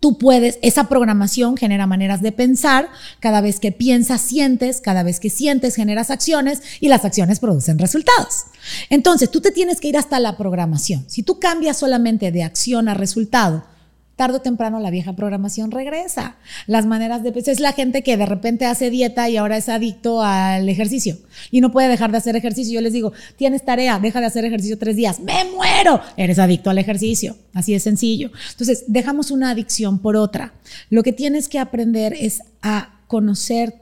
Tú 0.00 0.16
puedes, 0.16 0.58
esa 0.62 0.88
programación 0.88 1.58
genera 1.58 1.86
maneras 1.86 2.22
de 2.22 2.32
pensar, 2.32 2.88
cada 3.20 3.42
vez 3.42 3.60
que 3.60 3.70
piensas, 3.70 4.22
sientes, 4.22 4.80
cada 4.80 5.02
vez 5.02 5.20
que 5.20 5.28
sientes, 5.28 5.76
generas 5.76 6.10
acciones 6.10 6.62
y 6.80 6.88
las 6.88 7.04
acciones 7.04 7.38
producen 7.38 7.78
resultados. 7.78 8.46
Entonces, 8.88 9.30
tú 9.30 9.42
te 9.42 9.50
tienes 9.50 9.78
que 9.78 9.88
ir 9.88 9.98
hasta 9.98 10.18
la 10.18 10.38
programación. 10.38 11.04
Si 11.06 11.22
tú 11.22 11.38
cambias 11.38 11.76
solamente 11.76 12.32
de 12.32 12.42
acción 12.42 12.88
a 12.88 12.94
resultado, 12.94 13.64
tarde 14.20 14.36
o 14.36 14.42
temprano 14.42 14.80
la 14.80 14.90
vieja 14.90 15.14
programación 15.14 15.70
regresa. 15.70 16.36
Las 16.66 16.84
maneras 16.84 17.22
de... 17.22 17.32
Pues, 17.32 17.48
es 17.48 17.58
la 17.58 17.72
gente 17.72 18.02
que 18.02 18.18
de 18.18 18.26
repente 18.26 18.66
hace 18.66 18.90
dieta 18.90 19.30
y 19.30 19.38
ahora 19.38 19.56
es 19.56 19.70
adicto 19.70 20.22
al 20.22 20.68
ejercicio 20.68 21.16
y 21.50 21.62
no 21.62 21.72
puede 21.72 21.88
dejar 21.88 22.10
de 22.10 22.18
hacer 22.18 22.36
ejercicio. 22.36 22.74
Yo 22.74 22.82
les 22.82 22.92
digo, 22.92 23.14
tienes 23.36 23.64
tarea, 23.64 23.98
deja 23.98 24.20
de 24.20 24.26
hacer 24.26 24.44
ejercicio 24.44 24.76
tres 24.76 24.94
días. 24.94 25.20
Me 25.20 25.46
muero. 25.46 26.02
Eres 26.18 26.38
adicto 26.38 26.68
al 26.68 26.76
ejercicio. 26.76 27.34
Así 27.54 27.72
de 27.72 27.80
sencillo. 27.80 28.30
Entonces, 28.50 28.84
dejamos 28.88 29.30
una 29.30 29.52
adicción 29.52 30.00
por 30.00 30.16
otra. 30.16 30.52
Lo 30.90 31.02
que 31.02 31.14
tienes 31.14 31.48
que 31.48 31.58
aprender 31.58 32.12
es 32.12 32.42
a 32.60 33.00
conocer 33.06 33.72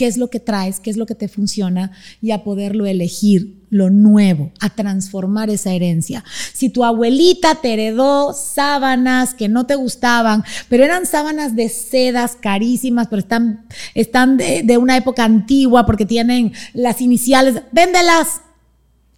qué 0.00 0.06
es 0.06 0.16
lo 0.16 0.30
que 0.30 0.40
traes, 0.40 0.80
qué 0.80 0.88
es 0.88 0.96
lo 0.96 1.04
que 1.04 1.14
te 1.14 1.28
funciona 1.28 1.90
y 2.22 2.30
a 2.30 2.42
poderlo 2.42 2.86
elegir, 2.86 3.66
lo 3.68 3.90
nuevo, 3.90 4.50
a 4.58 4.70
transformar 4.70 5.50
esa 5.50 5.74
herencia. 5.74 6.24
Si 6.54 6.70
tu 6.70 6.84
abuelita 6.84 7.56
te 7.56 7.74
heredó 7.74 8.32
sábanas 8.32 9.34
que 9.34 9.50
no 9.50 9.66
te 9.66 9.74
gustaban, 9.74 10.42
pero 10.70 10.84
eran 10.84 11.04
sábanas 11.04 11.54
de 11.54 11.68
sedas 11.68 12.34
carísimas, 12.34 13.08
pero 13.08 13.20
están, 13.20 13.66
están 13.94 14.38
de, 14.38 14.62
de 14.62 14.78
una 14.78 14.96
época 14.96 15.22
antigua 15.22 15.84
porque 15.84 16.06
tienen 16.06 16.54
las 16.72 17.02
iniciales, 17.02 17.60
véndelas, 17.70 18.40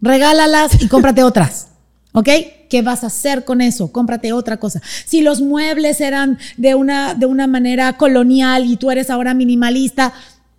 regálalas 0.01 0.83
y 0.83 0.89
cómprate 0.89 1.23
otras. 1.23 1.69
¿Ok? 2.13 2.29
¿Qué 2.69 2.83
vas 2.83 3.05
a 3.05 3.07
hacer 3.07 3.45
con 3.45 3.61
eso? 3.61 3.93
Cómprate 3.93 4.33
otra 4.33 4.59
cosa. 4.59 4.83
Si 5.05 5.23
los 5.23 5.41
muebles 5.41 6.01
eran 6.01 6.39
de 6.57 6.75
una, 6.75 7.15
de 7.15 7.27
una 7.27 7.47
manera 7.47 7.97
colonial 7.97 8.67
y 8.67 8.77
tú 8.77 8.91
eres 8.91 9.11
ahora 9.11 9.33
minimalista, 9.33 10.13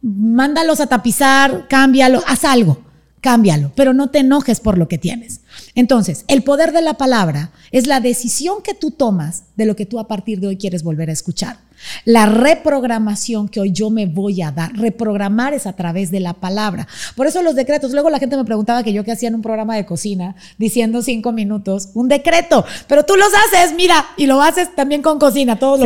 mándalos 0.03 0.81
a 0.81 0.87
tapizar, 0.87 1.67
cámbialo, 1.69 2.21
haz 2.27 2.43
algo, 2.43 2.83
cámbialo, 3.21 3.71
pero 3.73 3.93
no 3.93 4.09
te 4.09 4.19
enojes 4.19 4.59
por 4.59 4.77
lo 4.77 4.87
que 4.89 4.97
tienes. 4.97 5.39
Entonces, 5.73 6.25
el 6.27 6.43
poder 6.43 6.73
de 6.73 6.81
la 6.81 6.95
palabra 6.95 7.51
es 7.71 7.87
la 7.87 8.01
decisión 8.01 8.61
que 8.61 8.73
tú 8.73 8.91
tomas 8.91 9.45
de 9.55 9.65
lo 9.65 9.75
que 9.75 9.85
tú 9.85 9.99
a 9.99 10.07
partir 10.07 10.41
de 10.41 10.47
hoy 10.47 10.57
quieres 10.57 10.83
volver 10.83 11.09
a 11.09 11.13
escuchar. 11.13 11.57
La 12.05 12.25
reprogramación 12.25 13.47
que 13.47 13.59
hoy 13.59 13.71
yo 13.71 13.89
me 13.89 14.05
voy 14.05 14.41
a 14.41 14.51
dar, 14.51 14.73
reprogramar 14.73 15.53
es 15.53 15.67
a 15.67 15.73
través 15.73 16.11
de 16.11 16.19
la 16.19 16.33
palabra. 16.33 16.87
Por 17.15 17.27
eso 17.27 17.41
los 17.41 17.55
decretos, 17.55 17.91
luego 17.91 18.09
la 18.09 18.19
gente 18.19 18.37
me 18.37 18.45
preguntaba 18.45 18.83
que 18.83 18.93
yo 18.93 19.03
que 19.03 19.11
hacía 19.11 19.29
en 19.29 19.35
un 19.35 19.41
programa 19.41 19.75
de 19.75 19.85
cocina, 19.85 20.35
diciendo 20.57 21.01
cinco 21.01 21.31
minutos, 21.31 21.89
un 21.93 22.07
decreto, 22.07 22.65
pero 22.87 23.03
tú 23.03 23.15
los 23.15 23.29
haces, 23.33 23.73
mira, 23.75 24.05
y 24.17 24.25
lo 24.25 24.41
haces 24.41 24.73
también 24.75 25.01
con 25.01 25.19
cocina, 25.19 25.59
todo 25.59 25.85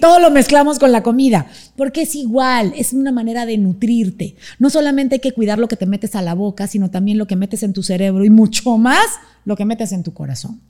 todo 0.00 0.20
lo 0.20 0.30
mezclamos 0.30 0.78
con 0.78 0.92
la 0.92 1.02
comida, 1.02 1.46
porque 1.76 2.02
es 2.02 2.14
igual, 2.14 2.72
es 2.76 2.92
una 2.92 3.12
manera 3.12 3.46
de 3.46 3.58
nutrirte. 3.58 4.36
No 4.58 4.70
solamente 4.70 5.16
hay 5.16 5.20
que 5.20 5.32
cuidar 5.32 5.58
lo 5.58 5.68
que 5.68 5.76
te 5.76 5.86
metes 5.86 6.14
a 6.14 6.22
la 6.22 6.34
boca, 6.34 6.66
sino 6.66 6.90
también 6.90 7.18
lo 7.18 7.26
que 7.26 7.36
metes 7.36 7.62
en 7.62 7.72
tu 7.72 7.82
cerebro 7.82 8.24
y 8.24 8.30
mucho 8.30 8.78
más 8.78 9.06
lo 9.44 9.56
que 9.56 9.64
metes 9.64 9.92
en 9.92 10.02
tu 10.02 10.12
corazón. 10.12 10.60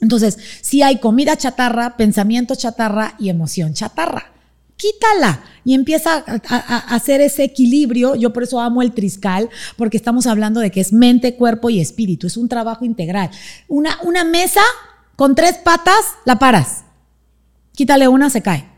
Entonces, 0.00 0.38
si 0.60 0.82
hay 0.82 0.98
comida 0.98 1.36
chatarra, 1.36 1.96
pensamiento 1.96 2.54
chatarra 2.54 3.14
y 3.18 3.28
emoción 3.28 3.74
chatarra, 3.74 4.32
quítala 4.76 5.42
y 5.64 5.74
empieza 5.74 6.24
a, 6.48 6.94
hacer 6.94 7.20
ese 7.20 7.44
equilibrio. 7.44 8.14
Yo 8.14 8.32
por 8.32 8.44
eso 8.44 8.60
amo 8.60 8.82
el 8.82 8.92
triscal, 8.92 9.50
porque 9.76 9.96
estamos 9.96 10.26
hablando 10.26 10.60
de 10.60 10.70
que 10.70 10.80
es 10.80 10.92
mente, 10.92 11.36
cuerpo 11.36 11.70
y 11.70 11.80
espíritu. 11.80 12.26
Es 12.26 12.36
un 12.36 12.48
trabajo 12.48 12.84
integral. 12.84 13.30
Una, 13.68 13.98
una 14.02 14.24
mesa 14.24 14.62
con 15.16 15.34
tres 15.34 15.58
patas, 15.58 16.00
la 16.24 16.38
paras. 16.38 16.84
Quítale 17.72 18.08
una, 18.08 18.30
se 18.30 18.42
cae. 18.42 18.68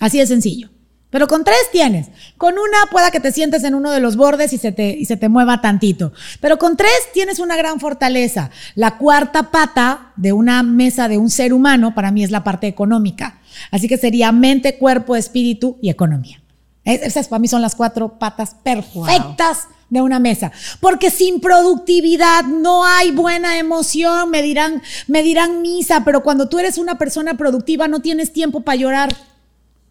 Así 0.00 0.18
de 0.18 0.26
sencillo. 0.26 0.70
Pero 1.16 1.28
con 1.28 1.44
tres 1.44 1.70
tienes. 1.72 2.08
Con 2.36 2.58
una 2.58 2.90
pueda 2.90 3.10
que 3.10 3.20
te 3.20 3.32
sientes 3.32 3.64
en 3.64 3.74
uno 3.74 3.90
de 3.90 4.00
los 4.00 4.16
bordes 4.16 4.52
y 4.52 4.58
se, 4.58 4.70
te, 4.70 4.90
y 4.90 5.06
se 5.06 5.16
te 5.16 5.30
mueva 5.30 5.62
tantito. 5.62 6.12
Pero 6.42 6.58
con 6.58 6.76
tres 6.76 6.92
tienes 7.14 7.38
una 7.38 7.56
gran 7.56 7.80
fortaleza. 7.80 8.50
La 8.74 8.98
cuarta 8.98 9.50
pata 9.50 10.12
de 10.16 10.34
una 10.34 10.62
mesa 10.62 11.08
de 11.08 11.16
un 11.16 11.30
ser 11.30 11.54
humano 11.54 11.94
para 11.94 12.10
mí 12.10 12.22
es 12.22 12.30
la 12.30 12.44
parte 12.44 12.66
económica. 12.66 13.38
Así 13.70 13.88
que 13.88 13.96
sería 13.96 14.30
mente, 14.30 14.76
cuerpo, 14.76 15.16
espíritu 15.16 15.78
y 15.80 15.88
economía. 15.88 16.42
Esas 16.84 17.28
para 17.28 17.40
mí 17.40 17.48
son 17.48 17.62
las 17.62 17.74
cuatro 17.76 18.18
patas 18.18 18.54
perfectas 18.62 19.68
de 19.88 20.02
una 20.02 20.18
mesa. 20.18 20.52
Porque 20.80 21.10
sin 21.10 21.40
productividad 21.40 22.44
no 22.44 22.84
hay 22.84 23.10
buena 23.10 23.58
emoción. 23.58 24.28
Me 24.28 24.42
dirán, 24.42 24.82
me 25.06 25.22
dirán 25.22 25.62
misa, 25.62 26.04
pero 26.04 26.22
cuando 26.22 26.50
tú 26.50 26.58
eres 26.58 26.76
una 26.76 26.98
persona 26.98 27.38
productiva 27.38 27.88
no 27.88 28.00
tienes 28.00 28.34
tiempo 28.34 28.60
para 28.60 28.76
llorar. 28.76 29.16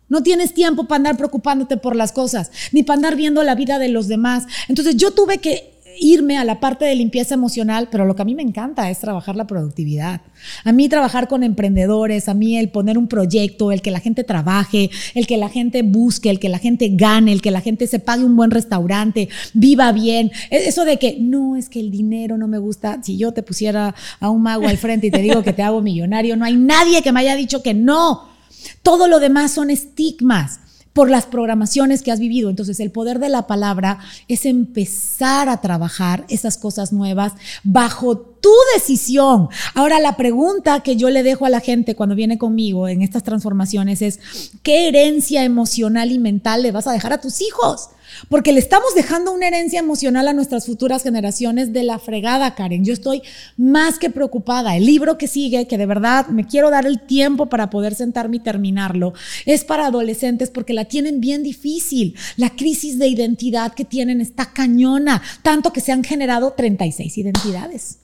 No 0.08 0.24
tienes 0.24 0.54
tiempo 0.54 0.86
para 0.86 0.98
andar 0.98 1.18
preocupándote 1.18 1.78
por 1.78 1.96
las 1.96 2.12
cosas, 2.12 2.52
ni 2.72 2.84
para 2.84 2.98
andar 2.98 3.16
viendo 3.16 3.44
la 3.44 3.56
vida 3.56 3.80
de 3.80 3.90
los 3.90 4.08
demás. 4.08 4.46
Entonces 4.68 4.98
yo 4.98 5.12
tuve 5.12 5.40
que 5.40 5.76
irme 6.00 6.38
a 6.38 6.44
la 6.44 6.60
parte 6.60 6.86
de 6.86 6.96
limpieza 6.96 7.34
emocional, 7.34 7.88
pero 7.92 8.06
lo 8.06 8.16
que 8.16 8.22
a 8.22 8.26
mí 8.26 8.36
me 8.36 8.42
encanta 8.42 8.90
es 8.90 9.00
trabajar 9.00 9.36
la 9.36 9.48
productividad. 9.48 10.22
A 10.64 10.72
mí 10.72 10.90
trabajar 10.90 11.28
con 11.28 11.44
emprendedores, 11.44 12.28
a 12.30 12.34
mí 12.34 12.58
el 12.58 12.70
poner 12.70 12.98
un 12.98 13.08
proyecto, 13.08 13.72
el 13.72 13.82
que 13.82 13.92
la 13.92 14.00
gente 14.00 14.24
trabaje, 14.24 14.90
el 15.14 15.28
que 15.28 15.38
la 15.38 15.50
gente 15.50 15.82
busque, 15.82 16.30
el 16.30 16.40
que 16.40 16.50
la 16.50 16.60
gente 16.60 16.90
gane, 16.94 17.32
el 17.32 17.42
que 17.42 17.52
la 17.52 17.62
gente 17.62 17.88
se 17.88 18.00
pague 18.00 18.24
un 18.24 18.36
buen 18.36 18.52
restaurante, 18.52 19.30
viva 19.54 19.92
bien. 19.92 20.32
E, 20.50 20.68
eso 20.68 20.86
de 20.86 20.98
que 20.98 21.18
no 21.20 21.56
es 21.56 21.70
que 21.70 21.80
el 21.80 21.92
dinero 21.92 22.38
no 22.38 22.48
me 22.48 22.58
gusta. 22.58 23.00
Si 23.04 23.18
yo 23.18 23.32
te 23.32 23.44
pusiera 23.44 23.96
a 24.20 24.30
un 24.30 24.42
mago 24.42 24.68
al 24.68 24.78
frente 24.78 25.08
y 25.08 25.12
te 25.12 25.22
digo 25.22 25.44
que 25.44 25.54
te 25.54 25.64
hago 25.64 25.82
millonario, 25.82 26.36
no 26.36 26.46
hay 26.46 26.56
nadie 26.56 27.02
que 27.02 27.12
me 27.12 27.22
haya 27.22 27.36
dicho 27.36 27.64
que 27.64 27.74
no. 27.74 28.35
Todo 28.84 29.08
lo 29.08 29.20
demás 29.20 29.52
son 29.52 29.70
estigmas 29.70 30.60
por 30.96 31.10
las 31.10 31.26
programaciones 31.26 32.02
que 32.02 32.14
has 32.14 32.22
vivido. 32.22 32.50
Entonces, 32.50 32.80
el 32.80 32.90
poder 32.90 33.20
de 33.20 33.28
la 33.28 33.48
palabra 33.48 34.00
es 34.30 34.46
empezar 34.46 35.50
a 35.50 35.60
trabajar 35.60 36.26
esas 36.30 36.58
cosas 36.58 36.94
nuevas 36.94 37.34
bajo 37.66 38.18
tu 38.18 38.54
decisión. 38.76 39.50
Ahora, 39.74 40.00
la 40.00 40.16
pregunta 40.16 40.80
que 40.84 40.96
yo 40.96 41.10
le 41.10 41.22
dejo 41.22 41.46
a 41.46 41.50
la 41.50 41.60
gente 41.60 41.96
cuando 41.96 42.16
viene 42.16 42.38
conmigo 42.38 42.88
en 42.88 43.02
estas 43.02 43.24
transformaciones 43.24 44.02
es, 44.02 44.22
¿qué 44.64 44.88
herencia 44.88 45.44
emocional 45.44 46.14
y 46.14 46.18
mental 46.18 46.62
le 46.62 46.72
vas 46.72 46.88
a 46.88 46.94
dejar 46.94 47.12
a 47.12 47.20
tus 47.20 47.42
hijos? 47.42 47.90
Porque 48.30 48.52
le 48.52 48.60
estamos 48.60 48.96
dejando 48.96 49.32
una 49.32 49.48
herencia 49.48 49.80
emocional 49.80 50.28
a 50.28 50.34
nuestras 50.34 50.66
futuras 50.66 51.04
generaciones 51.04 51.74
de 51.74 51.84
la 51.84 52.00
fregada, 52.00 52.56
Karen. 52.56 52.86
Yo 52.86 52.94
estoy 52.94 53.22
más 53.58 54.00
que 54.00 54.10
preocupada. 54.10 54.76
El 54.76 54.86
libro 54.86 55.18
que 55.18 55.28
sigue, 55.28 55.68
que 55.68 55.78
de 55.78 55.86
verdad 55.86 56.28
me 56.28 56.46
quiero 56.46 56.70
dar 56.70 56.86
el 56.86 57.02
tiempo 57.02 57.48
para 57.48 57.70
poder 57.70 57.96
sentarme 57.96 58.38
y 58.38 58.40
terminarlo, 58.40 59.14
es 59.46 59.64
para 59.64 59.88
adolescentes 59.88 60.50
porque 60.50 60.74
la 60.74 60.86
tienen 60.86 61.22
bien 61.22 61.44
difícil. 61.44 62.16
La 62.38 62.50
crisis 62.50 63.00
de 63.00 63.08
identidad 63.08 63.74
que 63.74 63.86
tienen 63.86 64.22
está 64.22 64.52
cañona, 64.54 65.22
tanto 65.42 65.72
que 65.72 65.82
se 65.82 65.92
han 65.92 66.04
generado 66.04 66.54
36 66.54 67.18
identidades. 67.18 68.00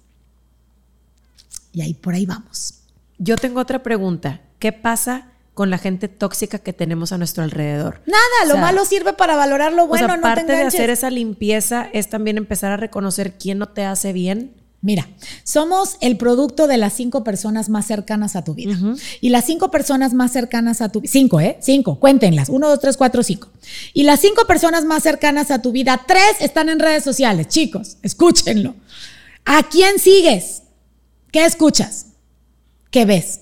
Y 1.73 1.81
ahí 1.81 1.93
por 1.93 2.13
ahí 2.13 2.25
vamos. 2.25 2.75
Yo 3.17 3.35
tengo 3.37 3.59
otra 3.59 3.83
pregunta. 3.83 4.41
¿Qué 4.59 4.71
pasa 4.71 5.30
con 5.53 5.69
la 5.69 5.77
gente 5.77 6.07
tóxica 6.07 6.59
que 6.59 6.73
tenemos 6.73 7.11
a 7.11 7.17
nuestro 7.17 7.43
alrededor. 7.43 8.01
Nada, 8.05 8.53
lo 8.53 8.57
malo 8.57 8.85
sirve 8.85 9.13
para 9.13 9.35
valorar 9.35 9.73
lo 9.73 9.87
bueno. 9.87 10.05
O 10.05 10.07
sea, 10.07 10.17
aparte 10.17 10.51
de 10.51 10.63
hacer 10.63 10.89
esa 10.89 11.09
limpieza 11.09 11.89
es 11.93 12.09
también 12.09 12.37
empezar 12.37 12.71
a 12.71 12.77
reconocer 12.77 13.37
quién 13.37 13.57
no 13.57 13.67
te 13.69 13.83
hace 13.83 14.13
bien. 14.13 14.55
Mira, 14.83 15.07
somos 15.43 15.97
el 16.01 16.17
producto 16.17 16.65
de 16.65 16.77
las 16.77 16.93
cinco 16.93 17.23
personas 17.23 17.69
más 17.69 17.85
cercanas 17.85 18.35
a 18.35 18.43
tu 18.43 18.55
vida. 18.55 18.75
Y 19.19 19.29
las 19.29 19.45
cinco 19.45 19.69
personas 19.69 20.13
más 20.13 20.31
cercanas 20.31 20.81
a 20.81 20.89
tu 20.89 21.01
vida, 21.01 21.11
cinco, 21.11 21.39
¿eh? 21.39 21.57
Cinco, 21.61 21.99
cuéntenlas. 21.99 22.49
Uno, 22.49 22.67
dos, 22.67 22.79
tres, 22.79 22.97
cuatro, 22.97 23.21
cinco. 23.21 23.49
Y 23.93 24.03
las 24.03 24.19
cinco 24.19 24.47
personas 24.47 24.85
más 24.85 25.03
cercanas 25.03 25.51
a 25.51 25.61
tu 25.61 25.71
vida, 25.71 26.01
tres 26.07 26.37
están 26.39 26.67
en 26.69 26.79
redes 26.79 27.03
sociales. 27.03 27.47
Chicos, 27.47 27.97
escúchenlo. 28.01 28.73
¿A 29.45 29.69
quién 29.69 29.99
sigues? 29.99 30.63
¿Qué 31.31 31.45
escuchas? 31.45 32.07
¿Qué 32.89 33.05
ves? 33.05 33.41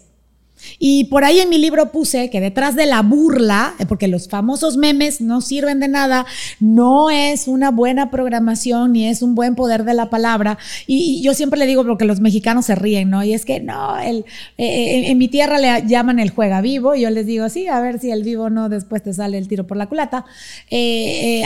Y 0.77 1.05
por 1.05 1.23
ahí 1.23 1.39
en 1.39 1.49
mi 1.49 1.57
libro 1.57 1.91
puse 1.91 2.29
que 2.29 2.41
detrás 2.41 2.75
de 2.75 2.85
la 2.85 3.01
burla, 3.01 3.75
eh, 3.79 3.85
porque 3.85 4.07
los 4.07 4.27
famosos 4.27 4.77
memes 4.77 5.21
no 5.21 5.41
sirven 5.41 5.79
de 5.79 5.87
nada, 5.87 6.25
no 6.59 7.09
es 7.09 7.47
una 7.47 7.71
buena 7.71 8.11
programación 8.11 8.93
ni 8.93 9.07
es 9.07 9.21
un 9.21 9.35
buen 9.35 9.55
poder 9.55 9.83
de 9.83 9.93
la 9.93 10.09
palabra. 10.09 10.57
Y, 10.87 11.21
yo 11.21 11.33
siempre 11.33 11.59
le 11.59 11.65
digo 11.65 11.85
porque 11.85 12.05
los 12.05 12.19
mexicanos 12.19 12.65
se 12.65 12.75
ríen, 12.75 13.09
¿no? 13.09 13.23
Y 13.23 13.33
es 13.33 13.45
que 13.45 13.59
no, 13.59 13.97
el, 13.99 14.19
eh, 14.57 14.65
eh, 14.67 15.11
en 15.11 15.17
mi 15.17 15.27
tierra 15.27 15.57
le 15.57 15.85
llaman 15.87 16.19
el 16.19 16.29
juega 16.29 16.61
vivo. 16.61 16.95
Y 16.95 17.01
yo 17.01 17.09
les 17.09 17.25
digo, 17.25 17.49
sí, 17.49 17.67
a 17.67 17.79
ver 17.81 17.99
si 17.99 18.11
el 18.11 18.23
vivo 18.23 18.49
no, 18.49 18.69
después 18.69 19.03
te 19.03 19.13
sale 19.13 19.37
el 19.37 19.47
tiro 19.47 19.67
por 19.67 19.77
la 19.77 19.87
culata. 19.87 20.25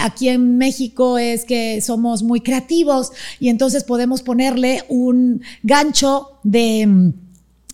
aquí 0.02 0.30
en 0.30 0.58
México 0.58 1.17
es 1.17 1.45
que 1.45 1.82
somos 1.82 2.23
muy 2.23 2.41
creativos 2.41 3.12
y 3.39 3.49
entonces 3.49 3.84
podemos 3.84 4.21
ponerle 4.21 4.84
un 4.89 5.41
gancho 5.63 6.39
de 6.43 7.13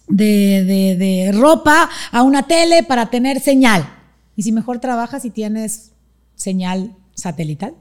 mm, 0.09 0.15
de, 0.15 0.95
de, 0.97 1.31
ropa 1.31 1.89
a 2.11 2.23
una 2.23 2.43
tele 2.43 2.83
para 2.83 3.09
tener 3.09 3.39
señal. 3.39 3.89
Y 4.35 4.43
si 4.43 4.51
mejor 4.51 4.79
trabajas 4.79 5.25
y 5.25 5.29
tienes 5.29 5.91
señal 6.35 6.95
satelital. 7.15 7.75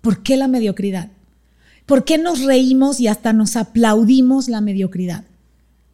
¿Por 0.00 0.22
qué 0.22 0.36
la 0.36 0.48
mediocridad? 0.48 1.10
¿Por 1.86 2.04
qué 2.04 2.18
nos 2.18 2.40
reímos 2.40 3.00
y 3.00 3.08
hasta 3.08 3.32
nos 3.32 3.56
aplaudimos 3.56 4.48
la 4.48 4.60
mediocridad? 4.60 5.24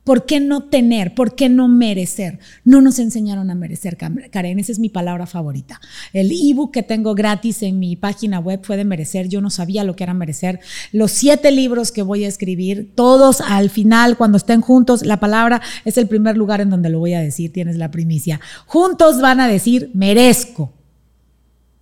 ¿Por 0.09 0.25
qué 0.25 0.40
no 0.40 0.62
tener? 0.62 1.14
¿Por 1.14 1.35
qué 1.35 1.51
no 1.51 1.68
merecer? 1.68 2.38
No 2.64 2.81
nos 2.81 2.99
enseñaron 2.99 3.51
a 3.51 3.55
merecer, 3.55 3.99
Karen. 3.99 4.59
Esa 4.59 4.73
es 4.73 4.79
mi 4.79 4.88
palabra 4.88 5.27
favorita. 5.27 5.83
El 6.14 6.33
ebook 6.33 6.73
que 6.73 6.83
tengo 6.83 7.14
gratis 7.14 7.62
en 7.62 7.79
mi 7.79 7.94
página 7.94 8.38
web 8.38 8.61
fue 8.62 8.79
de 8.79 8.87
merecer. 8.87 9.29
Yo 9.29 9.42
no 9.42 9.51
sabía 9.51 9.85
lo 9.85 9.97
que 9.97 10.05
era 10.05 10.14
merecer. 10.14 10.61
Los 10.92 11.11
siete 11.11 11.51
libros 11.51 11.92
que 11.92 12.01
voy 12.01 12.25
a 12.25 12.29
escribir, 12.29 12.90
todos 12.94 13.42
al 13.42 13.68
final, 13.68 14.16
cuando 14.16 14.38
estén 14.38 14.62
juntos, 14.62 15.05
la 15.05 15.21
palabra 15.21 15.61
es 15.85 15.99
el 15.99 16.09
primer 16.09 16.38
lugar 16.38 16.62
en 16.62 16.71
donde 16.71 16.88
lo 16.88 17.01
voy 17.01 17.12
a 17.12 17.21
decir. 17.21 17.53
Tienes 17.53 17.77
la 17.77 17.90
primicia. 17.90 18.40
Juntos 18.64 19.21
van 19.21 19.40
a 19.40 19.47
decir 19.47 19.90
merezco. 19.92 20.73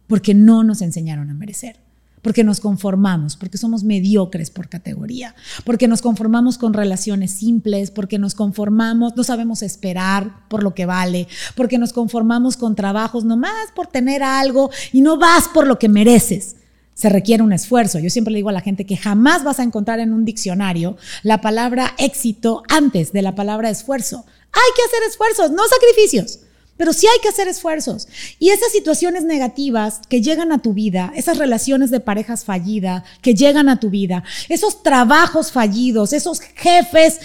Porque 0.08 0.34
no 0.34 0.64
nos 0.64 0.82
enseñaron 0.82 1.30
a 1.30 1.34
merecer 1.34 1.85
porque 2.26 2.42
nos 2.42 2.58
conformamos, 2.58 3.36
porque 3.36 3.56
somos 3.56 3.84
mediocres 3.84 4.50
por 4.50 4.68
categoría, 4.68 5.36
porque 5.62 5.86
nos 5.86 6.02
conformamos 6.02 6.58
con 6.58 6.74
relaciones 6.74 7.30
simples, 7.30 7.92
porque 7.92 8.18
nos 8.18 8.34
conformamos, 8.34 9.14
no 9.14 9.22
sabemos 9.22 9.62
esperar 9.62 10.48
por 10.48 10.64
lo 10.64 10.74
que 10.74 10.86
vale, 10.86 11.28
porque 11.54 11.78
nos 11.78 11.92
conformamos 11.92 12.56
con 12.56 12.74
trabajos 12.74 13.24
nomás 13.24 13.70
por 13.76 13.86
tener 13.86 14.24
algo 14.24 14.70
y 14.92 15.02
no 15.02 15.18
vas 15.18 15.46
por 15.46 15.68
lo 15.68 15.78
que 15.78 15.88
mereces 15.88 16.56
se 16.94 17.10
requiere 17.10 17.44
un 17.44 17.52
esfuerzo. 17.52 18.00
Yo 18.00 18.10
siempre 18.10 18.32
le 18.32 18.38
digo 18.38 18.48
a 18.48 18.52
la 18.52 18.60
gente 18.60 18.86
que 18.86 18.96
jamás 18.96 19.44
vas 19.44 19.60
a 19.60 19.62
encontrar 19.62 20.00
en 20.00 20.12
un 20.12 20.24
diccionario 20.24 20.96
la 21.22 21.40
palabra 21.40 21.94
éxito 21.96 22.64
antes 22.68 23.12
de 23.12 23.22
la 23.22 23.36
palabra 23.36 23.70
esfuerzo. 23.70 24.24
Hay 24.50 24.72
que 24.74 24.82
hacer 24.82 25.08
esfuerzos, 25.08 25.52
no 25.52 25.62
sacrificios. 25.68 26.40
Pero 26.76 26.92
sí 26.92 27.06
hay 27.06 27.18
que 27.20 27.28
hacer 27.28 27.48
esfuerzos. 27.48 28.06
Y 28.38 28.50
esas 28.50 28.70
situaciones 28.70 29.24
negativas 29.24 30.00
que 30.08 30.20
llegan 30.20 30.52
a 30.52 30.58
tu 30.58 30.74
vida, 30.74 31.10
esas 31.16 31.38
relaciones 31.38 31.90
de 31.90 32.00
parejas 32.00 32.44
fallidas 32.44 33.02
que 33.22 33.34
llegan 33.34 33.68
a 33.68 33.80
tu 33.80 33.88
vida, 33.88 34.24
esos 34.48 34.82
trabajos 34.82 35.52
fallidos, 35.52 36.12
esos 36.12 36.40
jefes 36.40 37.20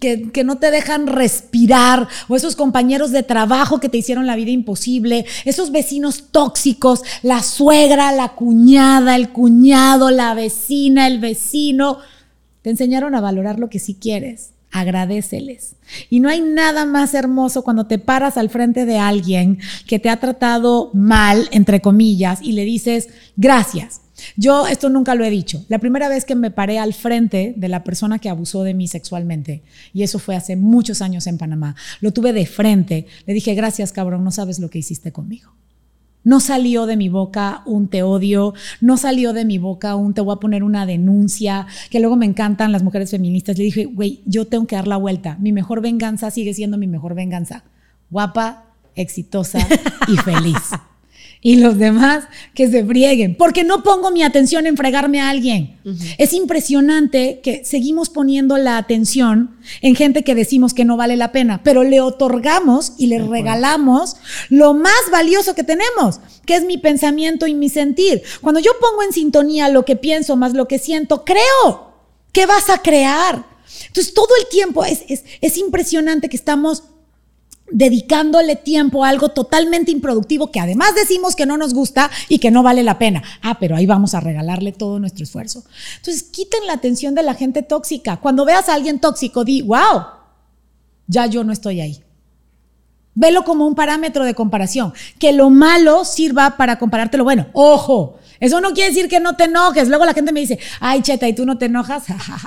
que, 0.00 0.30
que, 0.32 0.44
no 0.44 0.56
te 0.56 0.70
dejan 0.70 1.06
respirar, 1.06 2.08
o 2.28 2.36
esos 2.36 2.56
compañeros 2.56 3.10
de 3.10 3.22
trabajo 3.22 3.78
que 3.78 3.90
te 3.90 3.98
hicieron 3.98 4.26
la 4.26 4.36
vida 4.36 4.50
imposible, 4.50 5.26
esos 5.44 5.70
vecinos 5.70 6.28
tóxicos, 6.30 7.02
la 7.22 7.42
suegra, 7.42 8.12
la 8.12 8.30
cuñada, 8.30 9.16
el 9.16 9.30
cuñado, 9.30 10.10
la 10.10 10.32
vecina, 10.34 11.06
el 11.06 11.20
vecino, 11.20 11.98
te 12.62 12.70
enseñaron 12.70 13.14
a 13.14 13.20
valorar 13.20 13.58
lo 13.58 13.68
que 13.68 13.78
sí 13.78 13.94
quieres 13.94 14.51
agradeceles. 14.72 15.76
Y 16.10 16.20
no 16.20 16.28
hay 16.28 16.40
nada 16.40 16.86
más 16.86 17.14
hermoso 17.14 17.62
cuando 17.62 17.86
te 17.86 17.98
paras 17.98 18.36
al 18.36 18.50
frente 18.50 18.86
de 18.86 18.98
alguien 18.98 19.58
que 19.86 19.98
te 19.98 20.10
ha 20.10 20.18
tratado 20.18 20.90
mal, 20.94 21.48
entre 21.52 21.80
comillas, 21.80 22.40
y 22.42 22.52
le 22.52 22.64
dices, 22.64 23.08
gracias. 23.36 24.00
Yo 24.36 24.66
esto 24.66 24.88
nunca 24.88 25.14
lo 25.14 25.24
he 25.24 25.30
dicho. 25.30 25.64
La 25.68 25.78
primera 25.78 26.08
vez 26.08 26.24
que 26.24 26.34
me 26.34 26.50
paré 26.50 26.78
al 26.78 26.94
frente 26.94 27.54
de 27.56 27.68
la 27.68 27.84
persona 27.84 28.18
que 28.18 28.28
abusó 28.28 28.62
de 28.62 28.74
mí 28.74 28.88
sexualmente, 28.88 29.62
y 29.92 30.02
eso 30.02 30.18
fue 30.18 30.36
hace 30.36 30.56
muchos 30.56 31.02
años 31.02 31.26
en 31.26 31.38
Panamá, 31.38 31.76
lo 32.00 32.12
tuve 32.12 32.32
de 32.32 32.46
frente, 32.46 33.06
le 33.26 33.34
dije, 33.34 33.54
gracias 33.54 33.92
cabrón, 33.92 34.24
no 34.24 34.30
sabes 34.30 34.58
lo 34.58 34.70
que 34.70 34.78
hiciste 34.78 35.12
conmigo. 35.12 35.52
No 36.24 36.40
salió 36.40 36.86
de 36.86 36.96
mi 36.96 37.08
boca 37.08 37.62
un 37.66 37.88
te 37.88 38.02
odio, 38.02 38.54
no 38.80 38.96
salió 38.96 39.32
de 39.32 39.44
mi 39.44 39.58
boca 39.58 39.96
un 39.96 40.14
te 40.14 40.20
voy 40.20 40.34
a 40.34 40.40
poner 40.40 40.62
una 40.62 40.86
denuncia, 40.86 41.66
que 41.90 42.00
luego 42.00 42.16
me 42.16 42.26
encantan 42.26 42.72
las 42.72 42.82
mujeres 42.82 43.10
feministas. 43.10 43.58
Le 43.58 43.64
dije, 43.64 43.84
güey, 43.86 44.20
yo 44.26 44.46
tengo 44.46 44.66
que 44.66 44.76
dar 44.76 44.86
la 44.86 44.96
vuelta. 44.96 45.36
Mi 45.40 45.52
mejor 45.52 45.80
venganza 45.80 46.30
sigue 46.30 46.54
siendo 46.54 46.78
mi 46.78 46.86
mejor 46.86 47.14
venganza. 47.14 47.64
Guapa, 48.10 48.66
exitosa 48.94 49.66
y 50.06 50.16
feliz 50.18 50.58
y 51.44 51.56
los 51.56 51.76
demás 51.76 52.24
que 52.54 52.70
se 52.70 52.84
frieguen, 52.84 53.36
porque 53.36 53.64
no 53.64 53.82
pongo 53.82 54.12
mi 54.12 54.22
atención 54.22 54.64
en 54.66 54.76
fregarme 54.76 55.20
a 55.20 55.28
alguien. 55.28 55.76
Es 56.16 56.32
impresionante 56.32 57.40
que 57.42 57.64
seguimos 57.64 58.10
poniendo 58.10 58.56
la 58.58 58.78
atención 58.78 59.56
en 59.80 59.96
gente 59.96 60.22
que 60.22 60.36
decimos 60.36 60.72
que 60.72 60.84
no 60.84 60.96
vale 60.96 61.16
la 61.16 61.32
pena, 61.32 61.60
pero 61.64 61.82
le 61.82 62.00
otorgamos 62.00 62.92
y 62.96 63.08
le 63.08 63.18
regalamos 63.18 64.16
lo 64.50 64.72
más 64.72 65.10
valioso 65.10 65.56
que 65.56 65.64
tenemos, 65.64 66.20
que 66.46 66.54
es 66.54 66.64
mi 66.64 66.78
pensamiento 66.78 67.48
y 67.48 67.54
mi 67.54 67.68
sentir. 67.68 68.22
Cuando 68.40 68.60
yo 68.60 68.70
pongo 68.80 69.02
en 69.02 69.12
sintonía 69.12 69.68
lo 69.68 69.84
que 69.84 69.96
pienso 69.96 70.36
más 70.36 70.54
lo 70.54 70.68
que 70.68 70.78
siento, 70.78 71.24
creo. 71.24 71.90
¿Qué 72.30 72.46
vas 72.46 72.70
a 72.70 72.78
crear? 72.78 73.44
Entonces, 73.88 74.14
todo 74.14 74.28
el 74.40 74.48
tiempo 74.48 74.84
es, 74.84 75.02
es, 75.08 75.24
es 75.40 75.58
impresionante 75.58 76.28
que 76.28 76.36
estamos 76.36 76.84
dedicándole 77.72 78.56
tiempo 78.56 79.04
a 79.04 79.08
algo 79.08 79.30
totalmente 79.30 79.90
improductivo 79.90 80.50
que 80.50 80.60
además 80.60 80.94
decimos 80.94 81.34
que 81.34 81.46
no 81.46 81.56
nos 81.56 81.74
gusta 81.74 82.10
y 82.28 82.38
que 82.38 82.50
no 82.50 82.62
vale 82.62 82.82
la 82.82 82.98
pena. 82.98 83.22
Ah, 83.42 83.58
pero 83.58 83.74
ahí 83.76 83.86
vamos 83.86 84.14
a 84.14 84.20
regalarle 84.20 84.72
todo 84.72 84.98
nuestro 84.98 85.24
esfuerzo. 85.24 85.64
Entonces, 85.96 86.22
quiten 86.22 86.66
la 86.66 86.74
atención 86.74 87.14
de 87.14 87.22
la 87.22 87.34
gente 87.34 87.62
tóxica. 87.62 88.18
Cuando 88.18 88.44
veas 88.44 88.68
a 88.68 88.74
alguien 88.74 89.00
tóxico, 89.00 89.44
di, 89.44 89.62
wow, 89.62 90.04
ya 91.06 91.26
yo 91.26 91.44
no 91.44 91.52
estoy 91.52 91.80
ahí. 91.80 92.02
Velo 93.14 93.44
como 93.44 93.66
un 93.66 93.74
parámetro 93.74 94.24
de 94.24 94.34
comparación. 94.34 94.92
Que 95.18 95.32
lo 95.32 95.50
malo 95.50 96.04
sirva 96.04 96.56
para 96.56 96.78
compararte 96.78 97.18
lo 97.18 97.24
bueno. 97.24 97.46
Ojo, 97.52 98.18
Eso 98.42 98.60
no 98.60 98.72
quiere 98.72 98.90
decir 98.90 99.08
que 99.08 99.20
no 99.20 99.36
te 99.36 99.44
enojes. 99.44 99.86
Luego 99.86 100.04
la 100.04 100.14
gente 100.14 100.32
me 100.32 100.40
dice, 100.40 100.58
ay, 100.80 101.00
cheta, 101.00 101.28
¿y 101.28 101.32
tú 101.32 101.46
no 101.46 101.58
te 101.58 101.66
enojas? 101.66 102.06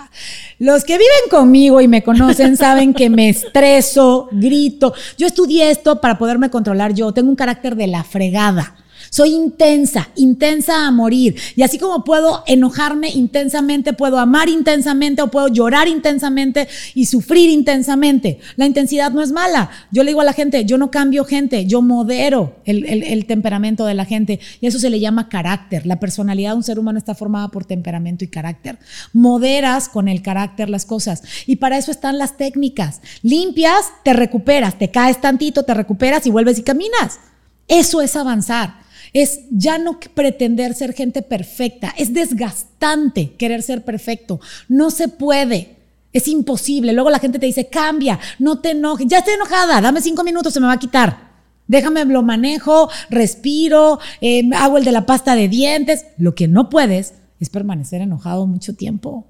Los 0.60 0.84
que 0.84 0.98
viven 0.98 1.30
conmigo 1.32 1.80
y 1.80 1.88
me 1.88 2.04
conocen 2.04 2.58
saben 2.66 2.94
que 2.94 3.10
me 3.10 3.30
estreso, 3.30 4.28
grito. 4.34 4.94
Yo 5.18 5.26
estudié 5.26 5.72
esto 5.72 6.02
para 6.02 6.18
poderme 6.18 6.50
controlar 6.50 6.94
yo. 6.94 7.14
Tengo 7.14 7.30
un 7.30 7.38
carácter 7.38 7.78
de 7.78 7.88
la 7.88 8.04
fregada. 8.04 8.76
Soy 9.16 9.30
intensa, 9.30 10.10
intensa 10.18 10.86
a 10.86 10.92
morir. 10.92 11.38
Y 11.56 11.62
así 11.62 11.78
como 11.80 12.04
puedo 12.04 12.44
enojarme 12.48 13.08
intensamente, 13.12 13.94
puedo 13.94 14.20
amar 14.20 14.50
intensamente 14.50 15.22
o 15.22 15.32
puedo 15.32 15.48
llorar 15.48 15.88
intensamente 15.88 16.68
y 16.94 17.06
sufrir 17.06 17.50
intensamente. 17.50 18.40
La 18.58 18.66
intensidad 18.66 19.14
no 19.14 19.22
es 19.22 19.32
mala. 19.32 19.70
Yo 19.90 20.04
le 20.04 20.10
digo 20.10 20.20
a 20.20 20.26
la 20.26 20.34
gente, 20.34 20.66
yo 20.66 20.78
no 20.78 20.92
cambio 20.92 21.24
gente, 21.24 21.66
yo 21.66 21.82
modero 21.82 22.58
el, 22.66 23.26
temperamento 23.26 23.86
de 23.86 23.94
la 23.94 24.04
gente. 24.04 24.42
Y 24.60 24.68
eso 24.68 24.80
se 24.80 24.90
le 24.90 25.00
llama 25.00 25.30
carácter. 25.30 25.86
La 25.86 25.98
personalidad 25.98 26.50
de 26.50 26.58
un 26.58 26.64
ser 26.64 26.78
humano 26.78 26.98
está 26.98 27.16
formada 27.16 27.48
por 27.48 27.64
temperamento 27.64 28.26
y 28.26 28.28
carácter. 28.28 28.80
Moderas 29.14 29.88
con 29.88 30.10
el 30.10 30.22
carácter 30.24 30.70
las 30.70 30.86
cosas. 30.86 31.24
Y 31.46 31.56
para 31.56 31.78
eso 31.78 31.90
están 31.90 32.18
las 32.18 32.36
técnicas. 32.36 33.00
Limpias, 33.22 33.94
te 34.04 34.12
recuperas, 34.12 34.78
te 34.78 34.92
caes 34.92 35.22
tantito, 35.22 35.64
te 35.64 35.74
recuperas 35.74 36.28
y 36.28 36.32
vuelves 36.32 36.60
y 36.60 36.64
caminas. 36.64 37.22
Eso 37.70 38.02
es 38.02 38.18
avanzar 38.18 38.84
es 39.16 39.44
ya 39.50 39.78
no 39.78 39.98
pretender 40.14 40.76
ser 40.76 40.94
gente 40.94 41.22
perfecta, 41.22 41.96
es 41.98 42.14
desgastante 42.14 43.32
querer 43.38 43.64
ser 43.64 43.86
perfecto, 43.86 44.42
no 44.68 44.92
se 44.92 45.08
puede. 45.08 45.78
Es 46.12 46.28
imposible. 46.30 46.94
Luego 46.94 47.10
la 47.10 47.20
gente 47.20 47.40
te 47.40 47.46
dice, 47.46 47.68
cambia, 47.68 48.20
no 48.40 48.60
te 48.60 48.72
enojes. 48.72 49.08
Ya 49.08 49.18
estoy 49.18 49.34
enojada, 49.34 49.82
dame 49.82 50.02
cinco 50.02 50.24
minutos, 50.24 50.54
se 50.54 50.62
me 50.62 50.68
va 50.68 50.74
a 50.74 50.80
quitar. 50.80 51.32
Déjame, 51.68 52.06
lo 52.06 52.24
manejo, 52.24 52.90
respiro, 53.10 54.00
eh, 54.22 54.50
hago 54.56 54.78
el 54.78 54.86
de 54.86 54.94
la 54.94 55.06
pasta 55.06 55.36
de 55.36 55.50
dientes. 55.50 56.06
Lo 56.18 56.36
que 56.36 56.48
no 56.48 56.70
puedes 56.70 57.16
es 57.40 57.50
permanecer 57.50 58.02
enojado 58.02 58.48
mucho 58.48 58.76
tiempo. 58.76 59.26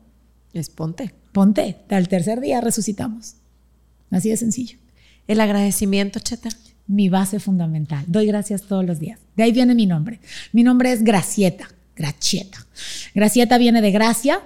Es 0.54 0.70
ponte. 0.70 1.14
Ponte. 1.32 1.78
Al 1.90 2.08
tercer 2.08 2.40
día 2.40 2.62
resucitamos. 2.62 3.36
Así 4.12 4.30
de 4.30 4.38
sencillo. 4.38 4.78
El 5.28 5.42
agradecimiento, 5.42 6.20
Cheta 6.20 6.50
mi 6.88 7.10
base 7.10 7.40
fundamental. 7.40 8.04
Doy 8.08 8.28
gracias 8.28 8.64
todos 8.64 8.86
los 8.86 9.00
días. 9.00 9.20
De 9.36 9.44
ahí 9.44 9.52
viene 9.52 9.76
mi 9.76 9.86
nombre. 9.86 10.20
Mi 10.52 10.64
nombre 10.64 10.92
es 10.92 11.04
Gracieta. 11.04 11.68
Gracieta. 11.96 12.66
Gracieta 13.14 13.58
viene 13.58 13.82
de 13.82 13.92
gracia. 13.92 14.42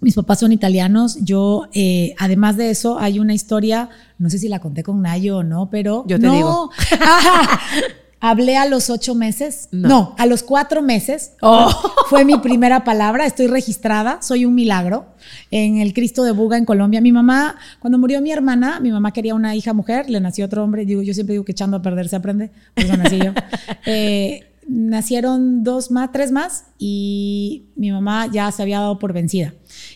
Mis 0.00 0.14
papás 0.14 0.40
son 0.40 0.52
italianos. 0.52 1.18
Yo, 1.22 1.68
eh, 1.72 2.14
además 2.18 2.56
de 2.56 2.70
eso, 2.70 2.98
hay 2.98 3.20
una 3.20 3.32
historia, 3.32 3.88
no 4.18 4.28
sé 4.28 4.38
si 4.38 4.48
la 4.48 4.58
conté 4.58 4.82
con 4.82 5.00
Nayo 5.00 5.38
o 5.38 5.42
no, 5.42 5.70
pero. 5.70 6.04
Yo 6.06 6.18
te 6.18 6.28
digo. 6.28 6.70
Hablé 8.26 8.56
a 8.56 8.64
los 8.64 8.88
ocho 8.88 9.14
meses. 9.14 9.68
No, 9.70 10.14
a 10.16 10.24
los 10.24 10.42
cuatro 10.42 10.80
meses. 10.80 11.32
Oh. 11.42 11.68
Fue 12.08 12.24
mi 12.24 12.38
primera 12.38 12.82
palabra. 12.82 13.26
Estoy 13.26 13.48
registrada. 13.48 14.22
Soy 14.22 14.46
un 14.46 14.54
milagro. 14.54 15.04
En 15.50 15.76
el 15.76 15.92
Cristo 15.92 16.24
de 16.24 16.32
Buga, 16.32 16.56
en 16.56 16.64
Colombia. 16.64 17.02
Mi 17.02 17.12
mamá, 17.12 17.56
cuando 17.80 17.98
murió 17.98 18.22
mi 18.22 18.32
hermana, 18.32 18.80
mi 18.80 18.90
mamá 18.90 19.12
quería 19.12 19.34
una 19.34 19.54
hija 19.54 19.74
mujer. 19.74 20.08
Le 20.08 20.20
nació 20.20 20.46
otro 20.46 20.64
hombre. 20.64 20.86
Digo, 20.86 21.02
yo 21.02 21.12
siempre 21.12 21.34
digo 21.34 21.44
que 21.44 21.52
echando 21.52 21.76
a 21.76 21.82
perder 21.82 22.08
se 22.08 22.16
aprende. 22.16 22.50
Por 22.72 22.84
eso 22.84 22.96
nací 22.96 23.18
yo. 23.18 23.32
Eh, 23.86 24.46
nacieron 24.66 25.62
dos 25.62 25.90
más, 25.90 26.10
tres 26.10 26.32
más. 26.32 26.64
Y 26.78 27.64
mi 27.76 27.90
mamá 27.90 28.28
ya 28.32 28.50
se 28.52 28.62
había 28.62 28.78
dado 28.78 28.98
por 28.98 29.12
vencida. 29.12 29.52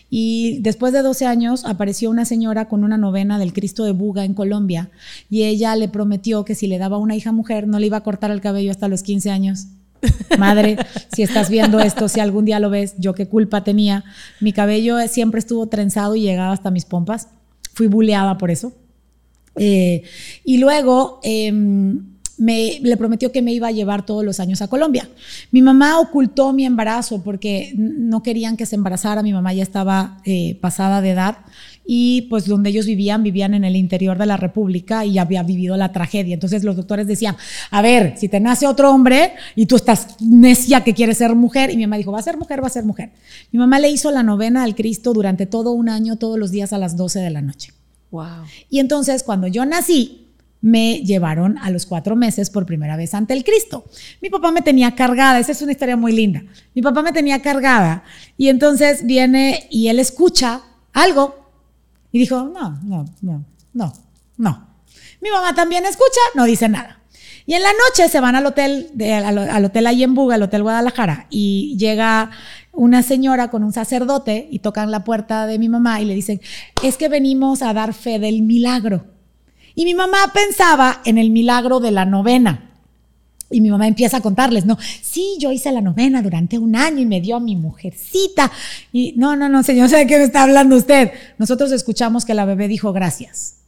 Y 0.09 0.59
después 0.61 0.91
de 0.91 1.01
12 1.01 1.25
años 1.25 1.65
apareció 1.65 2.09
una 2.09 2.25
señora 2.25 2.67
con 2.67 2.83
una 2.83 2.97
novena 2.97 3.37
del 3.37 3.53
Cristo 3.53 3.83
de 3.83 3.91
Buga 3.91 4.25
en 4.25 4.33
Colombia 4.33 4.89
y 5.29 5.43
ella 5.43 5.75
le 5.75 5.87
prometió 5.87 6.45
que 6.45 6.55
si 6.55 6.67
le 6.67 6.79
daba 6.79 6.97
una 6.97 7.15
hija 7.15 7.31
mujer 7.31 7.67
no 7.67 7.79
le 7.79 7.87
iba 7.87 7.97
a 7.97 8.03
cortar 8.03 8.31
el 8.31 8.41
cabello 8.41 8.71
hasta 8.71 8.87
los 8.87 9.03
15 9.03 9.29
años. 9.29 9.67
Madre, 10.37 10.77
si 11.13 11.21
estás 11.21 11.49
viendo 11.49 11.79
esto, 11.79 12.07
si 12.07 12.19
algún 12.19 12.45
día 12.45 12.59
lo 12.59 12.69
ves, 12.69 12.95
yo 12.97 13.13
qué 13.13 13.27
culpa 13.27 13.63
tenía. 13.63 14.03
Mi 14.39 14.51
cabello 14.51 14.97
siempre 15.07 15.39
estuvo 15.39 15.67
trenzado 15.67 16.15
y 16.15 16.21
llegaba 16.21 16.53
hasta 16.53 16.71
mis 16.71 16.85
pompas. 16.85 17.27
Fui 17.73 17.87
buleada 17.87 18.37
por 18.37 18.51
eso. 18.51 18.73
Eh, 19.55 20.03
y 20.43 20.57
luego... 20.57 21.19
Em, 21.23 22.18
me, 22.39 22.79
le 22.81 22.97
prometió 22.97 23.31
que 23.31 23.41
me 23.41 23.53
iba 23.53 23.67
a 23.67 23.71
llevar 23.71 24.05
todos 24.05 24.23
los 24.23 24.39
años 24.39 24.61
a 24.61 24.67
Colombia. 24.67 25.07
Mi 25.51 25.61
mamá 25.61 25.99
ocultó 25.99 26.53
mi 26.53 26.65
embarazo 26.65 27.21
porque 27.23 27.73
no 27.75 28.23
querían 28.23 28.57
que 28.57 28.65
se 28.65 28.75
embarazara, 28.75 29.21
mi 29.21 29.33
mamá 29.33 29.53
ya 29.53 29.63
estaba 29.63 30.17
eh, 30.25 30.57
pasada 30.61 31.01
de 31.01 31.11
edad 31.11 31.37
y 31.91 32.27
pues 32.29 32.45
donde 32.45 32.69
ellos 32.69 32.85
vivían, 32.85 33.23
vivían 33.23 33.55
en 33.55 33.63
el 33.63 33.75
interior 33.75 34.17
de 34.19 34.27
la 34.27 34.37
República 34.37 35.05
y 35.05 35.17
había 35.17 35.41
vivido 35.41 35.75
la 35.75 35.91
tragedia. 35.91 36.35
Entonces 36.35 36.63
los 36.63 36.75
doctores 36.75 37.07
decían, 37.07 37.35
a 37.71 37.81
ver, 37.81 38.13
si 38.15 38.29
te 38.29 38.39
nace 38.39 38.67
otro 38.67 38.91
hombre 38.91 39.33
y 39.55 39.65
tú 39.65 39.75
estás 39.75 40.15
necia 40.21 40.83
que 40.83 40.93
quieres 40.93 41.17
ser 41.17 41.33
mujer, 41.33 41.71
y 41.71 41.77
mi 41.77 41.87
mamá 41.87 41.97
dijo, 41.97 42.11
va 42.11 42.19
a 42.19 42.21
ser 42.21 42.37
mujer, 42.37 42.61
va 42.61 42.67
a 42.67 42.69
ser 42.69 42.83
mujer. 42.83 43.09
Mi 43.51 43.57
mamá 43.57 43.79
le 43.79 43.89
hizo 43.89 44.11
la 44.11 44.21
novena 44.21 44.63
al 44.63 44.75
Cristo 44.75 45.13
durante 45.13 45.47
todo 45.47 45.71
un 45.71 45.89
año, 45.89 46.17
todos 46.17 46.37
los 46.37 46.51
días 46.51 46.73
a 46.73 46.77
las 46.77 46.95
12 46.95 47.19
de 47.19 47.29
la 47.31 47.41
noche. 47.41 47.73
Wow. 48.11 48.45
Y 48.69 48.79
entonces 48.79 49.23
cuando 49.23 49.47
yo 49.47 49.65
nací, 49.65 50.28
me 50.61 51.01
llevaron 51.03 51.57
a 51.57 51.69
los 51.69 51.85
cuatro 51.85 52.15
meses 52.15 52.49
por 52.49 52.65
primera 52.65 52.97
vez 52.97 53.13
ante 53.13 53.33
el 53.33 53.43
Cristo. 53.43 53.85
Mi 54.21 54.29
papá 54.29 54.51
me 54.51 54.61
tenía 54.61 54.95
cargada, 54.95 55.39
esa 55.39 55.51
es 55.51 55.61
una 55.61 55.71
historia 55.71 55.95
muy 55.95 56.11
linda. 56.11 56.43
Mi 56.73 56.81
papá 56.81 57.01
me 57.01 57.13
tenía 57.13 57.41
cargada 57.41 58.03
y 58.37 58.49
entonces 58.49 59.05
viene 59.05 59.67
y 59.69 59.87
él 59.87 59.99
escucha 59.99 60.61
algo 60.93 61.49
y 62.11 62.19
dijo, 62.19 62.43
no, 62.43 62.79
no, 62.83 63.05
no, 63.21 63.45
no, 63.73 63.93
no. 64.37 64.67
Mi 65.21 65.29
mamá 65.29 65.53
también 65.53 65.85
escucha, 65.85 66.19
no 66.35 66.45
dice 66.45 66.67
nada. 66.69 66.99
Y 67.45 67.55
en 67.55 67.63
la 67.63 67.71
noche 67.71 68.09
se 68.09 68.19
van 68.19 68.35
al 68.35 68.45
hotel, 68.45 68.91
al, 69.01 69.65
hotel 69.65 69.87
ahí 69.87 70.03
en 70.03 70.13
Buga, 70.13 70.35
al 70.35 70.43
hotel 70.43 70.61
Guadalajara, 70.61 71.25
y 71.31 71.75
llega 71.77 72.29
una 72.73 73.01
señora 73.01 73.49
con 73.49 73.63
un 73.63 73.73
sacerdote 73.73 74.47
y 74.51 74.59
tocan 74.59 74.91
la 74.91 75.03
puerta 75.03 75.47
de 75.47 75.57
mi 75.57 75.67
mamá 75.67 75.99
y 75.99 76.05
le 76.05 76.13
dicen, 76.13 76.41
es 76.83 76.95
que 76.95 77.09
venimos 77.09 77.61
a 77.61 77.73
dar 77.73 77.93
fe 77.93 78.19
del 78.19 78.43
milagro. 78.43 79.18
Y 79.79 79.85
mi 79.85 79.93
mamá 79.93 80.33
pensaba 80.33 80.99
en 81.05 81.17
el 81.17 81.29
milagro 81.29 81.79
de 81.79 81.91
la 81.91 82.03
novena. 82.03 82.69
Y 83.49 83.61
mi 83.61 83.69
mamá 83.69 83.87
empieza 83.87 84.17
a 84.17 84.21
contarles, 84.21 84.65
no, 84.65 84.77
sí, 85.01 85.37
yo 85.39 85.53
hice 85.53 85.71
la 85.71 85.79
novena 85.79 86.21
durante 86.21 86.57
un 86.57 86.75
año 86.75 86.99
y 86.99 87.05
me 87.05 87.21
dio 87.21 87.37
a 87.37 87.39
mi 87.39 87.55
mujercita. 87.55 88.51
Y 88.91 89.13
no, 89.15 89.37
no, 89.37 89.47
no, 89.47 89.63
señor, 89.63 89.87
sé 89.89 89.99
de 89.99 90.07
qué 90.07 90.17
me 90.17 90.25
está 90.25 90.43
hablando 90.43 90.75
usted. 90.75 91.11
Nosotros 91.37 91.71
escuchamos 91.71 92.25
que 92.25 92.33
la 92.33 92.43
bebé 92.43 92.67
dijo 92.67 92.91
gracias. 92.91 93.58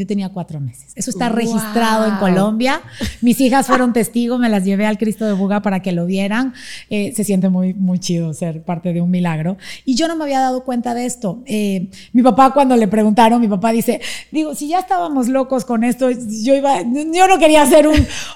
Yo 0.00 0.06
tenía 0.06 0.30
cuatro 0.30 0.60
meses. 0.60 0.92
Eso 0.94 1.10
está 1.10 1.28
registrado 1.28 2.06
en 2.06 2.16
Colombia. 2.16 2.80
Mis 3.20 3.38
hijas 3.38 3.66
fueron 3.70 3.92
testigos, 3.92 4.40
me 4.40 4.48
las 4.48 4.64
llevé 4.64 4.86
al 4.86 4.96
Cristo 4.96 5.26
de 5.26 5.34
Buga 5.34 5.60
para 5.60 5.80
que 5.82 5.92
lo 5.92 6.06
vieran. 6.06 6.54
Eh, 6.88 7.12
se 7.14 7.22
siente 7.22 7.50
muy, 7.50 7.74
muy 7.74 7.98
chido 7.98 8.32
ser 8.32 8.62
parte 8.62 8.94
de 8.94 9.02
un 9.02 9.10
milagro. 9.10 9.58
Y 9.84 9.96
yo 9.96 10.08
no 10.08 10.16
me 10.16 10.24
había 10.24 10.40
dado 10.40 10.64
cuenta 10.64 10.94
de 10.94 11.04
esto. 11.04 11.42
Eh, 11.44 11.90
mi 12.14 12.22
papá, 12.22 12.54
cuando 12.54 12.76
le 12.76 12.88
preguntaron, 12.88 13.42
mi 13.42 13.48
papá 13.48 13.72
dice, 13.72 14.00
digo, 14.32 14.54
si 14.54 14.68
ya 14.68 14.78
estábamos 14.78 15.28
locos 15.28 15.66
con 15.66 15.84
esto, 15.84 16.08
yo 16.10 16.54
iba, 16.54 16.80
yo 16.80 17.28
no 17.28 17.38
quería 17.38 17.60
hacer 17.60 17.86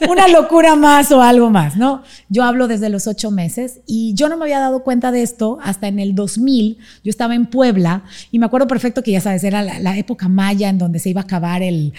una 0.07 0.29
locura 0.29 0.77
más 0.77 1.11
o 1.12 1.23
algo 1.23 1.49
más, 1.49 1.79
¿no? 1.79 2.03
Yo 2.29 2.45
hablo 2.45 2.69
desde 2.69 2.91
los 2.91 3.07
ocho 3.07 3.31
meses 3.31 3.81
y 3.87 4.12
yo 4.12 4.29
no 4.29 4.37
me 4.37 4.45
había 4.45 4.61
dado 4.61 4.83
cuenta 4.83 5.12
de 5.12 5.23
esto 5.23 5.57
hasta 5.62 5.89
en 5.89 5.99
el 5.99 6.15
2000. 6.15 6.77
Yo 7.03 7.09
estaba 7.09 7.35
en 7.35 7.47
Puebla 7.47 8.05
y 8.31 8.39
me 8.39 8.45
acuerdo 8.45 8.67
perfecto 8.67 9.03
que 9.03 9.12
ya 9.12 9.23
sabes, 9.23 9.45
era 9.45 9.62
la, 9.62 9.79
la 9.79 9.97
época 9.97 10.29
maya 10.29 10.69
en 10.69 10.77
donde 10.77 10.99
se 10.99 11.09
iba 11.09 11.23
a 11.23 11.25
acabar 11.25 11.53
el, 11.62 11.92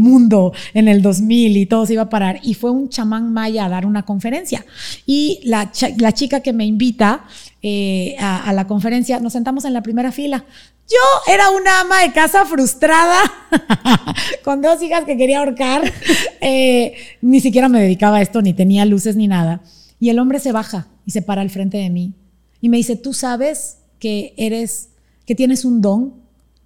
mundo 0.00 0.52
en 0.74 0.88
el 0.88 1.02
2000 1.02 1.56
y 1.56 1.66
todo 1.66 1.86
se 1.86 1.94
iba 1.94 2.02
a 2.02 2.08
parar. 2.08 2.40
Y 2.42 2.54
fue 2.54 2.70
un 2.70 2.88
chamán 2.88 3.32
maya 3.32 3.66
a 3.66 3.68
dar 3.68 3.86
una 3.86 4.04
conferencia. 4.04 4.64
Y 5.06 5.40
la, 5.44 5.70
la 5.98 6.12
chica 6.12 6.40
que 6.40 6.52
me 6.52 6.64
invita 6.64 7.24
eh, 7.60 8.14
a, 8.20 8.52
la 8.52 8.68
conferencia, 8.68 9.18
nos 9.18 9.32
sentamos 9.32 9.64
en 9.64 9.72
la 9.72 9.82
primera 9.82 10.12
fila. 10.12 10.44
Yo 10.88 11.32
era 11.32 11.50
una 11.50 11.80
ama 11.80 12.02
de 12.02 12.12
casa 12.12 12.44
frustrada, 12.44 13.18
con 14.44 14.62
dos 14.62 14.80
hijas 14.80 15.04
que 15.04 15.16
quería 15.16 15.40
ahorcar. 15.40 15.92
Eh, 16.40 16.94
ni 17.20 17.40
siquiera 17.40 17.68
me 17.68 17.80
dedicaba 17.80 18.18
a 18.18 18.22
esto, 18.22 18.40
ni 18.42 18.54
tenía 18.54 18.84
luces 18.84 19.16
ni 19.16 19.26
nada. 19.26 19.60
Y 19.98 20.08
el 20.08 20.20
hombre 20.20 20.38
se 20.38 20.52
baja 20.52 20.86
y 21.04 21.10
se 21.10 21.20
para 21.20 21.42
al 21.42 21.50
frente 21.50 21.78
de 21.78 21.90
mí. 21.90 22.14
Y 22.60 22.68
me 22.68 22.76
dice, 22.76 22.94
tú 22.94 23.12
sabes 23.12 23.78
que 23.98 24.34
eres, 24.36 24.90
que 25.26 25.34
tienes 25.34 25.64
un 25.64 25.80
don 25.82 26.14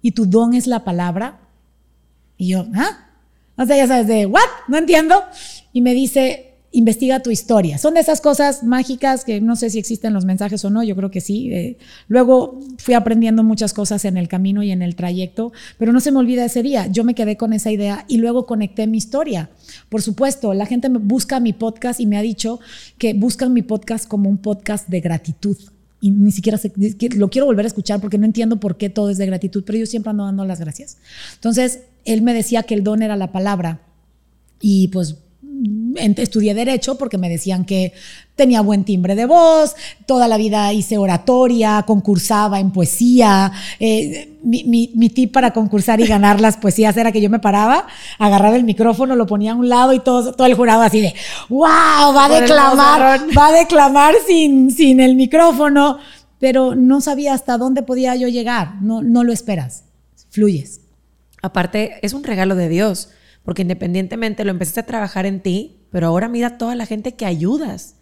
y 0.03 0.11
tu 0.11 0.27
don 0.27 0.53
es 0.53 0.67
la 0.67 0.83
palabra. 0.83 1.39
Y 2.37 2.49
yo, 2.49 2.67
¿ah? 2.75 3.09
O 3.57 3.65
sea, 3.65 3.77
ya 3.77 3.87
sabes, 3.87 4.07
de, 4.07 4.25
¿what? 4.25 4.41
No 4.67 4.77
entiendo. 4.77 5.15
Y 5.71 5.81
me 5.81 5.93
dice, 5.93 6.53
investiga 6.73 7.21
tu 7.21 7.29
historia. 7.29 7.77
Son 7.77 7.93
de 7.93 7.99
esas 7.99 8.19
cosas 8.19 8.63
mágicas 8.63 9.23
que 9.23 9.39
no 9.39 9.55
sé 9.55 9.69
si 9.69 9.77
existen 9.77 10.11
los 10.11 10.25
mensajes 10.25 10.65
o 10.65 10.71
no, 10.71 10.83
yo 10.83 10.95
creo 10.95 11.11
que 11.11 11.21
sí. 11.21 11.53
Eh, 11.53 11.77
luego 12.07 12.59
fui 12.79 12.95
aprendiendo 12.95 13.43
muchas 13.43 13.73
cosas 13.73 14.05
en 14.05 14.17
el 14.17 14.27
camino 14.27 14.63
y 14.63 14.71
en 14.71 14.81
el 14.81 14.95
trayecto, 14.95 15.53
pero 15.77 15.93
no 15.93 15.99
se 15.99 16.11
me 16.11 16.17
olvida 16.17 16.43
ese 16.43 16.63
día. 16.63 16.87
Yo 16.87 17.03
me 17.03 17.13
quedé 17.13 17.37
con 17.37 17.53
esa 17.53 17.71
idea 17.71 18.05
y 18.07 18.17
luego 18.17 18.47
conecté 18.47 18.87
mi 18.87 18.97
historia. 18.97 19.51
Por 19.89 20.01
supuesto, 20.01 20.53
la 20.55 20.65
gente 20.65 20.89
busca 20.89 21.39
mi 21.39 21.53
podcast 21.53 21.99
y 21.99 22.07
me 22.07 22.17
ha 22.17 22.21
dicho 22.23 22.59
que 22.97 23.13
buscan 23.13 23.53
mi 23.53 23.61
podcast 23.61 24.07
como 24.07 24.29
un 24.29 24.39
podcast 24.39 24.89
de 24.89 24.99
gratitud 24.99 25.57
y 26.01 26.11
ni 26.11 26.33
siquiera 26.33 26.57
sé, 26.57 26.73
lo 27.15 27.29
quiero 27.29 27.45
volver 27.45 27.65
a 27.65 27.67
escuchar 27.67 28.01
porque 28.01 28.17
no 28.17 28.25
entiendo 28.25 28.59
por 28.59 28.75
qué 28.75 28.89
todo 28.89 29.09
es 29.09 29.17
de 29.17 29.25
gratitud, 29.25 29.63
pero 29.65 29.77
yo 29.77 29.85
siempre 29.85 30.09
ando 30.09 30.25
dando 30.25 30.43
las 30.43 30.59
gracias. 30.59 30.97
Entonces, 31.35 31.83
él 32.05 32.21
me 32.21 32.33
decía 32.33 32.63
que 32.63 32.73
el 32.73 32.83
don 32.83 33.01
era 33.01 33.15
la 33.15 33.31
palabra. 33.31 33.81
Y 34.59 34.87
pues 34.89 35.17
estudié 36.17 36.53
derecho 36.53 36.97
porque 36.97 37.17
me 37.17 37.29
decían 37.29 37.65
que 37.65 37.93
tenía 38.35 38.61
buen 38.61 38.83
timbre 38.83 39.15
de 39.15 39.25
voz, 39.25 39.75
toda 40.05 40.27
la 40.27 40.37
vida 40.37 40.73
hice 40.73 40.97
oratoria, 40.97 41.83
concursaba 41.85 42.59
en 42.59 42.71
poesía. 42.71 43.51
Eh, 43.79 44.39
mi, 44.43 44.91
mi, 44.95 45.09
tip 45.09 45.31
para 45.31 45.53
concursar 45.53 46.01
y 46.01 46.07
ganar 46.07 46.41
las 46.41 46.57
poesías 46.57 46.97
era 46.97 47.11
que 47.11 47.21
yo 47.21 47.29
me 47.29 47.39
paraba, 47.39 47.87
agarraba 48.17 48.55
el 48.55 48.63
micrófono, 48.63 49.15
lo 49.15 49.27
ponía 49.27 49.51
a 49.51 49.55
un 49.55 49.69
lado 49.69 49.93
y 49.93 49.99
todo, 49.99 50.33
todo 50.33 50.47
el 50.47 50.55
jurado 50.55 50.81
así 50.81 50.99
de, 50.99 51.13
wow, 51.49 51.61
va 52.13 52.25
a 52.25 52.41
declamar, 52.41 53.21
va 53.37 53.47
a 53.47 53.51
declamar 53.53 54.15
sin, 54.27 54.71
sin 54.71 54.99
el 54.99 55.15
micrófono, 55.15 55.99
pero 56.39 56.75
no 56.75 56.99
sabía 56.99 57.33
hasta 57.33 57.57
dónde 57.57 57.83
podía 57.83 58.15
yo 58.15 58.27
llegar, 58.27 58.81
no, 58.81 59.01
no 59.01 59.23
lo 59.23 59.31
esperas, 59.31 59.85
fluyes. 60.29 60.82
Aparte, 61.43 61.99
es 62.01 62.13
un 62.13 62.23
regalo 62.23 62.55
de 62.55 62.69
Dios, 62.69 63.09
porque 63.43 63.63
independientemente 63.63 64.45
lo 64.45 64.51
empezaste 64.51 64.79
a 64.79 64.85
trabajar 64.85 65.25
en 65.25 65.41
ti, 65.41 65.85
pero 65.91 66.07
ahora 66.07 66.29
mira 66.29 66.57
toda 66.57 66.73
la 66.73 66.85
gente 66.85 67.15
que 67.15 67.25
ayudas. 67.25 67.97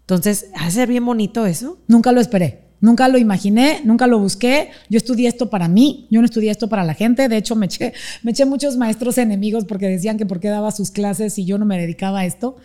Entonces, 0.00 0.46
¿hace 0.54 0.86
bien 0.86 1.04
bonito 1.04 1.44
eso? 1.44 1.78
Nunca 1.86 2.12
lo 2.12 2.20
esperé. 2.20 2.67
Nunca 2.80 3.08
lo 3.08 3.18
imaginé, 3.18 3.80
nunca 3.84 4.06
lo 4.06 4.18
busqué. 4.18 4.70
Yo 4.88 4.98
estudié 4.98 5.28
esto 5.28 5.50
para 5.50 5.66
mí, 5.66 6.06
yo 6.10 6.20
no 6.20 6.26
estudié 6.26 6.50
esto 6.50 6.68
para 6.68 6.84
la 6.84 6.94
gente. 6.94 7.28
De 7.28 7.36
hecho, 7.36 7.56
me 7.56 7.66
eché, 7.66 7.92
me 8.22 8.30
eché 8.30 8.44
muchos 8.44 8.76
maestros 8.76 9.18
enemigos 9.18 9.64
porque 9.64 9.88
decían 9.88 10.16
que 10.16 10.26
por 10.26 10.38
qué 10.38 10.48
daba 10.48 10.70
sus 10.70 10.90
clases 10.90 11.38
y 11.38 11.44
yo 11.44 11.58
no 11.58 11.64
me 11.64 11.78
dedicaba 11.78 12.20
a 12.20 12.24
esto. 12.24 12.56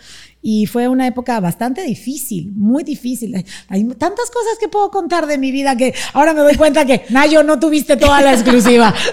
Y 0.42 0.66
fue 0.66 0.88
una 0.88 1.08
época 1.08 1.40
bastante 1.40 1.84
difícil, 1.84 2.52
muy 2.54 2.84
difícil. 2.84 3.34
Hay 3.70 3.84
tantas 3.86 4.30
cosas 4.30 4.58
que 4.60 4.68
puedo 4.68 4.92
contar 4.92 5.26
de 5.26 5.38
mi 5.38 5.52
vida 5.52 5.76
que 5.78 5.96
ahora 6.14 6.34
me 6.34 6.42
doy 6.42 6.58
cuenta 6.58 6.86
que, 6.86 7.04
Nayo, 7.10 7.44
no 7.44 7.60
tuviste 7.60 7.98
toda 7.98 8.22
la 8.22 8.34
exclusiva. 8.34 8.94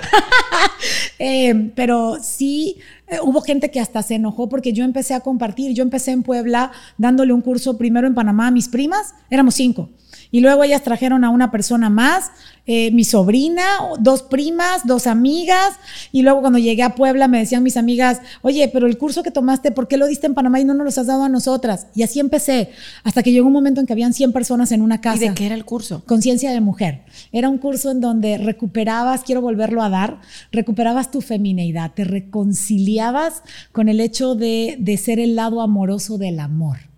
Eh, 1.23 1.71
pero 1.75 2.17
sí, 2.23 2.79
eh, 3.07 3.19
hubo 3.23 3.43
gente 3.43 3.71
que 3.71 3.79
hasta 3.79 4.03
se 4.03 4.15
enojó 4.15 4.49
porque 4.49 4.73
yo 4.73 4.85
empecé 4.85 5.13
a 5.13 5.21
compartir. 5.21 5.75
Yo 5.75 5.83
empecé 5.83 6.13
en 6.13 6.23
Puebla 6.23 6.73
dándole 6.97 7.35
un 7.35 7.43
curso 7.43 7.77
primero 7.77 8.07
en 8.07 8.15
Panamá 8.15 8.47
a 8.47 8.51
mis 8.51 8.69
primas, 8.69 9.15
éramos 9.29 9.55
cinco. 9.55 9.91
Y 10.31 10.41
luego 10.41 10.63
ellas 10.65 10.83
trajeron 10.83 11.25
a 11.25 11.31
una 11.31 11.51
persona 11.51 11.91
más, 11.91 12.31
eh, 12.67 12.93
mi 12.93 13.05
sobrina, 13.05 13.65
dos 13.99 14.23
primas, 14.23 14.87
dos 14.87 15.07
amigas. 15.07 15.73
Y 16.13 16.23
luego 16.23 16.41
cuando 16.41 16.59
llegué 16.59 16.83
a 16.83 16.95
Puebla 16.95 17.27
me 17.27 17.39
decían 17.39 17.63
mis 17.63 17.77
amigas, 17.77 18.21
oye, 18.43 18.69
pero 18.73 18.87
el 18.87 18.97
curso 18.97 19.23
que 19.23 19.31
tomaste, 19.31 19.73
¿por 19.73 19.89
qué 19.89 19.97
lo 19.97 20.07
diste 20.07 20.27
en 20.27 20.35
Panamá 20.35 20.61
y 20.61 20.65
no 20.65 20.75
nos 20.75 20.85
lo 20.85 21.01
has 21.01 21.07
dado 21.07 21.25
a 21.25 21.29
nosotras? 21.29 21.89
Y 21.95 22.03
así 22.03 22.21
empecé, 22.21 22.71
hasta 23.03 23.23
que 23.23 23.33
llegó 23.33 23.49
un 23.49 23.53
momento 23.53 23.81
en 23.81 23.87
que 23.87 23.93
habían 23.93 24.13
100 24.13 24.33
personas 24.33 24.73
en 24.73 24.83
una 24.83 25.01
casa. 25.01 25.25
¿Y 25.25 25.29
de 25.29 25.35
qué 25.35 25.47
era 25.47 25.55
el 25.55 25.65
curso? 25.65 26.03
Conciencia 26.07 26.53
de 26.53 26.61
mujer. 26.61 27.03
Era 27.33 27.49
un 27.49 27.59
curso 27.59 27.91
en 27.91 28.01
donde 28.01 28.39
recuperabas, 28.39 29.23
quiero 29.25 29.41
volverlo 29.41 29.83
a 29.83 29.89
dar, 29.89 30.21
recuperabas 30.53 31.11
tu 31.11 31.21
femineidad, 31.23 31.93
te 31.95 32.05
reconciliabas 32.05 33.43
con 33.73 33.89
el 33.89 34.01
hecho 34.01 34.35
de, 34.35 34.77
de 34.79 34.97
ser 34.97 35.19
el 35.19 35.35
lado 35.35 35.61
amoroso 35.61 36.19
del 36.19 36.39
amor. 36.39 36.90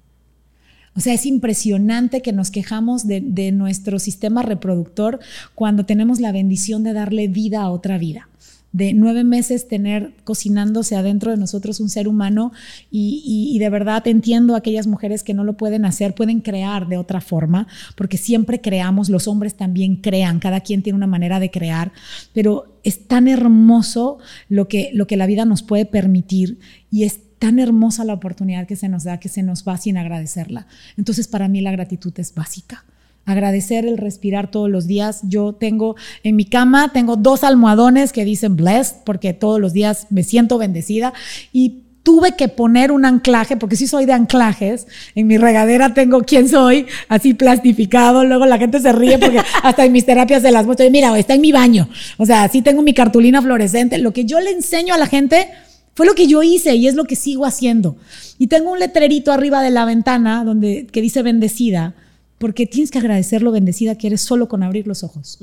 O 0.94 1.00
sea, 1.00 1.14
es 1.14 1.24
impresionante 1.24 2.20
que 2.20 2.32
nos 2.32 2.50
quejamos 2.50 3.06
de, 3.06 3.52
nuestro 3.52 3.98
sistema 3.98 4.42
reproductor 4.42 5.20
cuando 5.54 5.86
tenemos 5.86 6.20
la 6.20 6.32
bendición 6.32 6.82
de 6.82 6.92
darle 6.92 7.28
vida 7.28 7.62
a 7.62 7.70
otra 7.70 7.98
vida. 7.98 8.28
De 8.72 8.94
nueve 8.94 9.22
meses 9.22 9.68
tener 9.68 10.14
cocinándose 10.24 10.96
adentro 10.96 11.30
de 11.30 11.36
nosotros 11.36 11.78
un 11.80 11.90
ser 11.90 12.08
humano 12.08 12.52
y, 12.90 13.58
de 13.58 13.68
verdad 13.68 14.06
entiendo 14.06 14.54
a 14.54 14.58
aquellas 14.58 14.86
mujeres 14.86 15.22
que 15.22 15.34
no 15.34 15.44
lo 15.44 15.58
pueden 15.58 15.84
hacer, 15.84 16.14
pueden 16.14 16.40
crear 16.40 16.88
de 16.88 16.96
otra 16.96 17.20
forma, 17.20 17.66
porque 17.96 18.16
siempre 18.16 18.62
creamos, 18.62 19.10
los 19.10 19.28
hombres 19.28 19.56
también 19.56 19.96
crean, 19.96 20.38
cada 20.38 20.60
quien 20.60 20.82
tiene 20.82 20.96
una 20.96 21.06
manera 21.06 21.38
de 21.38 21.50
crear, 21.50 21.92
pero 22.32 22.78
es 22.82 23.06
tan 23.06 23.28
hermoso 23.28 24.18
lo 24.48 24.68
que, 24.68 24.90
lo 24.94 25.06
que 25.06 25.18
la 25.18 25.26
vida 25.26 25.44
nos 25.44 25.62
puede 25.62 25.84
permitir 25.84 26.58
y 26.90 27.04
es 27.04 27.20
tan 27.42 27.58
hermosa 27.58 28.04
la 28.04 28.12
oportunidad 28.12 28.68
que 28.68 28.76
se 28.76 28.88
nos 28.88 29.02
da 29.02 29.18
que 29.18 29.28
se 29.28 29.42
nos 29.42 29.66
va 29.66 29.76
sin 29.76 29.96
agradecerla. 29.96 30.68
Entonces 30.96 31.26
para 31.26 31.48
mí 31.48 31.60
la 31.60 31.72
gratitud 31.72 32.12
es 32.18 32.36
básica. 32.36 32.84
Agradecer 33.26 33.84
el 33.84 33.98
respirar 33.98 34.48
todos 34.48 34.70
los 34.70 34.86
días. 34.86 35.22
Yo 35.24 35.52
tengo 35.52 35.96
en 36.22 36.36
mi 36.36 36.44
cama, 36.44 36.92
tengo 36.92 37.16
dos 37.16 37.42
almohadones 37.42 38.12
que 38.12 38.24
dicen 38.24 38.54
blessed 38.54 38.98
porque 39.04 39.32
todos 39.32 39.60
los 39.60 39.72
días 39.72 40.06
me 40.10 40.22
siento 40.22 40.56
bendecida 40.56 41.14
y 41.52 41.82
tuve 42.04 42.36
que 42.36 42.46
poner 42.46 42.92
un 42.92 43.04
anclaje, 43.04 43.56
porque 43.56 43.74
sí 43.74 43.88
soy 43.88 44.06
de 44.06 44.12
anclajes. 44.12 44.86
En 45.16 45.26
mi 45.26 45.36
regadera 45.36 45.94
tengo 45.94 46.22
quién 46.22 46.48
soy, 46.48 46.86
así 47.08 47.34
plastificado. 47.34 48.24
Luego 48.24 48.46
la 48.46 48.58
gente 48.58 48.78
se 48.78 48.92
ríe 48.92 49.18
porque 49.18 49.40
hasta 49.64 49.84
en 49.84 49.90
mis 49.90 50.06
terapias 50.06 50.44
de 50.44 50.52
las 50.52 50.64
muestro. 50.64 50.88
Mira, 50.92 51.18
está 51.18 51.34
en 51.34 51.40
mi 51.40 51.50
baño. 51.50 51.88
O 52.18 52.24
sea, 52.24 52.44
así 52.44 52.62
tengo 52.62 52.82
mi 52.82 52.94
cartulina 52.94 53.42
fluorescente. 53.42 53.98
Lo 53.98 54.12
que 54.12 54.26
yo 54.26 54.38
le 54.38 54.52
enseño 54.52 54.94
a 54.94 54.98
la 54.98 55.08
gente 55.08 55.48
fue 55.94 56.06
lo 56.06 56.14
que 56.14 56.26
yo 56.26 56.42
hice 56.42 56.74
y 56.76 56.86
es 56.86 56.94
lo 56.94 57.04
que 57.04 57.16
sigo 57.16 57.44
haciendo. 57.44 57.96
Y 58.38 58.46
tengo 58.46 58.72
un 58.72 58.78
letrerito 58.78 59.32
arriba 59.32 59.62
de 59.62 59.70
la 59.70 59.84
ventana 59.84 60.44
donde, 60.44 60.86
que 60.86 61.02
dice 61.02 61.22
bendecida, 61.22 61.94
porque 62.38 62.66
tienes 62.66 62.90
que 62.90 62.98
agradecer 62.98 63.42
lo 63.42 63.52
bendecida 63.52 63.96
que 63.96 64.08
eres 64.08 64.22
solo 64.22 64.48
con 64.48 64.62
abrir 64.62 64.86
los 64.86 65.04
ojos. 65.04 65.38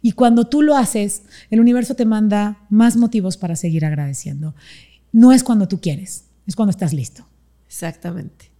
Y 0.00 0.12
cuando 0.12 0.46
tú 0.46 0.62
lo 0.62 0.76
haces, 0.76 1.22
el 1.50 1.60
universo 1.60 1.94
te 1.94 2.04
manda 2.04 2.66
más 2.70 2.96
motivos 2.96 3.36
para 3.36 3.56
seguir 3.56 3.84
agradeciendo. 3.84 4.54
No 5.12 5.32
es 5.32 5.44
cuando 5.44 5.68
tú 5.68 5.80
quieres, 5.80 6.24
es 6.46 6.56
cuando 6.56 6.70
estás 6.70 6.92
listo. 6.92 7.26
Exactamente. 7.66 8.51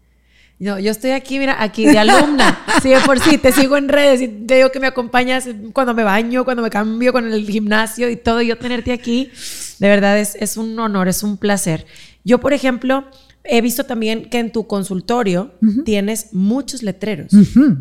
No, 0.63 0.79
yo 0.79 0.93
estoy 0.93 1.11
aquí, 1.11 1.41
mira, 1.41 1.61
aquí 1.61 1.85
de 1.85 1.99
alumna. 1.99 2.61
Sí, 2.83 2.93
por 3.05 3.19
sí, 3.19 3.37
te 3.37 3.51
sigo 3.51 3.77
en 3.77 3.89
redes 3.89 4.23
y 4.23 4.29
te 4.29 4.57
digo 4.57 4.71
que 4.71 4.79
me 4.79 4.87
acompañas 4.87 5.49
cuando 5.73 5.93
me 5.93 6.05
baño, 6.05 6.45
cuando 6.45 6.63
me 6.63 6.71
cambio 6.71 7.13
con 7.13 7.33
el 7.33 7.45
gimnasio 7.49 8.09
y 8.09 8.17
todo. 8.17 8.41
Y 8.43 8.47
yo 8.47 8.57
tenerte 8.57 8.93
aquí, 8.93 9.31
de 9.81 9.89
verdad 9.89 10.19
es, 10.19 10.37
es 10.37 10.57
un 10.57 10.79
honor, 10.79 11.09
es 11.09 11.25
un 11.25 11.37
placer. 11.37 11.85
Yo, 12.25 12.39
por 12.39 12.53
ejemplo, 12.53 13.05
he 13.43 13.61
visto 13.61 13.85
también 13.85 14.31
que 14.31 14.39
en 14.39 14.53
tu 14.53 14.69
consultorio 14.69 15.53
tienes 15.85 16.33
muchos 16.33 16.85
letreros, 16.85 17.33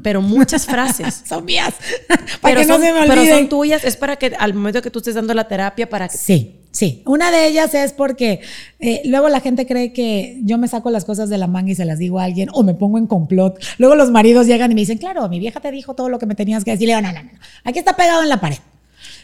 pero 0.02 0.22
muchas 0.22 0.66
frases. 0.66 1.22
son 1.30 1.46
mías. 1.46 1.76
pero, 2.42 2.64
no 2.66 2.80
se 2.80 2.94
me 2.94 3.08
pero 3.08 3.26
son 3.26 3.48
tuyas. 3.48 3.84
Es 3.84 3.96
para 3.96 4.16
que 4.16 4.34
al 4.38 4.56
momento 4.56 4.82
que 4.82 4.90
tú 4.90 5.00
estés 5.00 5.14
dando 5.14 5.36
la 5.36 5.48
terapia, 5.48 5.88
para 5.88 6.08
que. 6.08 6.18
Sí. 6.18 6.61
Sí, 6.72 7.04
una 7.06 7.32
de 7.32 7.48
ellas 7.48 7.74
es 7.74 7.92
porque 7.92 8.40
eh, 8.80 9.02
luego 9.04 9.28
la 9.28 9.42
gente 9.42 9.66
cree 9.66 9.92
que 9.92 10.40
yo 10.44 10.58
me 10.58 10.70
saco 10.70 10.90
las 10.90 11.04
cosas 11.04 11.30
de 11.30 11.38
la 11.38 11.48
manga 11.48 11.72
y 11.72 11.76
se 11.76 11.84
las 11.84 12.00
digo 12.00 12.20
a 12.20 12.24
alguien 12.24 12.50
o 12.54 12.64
me 12.64 12.74
pongo 12.74 12.98
en 12.98 13.08
complot. 13.08 13.62
Luego 13.78 13.96
los 13.96 14.10
maridos 14.10 14.48
llegan 14.48 14.72
y 14.72 14.76
me 14.76 14.82
dicen, 14.82 14.98
claro, 14.98 15.28
mi 15.28 15.40
vieja 15.40 15.60
te 15.60 15.70
dijo 15.70 15.96
todo 15.96 16.08
lo 16.08 16.18
que 16.18 16.26
me 16.26 16.36
tenías 16.36 16.64
que 16.64 16.72
decir. 16.72 16.88
Le 16.88 16.96
digo, 16.96 17.06
no, 17.06 17.14
no, 17.14 17.24
no, 17.24 17.40
aquí 17.66 17.80
está 17.80 17.96
pegado 17.98 18.24
en 18.24 18.30
la 18.30 18.40
pared. 18.40 18.58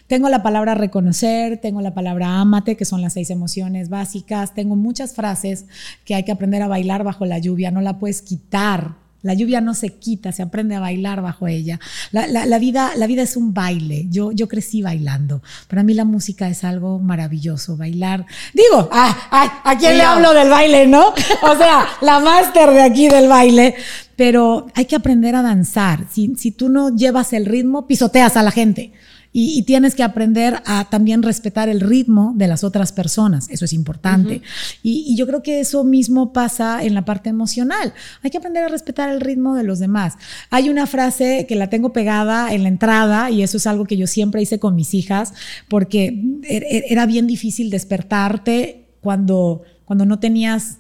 Tengo 0.08 0.30
la 0.30 0.44
palabra 0.44 0.76
reconocer, 0.76 1.58
tengo 1.58 1.82
la 1.82 1.94
palabra 1.94 2.40
ámate, 2.40 2.76
que 2.76 2.86
son 2.86 3.02
las 3.02 3.14
seis 3.14 3.30
emociones 3.30 3.90
básicas. 3.90 4.54
Tengo 4.54 4.76
muchas 4.76 5.14
frases 5.14 5.66
que 6.04 6.16
hay 6.16 6.24
que 6.24 6.32
aprender 6.32 6.62
a 6.62 6.68
bailar 6.68 7.04
bajo 7.04 7.26
la 7.26 7.40
lluvia, 7.40 7.72
no 7.72 7.82
la 7.82 7.98
puedes 7.98 8.22
quitar 8.22 9.07
la 9.22 9.34
lluvia 9.34 9.62
no 9.62 9.74
se 9.74 9.90
quita, 9.90 10.32
se 10.32 10.44
aprende 10.44 10.76
a 10.76 10.80
bailar 10.80 11.22
bajo 11.22 11.48
ella. 11.48 11.80
La, 12.12 12.60
vida, 12.60 12.92
la 12.96 13.08
vida 13.08 13.24
es 13.24 13.36
un 13.36 13.54
baile. 13.54 14.06
Yo, 14.10 14.32
yo 14.32 14.48
crecí 14.48 14.82
bailando. 14.82 15.42
Para 15.68 15.84
mí 15.84 15.94
la 15.94 16.06
música 16.06 16.48
es 16.48 16.64
algo 16.64 17.00
maravilloso. 17.00 17.78
Bailar. 17.78 18.26
Digo, 18.54 18.90
ah, 18.92 19.62
¿a 19.64 19.78
quién 19.78 19.98
le 19.98 20.04
hablo 20.04 20.34
del 20.34 20.50
baile, 20.50 20.88
no? 20.88 21.08
O 21.10 21.58
sea, 21.58 21.88
la 22.02 22.20
máster 22.20 22.70
de 22.72 22.82
aquí 22.82 23.10
del 23.10 23.28
baile. 23.28 23.76
Pero 24.16 24.68
hay 24.74 24.86
que 24.86 24.96
aprender 24.96 25.36
a 25.36 25.42
danzar. 25.42 26.06
Si, 26.10 26.36
si 26.38 26.52
tú 26.52 26.70
no 26.70 26.96
llevas 26.96 27.34
el 27.34 27.46
ritmo, 27.46 27.88
pisoteas 27.88 28.38
a 28.38 28.44
la 28.44 28.52
gente. 28.52 28.92
Y, 29.40 29.62
tienes 29.62 29.94
que 29.94 30.02
aprender 30.02 30.64
a 30.66 30.90
también 30.90 31.22
respetar 31.22 31.70
el 31.70 31.80
ritmo 31.80 32.34
de 32.36 32.48
las 32.48 32.64
otras 32.64 32.92
personas. 32.92 33.48
Eso 33.52 33.66
es 33.66 33.74
importante. 33.74 34.42
y, 34.82 35.16
yo 35.16 35.28
creo 35.28 35.44
que 35.44 35.60
eso 35.60 35.84
mismo 35.84 36.34
pasa 36.34 36.84
en 36.84 36.96
la 36.96 37.06
parte 37.06 37.30
emocional. 37.30 37.94
Hay 38.24 38.32
que 38.32 38.40
aprender 38.40 38.64
a 38.64 38.68
respetar 38.68 39.10
el 39.10 39.22
ritmo 39.22 39.54
de 39.54 39.62
los 39.62 39.78
demás. 39.78 40.16
Hay 40.50 40.70
una 40.70 40.88
frase 40.88 41.46
que 41.48 41.56
la 41.56 41.70
tengo 41.70 41.94
pegada 41.94 42.52
en 42.52 42.64
la 42.64 42.70
entrada 42.70 43.30
y 43.30 43.44
eso 43.44 43.58
es 43.58 43.68
algo 43.68 43.86
que 43.86 43.96
yo 43.96 44.08
siempre 44.08 44.42
hice 44.42 44.58
con 44.58 44.76
mis 44.76 44.96
hijas 44.96 45.34
porque 45.70 46.20
er, 46.42 46.66
er, 46.68 46.86
era 46.90 47.06
bien 47.06 47.28
difícil 47.28 47.70
despertarte 47.70 48.88
cuando, 49.02 49.62
cuando 49.86 50.08
no 50.08 50.18
tenías 50.18 50.78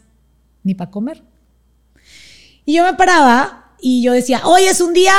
ni 0.63 0.73
para 0.73 0.89
comer. 0.89 1.21
Y 2.65 2.73
yo 2.73 2.83
me 2.83 2.95
paraba 2.95 3.75
y 3.79 4.01
yo 4.01 4.13
decía, 4.13 4.41
hoy 4.45 4.63
es 4.63 4.81
un 4.81 4.93
día 4.93 5.13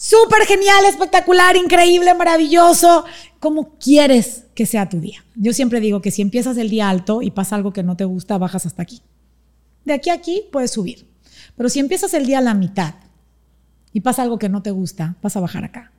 súper 0.00 0.46
genial, 0.46 0.86
espectacular, 0.86 1.56
increíble, 1.56 2.14
maravilloso. 2.14 3.04
¿Cómo 3.38 3.76
quieres 3.78 4.44
que 4.54 4.64
sea 4.64 4.88
tu 4.88 4.98
día? 4.98 5.22
Yo 5.34 5.52
siempre 5.52 5.78
digo 5.78 6.00
que 6.00 6.10
si 6.10 6.22
empiezas 6.22 6.56
el 6.56 6.70
día 6.70 6.88
alto 6.88 7.20
y 7.20 7.30
pasa 7.30 7.54
algo 7.54 7.74
que 7.74 7.82
no 7.82 7.98
te 7.98 8.06
gusta, 8.06 8.38
bajas 8.38 8.64
hasta 8.64 8.82
aquí. 8.82 9.02
De 9.84 9.92
aquí 9.92 10.08
a 10.08 10.14
aquí 10.14 10.44
puedes 10.50 10.70
subir. 10.70 11.06
Pero 11.54 11.68
si 11.68 11.80
empiezas 11.80 12.14
el 12.14 12.24
día 12.24 12.38
a 12.38 12.42
la 12.42 12.54
mitad 12.54 12.94
y 13.92 14.00
pasa 14.00 14.22
algo 14.22 14.38
que 14.38 14.48
no 14.48 14.62
te 14.62 14.70
gusta, 14.70 15.16
vas 15.20 15.36
a 15.36 15.40
bajar 15.40 15.64
acá. 15.64 15.92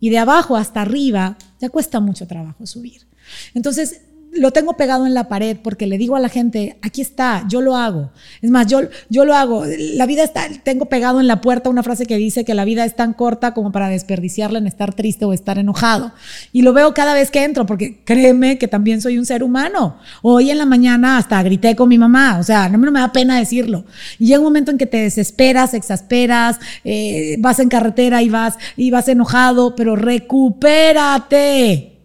Y 0.00 0.10
de 0.10 0.18
abajo 0.18 0.56
hasta 0.56 0.82
arriba 0.82 1.38
ya 1.58 1.70
cuesta 1.70 1.98
mucho 1.98 2.26
trabajo 2.26 2.66
subir. 2.66 3.06
Entonces, 3.54 4.02
lo 4.38 4.50
tengo 4.50 4.76
pegado 4.76 5.06
en 5.06 5.14
la 5.14 5.28
pared 5.28 5.56
porque 5.62 5.86
le 5.86 5.98
digo 5.98 6.16
a 6.16 6.20
la 6.20 6.28
gente, 6.28 6.76
aquí 6.82 7.00
está, 7.00 7.44
yo 7.48 7.60
lo 7.60 7.76
hago. 7.76 8.10
Es 8.42 8.50
más, 8.50 8.66
yo, 8.66 8.80
yo 9.08 9.24
lo 9.24 9.34
hago. 9.34 9.64
La 9.94 10.06
vida 10.06 10.22
está, 10.22 10.46
tengo 10.62 10.86
pegado 10.86 11.20
en 11.20 11.26
la 11.26 11.40
puerta 11.40 11.70
una 11.70 11.82
frase 11.82 12.06
que 12.06 12.16
dice 12.16 12.44
que 12.44 12.54
la 12.54 12.64
vida 12.64 12.84
es 12.84 12.96
tan 12.96 13.12
corta 13.12 13.54
como 13.54 13.72
para 13.72 13.88
desperdiciarla 13.88 14.58
en 14.58 14.66
estar 14.66 14.94
triste 14.94 15.24
o 15.24 15.32
estar 15.32 15.58
enojado. 15.58 16.12
Y 16.52 16.62
lo 16.62 16.72
veo 16.72 16.94
cada 16.94 17.14
vez 17.14 17.30
que 17.30 17.44
entro 17.44 17.66
porque 17.66 17.98
créeme 18.04 18.58
que 18.58 18.68
también 18.68 19.00
soy 19.00 19.18
un 19.18 19.26
ser 19.26 19.42
humano. 19.42 19.96
Hoy 20.22 20.50
en 20.50 20.58
la 20.58 20.66
mañana 20.66 21.18
hasta 21.18 21.42
grité 21.42 21.76
con 21.76 21.88
mi 21.88 21.98
mamá, 21.98 22.38
o 22.38 22.42
sea, 22.42 22.68
no 22.68 22.78
me, 22.78 22.90
da 22.90 23.12
pena 23.12 23.38
decirlo. 23.38 23.84
Y 24.18 24.26
llega 24.26 24.38
un 24.38 24.44
momento 24.44 24.70
en 24.70 24.78
que 24.78 24.86
te 24.86 24.98
desesperas, 24.98 25.74
exasperas, 25.74 26.58
eh, 26.84 27.36
vas 27.38 27.58
en 27.58 27.68
carretera 27.68 28.22
y 28.22 28.28
vas, 28.28 28.56
y 28.76 28.90
vas 28.90 29.08
enojado, 29.08 29.74
pero 29.74 29.96
recupérate 29.96 31.95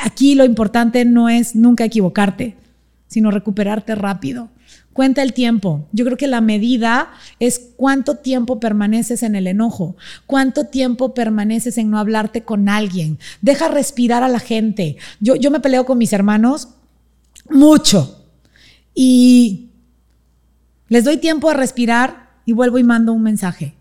Aquí 0.00 0.34
lo 0.34 0.44
importante 0.44 1.04
no 1.04 1.28
es 1.28 1.54
nunca 1.54 1.84
equivocarte, 1.84 2.56
sino 3.08 3.30
recuperarte 3.30 3.94
rápido. 3.94 4.48
Cuenta 4.92 5.22
el 5.22 5.32
tiempo. 5.32 5.88
Yo 5.92 6.04
creo 6.04 6.16
que 6.16 6.26
la 6.26 6.40
medida 6.40 7.10
es 7.38 7.70
cuánto 7.76 8.16
tiempo 8.16 8.60
permaneces 8.60 9.22
en 9.22 9.34
el 9.34 9.46
enojo, 9.46 9.96
cuánto 10.26 10.66
tiempo 10.66 11.14
permaneces 11.14 11.78
en 11.78 11.90
no 11.90 11.98
hablarte 11.98 12.42
con 12.42 12.68
alguien. 12.68 13.18
Deja 13.40 13.68
respirar 13.68 14.22
a 14.22 14.28
la 14.28 14.38
gente. 14.38 14.98
Yo, 15.20 15.34
yo 15.34 15.50
me 15.50 15.60
peleo 15.60 15.86
con 15.86 15.98
mis 15.98 16.12
hermanos 16.12 16.68
mucho 17.48 18.26
y 18.94 19.70
les 20.88 21.04
doy 21.04 21.16
tiempo 21.16 21.48
a 21.48 21.54
respirar 21.54 22.30
y 22.44 22.52
vuelvo 22.52 22.78
y 22.78 22.84
mando 22.84 23.14
un 23.14 23.22
mensaje. 23.22 23.74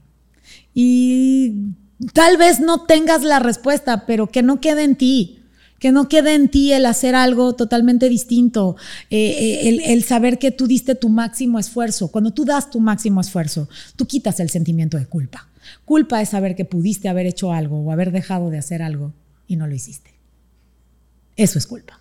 Y 0.74 1.74
tal 2.14 2.38
vez 2.38 2.62
no 2.62 2.86
tengas 2.86 3.24
la 3.24 3.40
respuesta, 3.40 4.06
pero 4.06 4.28
que 4.28 4.44
no 4.44 4.62
quede 4.62 4.84
en 4.84 4.96
ti 4.96 5.41
que 5.82 5.92
no 5.92 6.08
quede 6.08 6.36
en 6.36 6.48
ti 6.48 6.72
el 6.74 6.86
hacer 6.86 7.16
algo 7.16 7.56
totalmente 7.56 8.08
distinto, 8.08 8.76
eh, 9.10 9.64
eh, 9.64 9.92
el, 9.92 10.04
saber 10.04 10.38
que 10.38 10.52
tú 10.52 10.68
diste 10.68 10.94
tu 10.94 11.10
máximo 11.10 11.58
esfuerzo. 11.58 12.10
Cuando 12.10 12.32
tú 12.32 12.46
das 12.46 12.70
tu 12.70 12.80
máximo 12.80 13.20
esfuerzo, 13.20 13.68
tú 13.96 14.06
quitas 14.06 14.40
el 14.40 14.52
sentimiento 14.52 15.00
de 15.00 15.08
culpa. 15.08 15.50
Culpa 15.84 16.22
es 16.22 16.30
saber 16.30 16.56
que 16.56 16.66
pudiste 16.66 17.10
haber 17.10 17.26
hecho 17.26 17.52
algo 17.52 17.82
o 17.82 17.92
haber 17.92 18.12
dejado 18.12 18.52
de 18.52 18.60
hacer 18.60 18.84
algo 18.84 19.12
y 19.48 19.56
no 19.56 19.66
lo 19.66 19.74
hiciste. 19.74 20.14
Eso 21.36 21.58
es 21.58 21.66
culpa. 21.66 22.00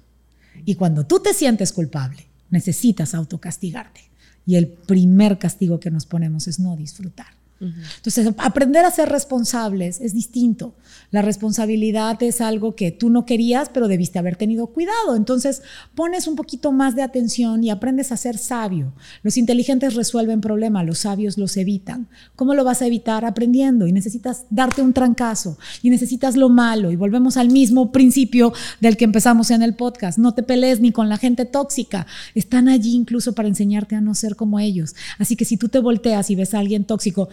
Y 0.66 0.74
cuando 0.74 1.06
tú 1.06 1.20
te 1.20 1.32
sientes 1.32 1.72
culpable, 1.72 2.26
necesitas 2.50 3.14
autocastigarte. 3.14 4.02
Y 4.44 4.56
el 4.56 4.68
primer 4.68 5.38
castigo 5.38 5.80
que 5.80 5.90
nos 5.90 6.04
ponemos 6.04 6.48
es 6.48 6.60
no 6.60 6.76
disfrutar. 6.76 7.39
Entonces, 7.60 8.26
aprender 8.38 8.86
a 8.86 8.90
ser 8.90 9.10
responsables 9.10 10.00
es 10.00 10.14
distinto. 10.14 10.74
La 11.10 11.20
responsabilidad 11.20 12.22
es 12.22 12.40
algo 12.40 12.74
que 12.74 12.90
tú 12.90 13.10
no 13.10 13.26
querías, 13.26 13.68
pero 13.68 13.86
debiste 13.86 14.18
haber 14.18 14.36
tenido 14.36 14.68
cuidado. 14.68 15.14
Entonces, 15.14 15.62
pones 15.94 16.26
un 16.26 16.36
poquito 16.36 16.72
más 16.72 16.94
de 16.94 17.02
atención 17.02 17.62
y 17.62 17.70
aprendes 17.70 18.12
a 18.12 18.16
ser 18.16 18.38
sabio. 18.38 18.94
Los 19.22 19.36
inteligentes 19.36 19.94
resuelven 19.94 20.40
problemas, 20.40 20.86
los 20.86 21.00
sabios 21.00 21.36
los 21.36 21.56
evitan. 21.58 22.08
¿Cómo 22.34 22.54
lo 22.54 22.64
vas 22.64 22.80
a 22.80 22.86
evitar? 22.86 23.26
Aprendiendo. 23.26 23.86
Y 23.86 23.92
necesitas 23.92 24.44
darte 24.48 24.80
un 24.80 24.94
trancazo. 24.94 25.58
Y 25.82 25.90
necesitas 25.90 26.36
lo 26.36 26.48
malo. 26.48 26.90
Y 26.90 26.96
volvemos 26.96 27.36
al 27.36 27.50
mismo 27.50 27.92
principio 27.92 28.54
del 28.80 28.96
que 28.96 29.04
empezamos 29.04 29.50
en 29.50 29.62
el 29.62 29.74
podcast. 29.74 30.16
No 30.16 30.32
te 30.32 30.42
pelees 30.42 30.80
ni 30.80 30.92
con 30.92 31.10
la 31.10 31.18
gente 31.18 31.44
tóxica. 31.44 32.06
Están 32.34 32.68
allí 32.68 32.94
incluso 32.94 33.34
para 33.34 33.48
enseñarte 33.48 33.96
a 33.96 34.00
no 34.00 34.14
ser 34.14 34.36
como 34.36 34.58
ellos. 34.60 34.94
Así 35.18 35.36
que 35.36 35.44
si 35.44 35.58
tú 35.58 35.68
te 35.68 35.78
volteas 35.78 36.30
y 36.30 36.36
ves 36.36 36.54
a 36.54 36.60
alguien 36.60 36.84
tóxico, 36.84 37.28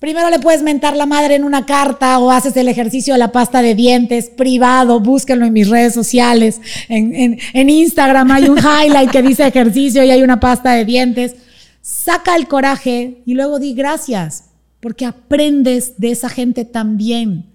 Primero 0.00 0.30
le 0.30 0.38
puedes 0.38 0.62
mentar 0.62 0.96
la 0.96 1.06
madre 1.06 1.34
en 1.34 1.42
una 1.42 1.66
carta 1.66 2.20
o 2.20 2.30
haces 2.30 2.56
el 2.56 2.68
ejercicio 2.68 3.14
de 3.14 3.18
la 3.18 3.32
pasta 3.32 3.62
de 3.62 3.74
dientes 3.74 4.30
privado, 4.30 5.00
búsquenlo 5.00 5.44
en 5.44 5.52
mis 5.52 5.68
redes 5.68 5.92
sociales. 5.92 6.60
En, 6.88 7.38
en, 7.52 7.70
Instagram 7.70 8.30
hay 8.30 8.48
un 8.48 8.58
highlight 8.58 9.10
que 9.10 9.22
dice 9.22 9.44
ejercicio 9.44 10.04
y 10.04 10.10
hay 10.10 10.22
una 10.22 10.38
pasta 10.38 10.72
de 10.74 10.84
dientes. 10.84 11.34
Saca 11.82 12.36
el 12.36 12.46
coraje 12.46 13.22
y 13.26 13.34
luego 13.34 13.58
di 13.58 13.74
gracias, 13.74 14.44
porque 14.78 15.04
aprendes 15.04 15.94
de 15.98 16.12
esa 16.12 16.28
gente 16.28 16.64
también. 16.64 17.46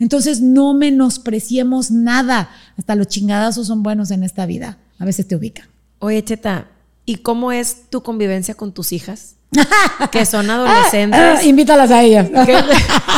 Entonces 0.00 0.40
no 0.40 0.74
menospreciemos 0.74 1.92
nada. 1.92 2.50
Hasta 2.76 2.96
los 2.96 3.06
chingadazos 3.06 3.68
son 3.68 3.84
buenos 3.84 4.10
en 4.10 4.24
esta 4.24 4.44
vida. 4.44 4.78
A 4.98 5.04
veces 5.04 5.28
te 5.28 5.36
ubican. 5.36 5.66
Oye, 6.00 6.22
Cheta, 6.24 6.66
¿y 7.06 7.16
cómo 7.16 7.52
es 7.52 7.88
tu 7.88 8.02
convivencia 8.02 8.54
con 8.54 8.72
tus 8.72 8.92
hijas? 8.92 9.36
que 10.12 10.26
son 10.26 10.50
adolescentes. 10.50 11.20
Ah, 11.20 11.36
ah, 11.38 11.44
invítalas 11.44 11.90
a 11.90 12.02
ellas. 12.02 12.28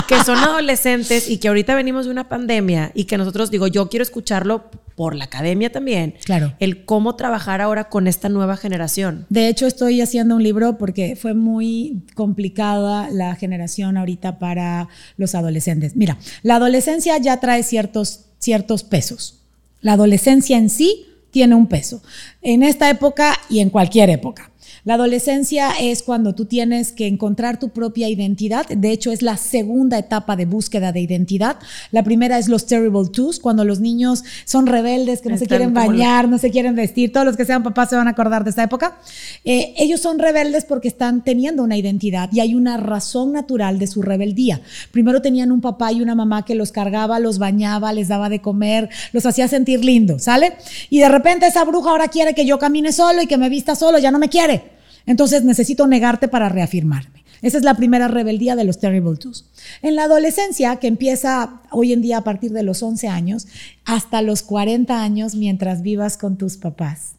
Que, 0.07 0.23
son 0.25 0.39
adolescentes 0.39 1.29
y 1.29 1.39
que 1.39 1.49
ahorita 1.49 1.75
venimos 1.75 2.05
de 2.05 2.11
una 2.11 2.29
pandemia 2.29 2.93
y 2.95 3.05
que 3.05 3.19
nosotros, 3.19 3.51
digo, 3.51 3.67
yo 3.67 3.89
quiero 3.89 4.03
escucharlo 4.03 4.71
por 4.95 5.15
la 5.15 5.25
academia 5.25 5.73
también. 5.73 6.15
Claro. 6.25 6.55
El 6.61 6.85
cómo 6.85 7.17
trabajar 7.17 7.61
ahora 7.61 7.89
con 7.89 8.07
esta 8.07 8.29
nueva 8.29 8.57
generación. 8.57 9.27
De 9.31 9.49
hecho, 9.49 9.67
estoy 9.67 10.01
haciendo 10.01 10.37
un 10.37 10.43
libro 10.43 10.79
porque 10.79 11.17
fue 11.17 11.35
muy 11.35 12.03
complicada 12.15 13.11
la 13.11 13.35
generación 13.35 13.97
ahorita 13.97 14.39
para 14.39 14.89
los 15.17 15.35
adolescentes. 15.35 15.97
Mira, 15.97 16.19
la 16.43 16.57
adolescencia 16.57 17.17
ya 17.19 17.41
trae 17.41 17.63
ciertos, 17.63 18.27
ciertos 18.39 18.85
pesos. 18.85 19.41
La 19.81 19.93
adolescencia 19.93 20.59
en 20.59 20.71
sí 20.71 21.08
tiene 21.31 21.55
un 21.55 21.67
peso. 21.67 22.03
En 22.43 22.63
esta 22.63 22.89
época 22.91 23.35
y 23.49 23.61
en 23.61 23.71
cualquier 23.71 24.11
época. 24.11 24.51
La 24.89 24.95
adolescencia 24.95 25.73
es 25.79 26.03
cuando 26.03 26.35
tú 26.35 26.47
tienes 26.47 26.93
que 26.93 27.07
encontrar 27.07 27.59
tu 27.59 27.69
propia 27.69 28.09
identidad. 28.09 28.67
De 28.67 28.91
hecho, 28.91 29.13
es 29.13 29.21
la 29.21 29.37
segunda 29.37 29.99
etapa 29.99 30.35
de 30.35 30.47
búsqueda 30.47 30.93
de 30.93 31.01
identidad. 31.01 31.59
La 31.91 32.03
primera 32.03 32.39
es 32.39 32.49
los 32.49 32.65
terrible 32.65 33.11
twos, 33.13 33.39
cuando 33.39 33.67
los 33.67 33.81
niños 33.81 34.25
son 34.47 34.67
rebeldes, 34.67 35.21
que 35.21 35.29
no 35.29 35.37
se 35.37 35.47
quieren 35.47 35.75
bañar, 35.75 36.27
no 36.27 36.39
se 36.39 36.51
quieren 36.51 36.75
vestir. 36.75 37.13
Todos 37.13 37.27
los 37.27 37.37
que 37.37 37.45
sean 37.45 37.63
papás 37.63 37.91
se 37.91 37.97
van 37.97 38.09
a 38.09 38.13
acordar 38.13 38.45
de 38.45 38.49
esta 38.49 38.63
época. 38.63 38.97
Eh, 39.45 39.75
ellos 39.77 40.01
son 40.01 40.19
rebeldes 40.19 40.65
porque 40.65 40.89
están 40.89 41.23
teniendo 41.23 41.63
una 41.63 41.77
identidad 41.77 42.31
y 42.33 42.41
hay 42.41 42.55
una 42.55 42.79
razón 42.79 43.33
natural 43.33 43.79
de 43.79 43.89
su 43.89 44.01
rebeldía. 44.01 44.63
Primero 44.91 45.21
tenían 45.21 45.53
un 45.53 45.61
papá 45.61 45.93
y 45.93 46.01
una 46.01 46.15
mamá 46.15 46.47
que 46.47 46.55
los 46.55 46.73
cargaba, 46.73 47.19
los 47.19 47.39
bañaba, 47.39 47.93
les 47.93 48.09
daba 48.09 48.31
de 48.31 48.41
comer, 48.41 48.89
los 49.13 49.27
hacía 49.27 49.49
sentir 49.49 49.85
lindos, 49.85 50.23
¿sale? 50.23 50.55
Y 50.89 51.01
de 51.01 51.11
repente 51.11 51.47
esa 51.47 51.67
bruja 51.67 51.91
ahora 51.91 52.09
quiere 52.09 52.33
que 52.33 52.47
yo 52.47 52.59
camine 52.59 52.91
solo 52.91 53.21
y 53.21 53.27
que 53.27 53.37
me 53.37 53.51
vista 53.51 53.75
solo, 53.75 53.99
ya 53.99 54.11
no 54.11 54.19
me 54.19 54.31
quiere. 54.31 54.78
Entonces 55.09 55.43
necesito 55.43 55.87
negarte 55.87 56.29
para 56.29 56.51
reafirmarme. 56.51 57.25
Esa 57.41 57.57
es 57.57 57.65
la 57.65 57.75
primera 57.75 58.09
rebeldía 58.09 58.57
de 58.57 58.65
los 58.65 58.79
Terrible 58.79 59.17
Twos. 59.17 59.47
En 59.81 59.97
la 59.97 60.05
adolescencia, 60.05 60.77
que 60.77 60.87
empieza 60.87 61.63
hoy 61.71 61.95
en 61.95 62.03
día 62.03 62.19
a 62.19 62.25
partir 62.25 62.53
de 62.53 62.63
los 62.63 62.83
11 62.83 63.09
años, 63.09 63.47
hasta 63.87 64.21
los 64.21 64.43
40 64.43 65.03
años 65.03 65.35
mientras 65.35 65.81
vivas 65.81 66.19
con 66.19 66.37
tus 66.37 66.59
papás. 66.59 67.15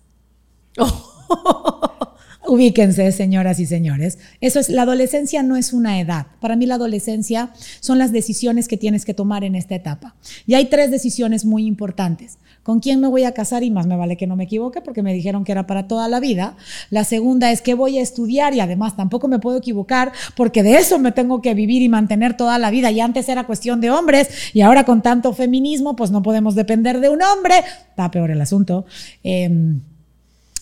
Ubíquense, 2.48 3.12
señoras 3.12 3.60
y 3.60 3.66
señores. 3.66 4.20
Eso 4.40 4.60
es, 4.60 4.70
la 4.70 4.84
adolescencia 4.84 5.42
no 5.42 5.56
es 5.56 5.74
una 5.74 6.00
edad. 6.00 6.28
Para 6.42 6.56
mí 6.56 6.68
la 6.68 6.76
adolescencia 6.76 7.52
son 7.80 7.98
las 7.98 8.12
decisiones 8.12 8.68
que 8.68 8.78
tienes 8.78 9.06
que 9.06 9.16
tomar 9.16 9.44
en 9.44 9.56
esta 9.56 9.74
etapa. 9.76 10.16
Y 10.46 10.54
hay 10.54 10.66
tres 10.66 10.92
decisiones 10.92 11.44
muy 11.44 11.66
importantes 11.66 12.38
con 12.64 12.80
quién 12.80 13.00
me 13.00 13.08
voy 13.08 13.24
a 13.24 13.34
casar 13.34 13.64
y 13.64 13.72
más 13.72 13.88
me 13.88 13.96
vale 13.96 14.18
que 14.18 14.28
no 14.28 14.36
me 14.36 14.44
equivoque 14.44 14.82
porque 14.82 15.02
me 15.02 15.14
dijeron 15.14 15.44
que 15.44 15.52
era 15.52 15.66
para 15.66 15.88
toda 15.88 16.08
la 16.08 16.20
vida. 16.20 16.56
La 16.90 17.04
segunda 17.04 17.52
es 17.52 17.62
qué 17.62 17.74
voy 17.74 17.98
a 17.98 18.02
estudiar 18.02 18.54
y 18.54 18.60
además 18.60 18.96
tampoco 18.96 19.28
me 19.28 19.40
puedo 19.40 19.58
equivocar 19.58 20.12
porque 20.36 20.64
de 20.64 20.78
eso 20.78 21.00
me 21.00 21.12
tengo 21.12 21.42
que 21.42 21.54
vivir 21.54 21.82
y 21.82 21.90
mantener 21.90 22.38
toda 22.38 22.60
la 22.60 22.70
vida. 22.70 22.92
Y 22.92 23.00
antes 23.00 23.30
era 23.30 23.46
cuestión 23.46 23.82
de 23.82 23.92
hombres 23.92 24.30
y 24.54 24.62
ahora 24.62 24.84
con 24.84 25.02
tanto 25.02 25.34
feminismo 25.34 25.96
pues 25.96 26.12
no 26.12 26.22
podemos 26.22 26.56
depender 26.56 27.00
de 27.00 27.10
un 27.10 27.22
hombre. 27.22 27.56
Está 27.90 28.12
peor 28.12 28.32
el 28.32 28.42
asunto. 28.42 28.86
Em, 29.24 29.82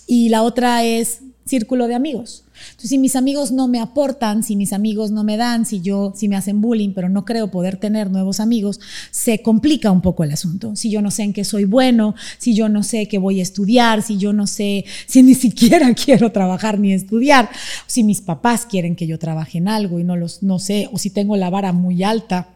y 0.07 0.29
la 0.29 0.43
otra 0.43 0.83
es 0.83 1.21
círculo 1.47 1.87
de 1.87 1.95
amigos. 1.95 2.43
Entonces, 2.69 2.89
si 2.89 2.97
mis 2.97 3.15
amigos 3.15 3.51
no 3.51 3.67
me 3.67 3.79
aportan, 3.79 4.43
si 4.43 4.55
mis 4.55 4.73
amigos 4.73 5.11
no 5.11 5.23
me 5.23 5.37
dan, 5.37 5.65
si 5.65 5.81
yo, 5.81 6.13
si 6.15 6.27
me 6.27 6.35
hacen 6.35 6.61
bullying, 6.61 6.93
pero 6.93 7.09
no 7.09 7.25
creo 7.25 7.49
poder 7.49 7.77
tener 7.77 8.09
nuevos 8.09 8.39
amigos, 8.39 8.79
se 9.11 9.41
complica 9.41 9.91
un 9.91 10.01
poco 10.01 10.23
el 10.23 10.31
asunto. 10.31 10.75
Si 10.75 10.89
yo 10.89 11.01
no 11.01 11.11
sé 11.11 11.23
en 11.23 11.33
qué 11.33 11.43
soy 11.43 11.65
bueno, 11.65 12.15
si 12.37 12.53
yo 12.53 12.69
no 12.69 12.83
sé 12.83 13.07
qué 13.07 13.17
voy 13.17 13.39
a 13.39 13.43
estudiar, 13.43 14.01
si 14.01 14.17
yo 14.17 14.33
no 14.33 14.47
sé, 14.47 14.85
si 15.05 15.23
ni 15.23 15.35
siquiera 15.35 15.93
quiero 15.93 16.31
trabajar 16.31 16.79
ni 16.79 16.93
estudiar, 16.93 17.49
si 17.85 18.03
mis 18.03 18.21
papás 18.21 18.65
quieren 18.65 18.95
que 18.95 19.07
yo 19.07 19.19
trabaje 19.19 19.57
en 19.57 19.67
algo 19.67 19.99
y 19.99 20.03
no 20.03 20.15
los, 20.15 20.43
no 20.43 20.59
sé, 20.59 20.89
o 20.91 20.97
si 20.97 21.09
tengo 21.09 21.35
la 21.37 21.49
vara 21.49 21.73
muy 21.73 22.03
alta, 22.03 22.49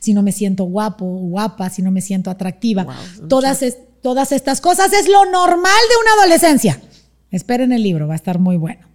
si 0.00 0.14
no 0.14 0.22
me 0.22 0.32
siento 0.32 0.64
guapo 0.64 1.04
guapa, 1.04 1.68
si 1.70 1.82
no 1.82 1.90
me 1.90 2.00
siento 2.00 2.30
atractiva. 2.30 2.86
todas, 3.28 3.60
todas 4.02 4.32
estas 4.32 4.60
cosas 4.60 4.92
es 4.92 5.08
lo 5.08 5.24
normal 5.30 5.60
de 5.60 5.96
una 6.02 6.22
adolescencia. 6.22 6.80
Esperen 7.34 7.72
el 7.72 7.82
libro, 7.82 8.06
va 8.06 8.14
a 8.14 8.16
estar 8.16 8.38
muy 8.38 8.56
bueno. 8.56 8.86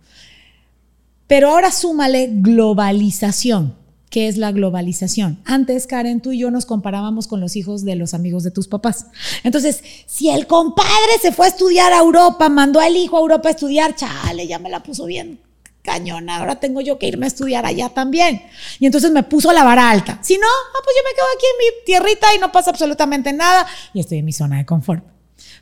Pero 1.28 1.50
ahora 1.50 1.72
súmale 1.72 2.30
globalización. 2.32 3.76
¿Qué 4.10 4.28
es 4.28 4.38
la 4.38 4.52
globalización? 4.52 5.40
Antes, 5.46 5.86
Karen, 5.86 6.22
tú 6.22 6.32
y 6.32 6.40
yo 6.40 6.50
nos 6.50 6.66
comparábamos 6.66 7.28
con 7.28 7.42
los 7.42 7.56
hijos 7.56 7.84
de 7.84 7.96
los 7.96 8.14
amigos 8.14 8.44
de 8.44 8.50
tus 8.50 8.68
papás. 8.68 9.08
Entonces, 9.44 9.84
si 10.08 10.30
el 10.30 10.48
compadre 10.48 10.90
se 11.22 11.32
fue 11.32 11.46
a 11.46 11.50
estudiar 11.50 11.94
a 11.94 12.00
Europa, 12.00 12.50
mandó 12.50 12.80
al 12.80 12.96
hijo 12.96 13.18
a 13.18 13.20
Europa 13.20 13.50
a 13.50 13.52
estudiar, 13.52 13.94
chale, 13.96 14.48
ya 14.48 14.58
me 14.58 14.70
la 14.70 14.82
puso 14.82 15.06
bien 15.06 15.40
cañona, 15.82 16.38
ahora 16.38 16.60
tengo 16.60 16.82
yo 16.82 17.00
que 17.00 17.08
irme 17.08 17.26
a 17.26 17.28
estudiar 17.28 17.66
allá 17.66 17.90
también. 17.90 18.44
Y 18.80 18.86
entonces 18.86 19.12
me 19.12 19.24
puso 19.24 19.52
la 19.52 19.64
vara 19.64 19.90
alta. 19.90 20.20
Si 20.22 20.38
no, 20.38 20.48
ah, 20.48 20.80
pues 20.84 20.96
yo 20.96 21.04
me 21.04 21.16
quedo 21.16 21.26
aquí 21.36 21.46
en 21.46 21.58
mi 21.58 21.86
tierrita 21.86 22.36
y 22.36 22.40
no 22.40 22.52
pasa 22.52 22.70
absolutamente 22.70 23.34
nada 23.34 23.66
y 23.94 24.00
estoy 24.00 24.20
en 24.20 24.26
mi 24.26 24.34
zona 24.34 24.58
de 24.58 24.66
confort. 24.66 25.04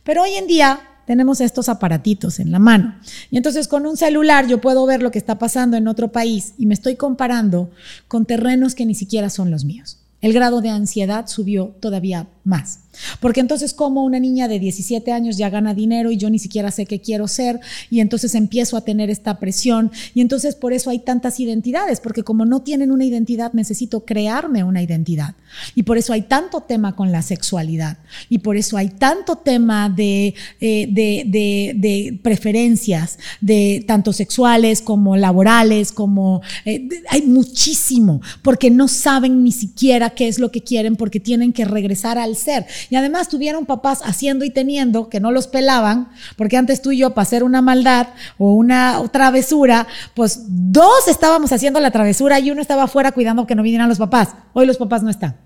Pero 0.04 0.24
hoy 0.24 0.34
en 0.34 0.48
día 0.48 0.97
tenemos 1.08 1.40
estos 1.40 1.70
aparatitos 1.70 2.40
en 2.40 2.52
la 2.52 2.60
mano. 2.60 2.94
Y 3.32 3.38
entonces 3.38 3.70
con 3.70 3.86
un 3.86 3.96
celular 3.96 4.46
yo 4.46 4.60
puedo 4.60 4.86
ver 4.86 5.02
lo 5.02 5.10
que 5.10 5.18
está 5.18 5.40
pasando 5.40 5.78
en 5.78 5.88
otro 5.88 6.10
país 6.12 6.54
y 6.58 6.66
me 6.66 6.74
estoy 6.74 6.98
comparando 6.98 7.72
con 8.10 8.26
terrenos 8.26 8.76
que 8.76 8.86
ni 8.86 8.94
siquiera 8.94 9.30
son 9.30 9.50
los 9.50 9.64
míos. 9.64 10.00
El 10.20 10.34
grado 10.34 10.60
de 10.60 10.70
ansiedad 10.70 11.28
subió 11.28 11.76
todavía 11.80 12.28
más. 12.44 12.80
Porque 13.20 13.40
entonces 13.40 13.74
como 13.74 14.04
una 14.04 14.20
niña 14.20 14.48
de 14.48 14.60
17 14.60 15.12
años 15.12 15.38
ya 15.38 15.50
gana 15.50 15.74
dinero 15.74 16.12
y 16.12 16.18
yo 16.18 16.30
ni 16.30 16.40
siquiera 16.40 16.72
sé 16.72 16.86
qué 16.86 17.02
quiero 17.02 17.28
ser 17.28 17.60
y 17.90 18.00
entonces 18.00 18.36
empiezo 18.36 18.78
a 18.78 18.82
tener 18.82 19.10
esta 19.10 19.40
presión. 19.40 19.92
Y 20.14 20.22
entonces 20.22 20.56
por 20.56 20.74
eso 20.74 20.90
hay 20.90 21.00
tantas 21.00 21.40
identidades, 21.40 22.00
porque 22.00 22.24
como 22.24 22.46
no 22.46 22.62
tienen 22.62 22.92
una 22.92 23.06
identidad 23.06 23.54
necesito 23.54 24.06
crearme 24.06 24.64
una 24.64 24.82
identidad. 24.82 25.36
Y 25.76 25.84
por 25.84 25.98
eso 25.98 26.14
hay 26.14 26.24
tanto 26.24 26.62
tema 26.62 26.96
con 26.96 27.12
la 27.12 27.22
sexualidad. 27.22 27.98
Y 28.30 28.40
por 28.40 28.58
eso 28.58 28.78
hay 28.78 28.90
tanto 28.90 29.38
tema 29.38 29.90
de, 29.90 30.34
eh, 30.60 30.88
de, 30.90 32.20
preferencias, 32.22 33.18
de 33.42 33.84
tanto 33.88 34.14
sexuales 34.14 34.82
como 34.82 35.18
laborales, 35.18 35.92
como 35.92 36.42
eh, 36.66 36.88
hay 37.10 37.24
muchísimo, 37.24 38.22
porque 38.42 38.70
no 38.70 38.88
saben 38.88 39.44
ni 39.44 39.52
siquiera 39.52 40.12
qué 40.12 40.28
es 40.28 40.40
lo 40.40 40.52
que 40.52 40.62
quieren 40.62 40.96
porque 40.96 41.20
tienen 41.20 41.54
que 41.54 41.66
regresar 41.66 42.18
al 42.18 42.36
ser. 42.36 42.66
Y 42.90 42.96
además 42.96 43.28
tuvieron 43.28 43.66
papás 43.66 44.02
haciendo 44.04 44.46
y 44.46 44.50
teniendo 44.50 45.10
que 45.10 45.20
no 45.20 45.32
los 45.32 45.48
pelaban, 45.48 46.10
porque 46.36 46.58
antes 46.58 46.82
tú 46.82 46.92
y 46.92 47.00
yo 47.00 47.12
para 47.12 47.24
hacer 47.24 47.44
una 47.44 47.62
maldad 47.62 48.08
o 48.38 48.54
una 48.54 49.02
travesura, 49.12 49.88
pues 50.14 50.44
dos 50.48 51.08
estábamos 51.08 51.52
haciendo 51.52 51.80
la 51.80 51.92
travesura 51.92 52.40
y 52.40 52.52
uno 52.52 52.62
estaba 52.62 52.84
afuera 52.84 53.12
cuidando 53.12 53.48
que 53.48 53.56
no 53.56 53.64
vinieran 53.64 53.90
los 53.90 53.98
papás. 53.98 54.30
Hoy 54.54 54.66
los 54.66 54.78
papás 54.78 55.04
no 55.04 55.10
están. 55.10 55.38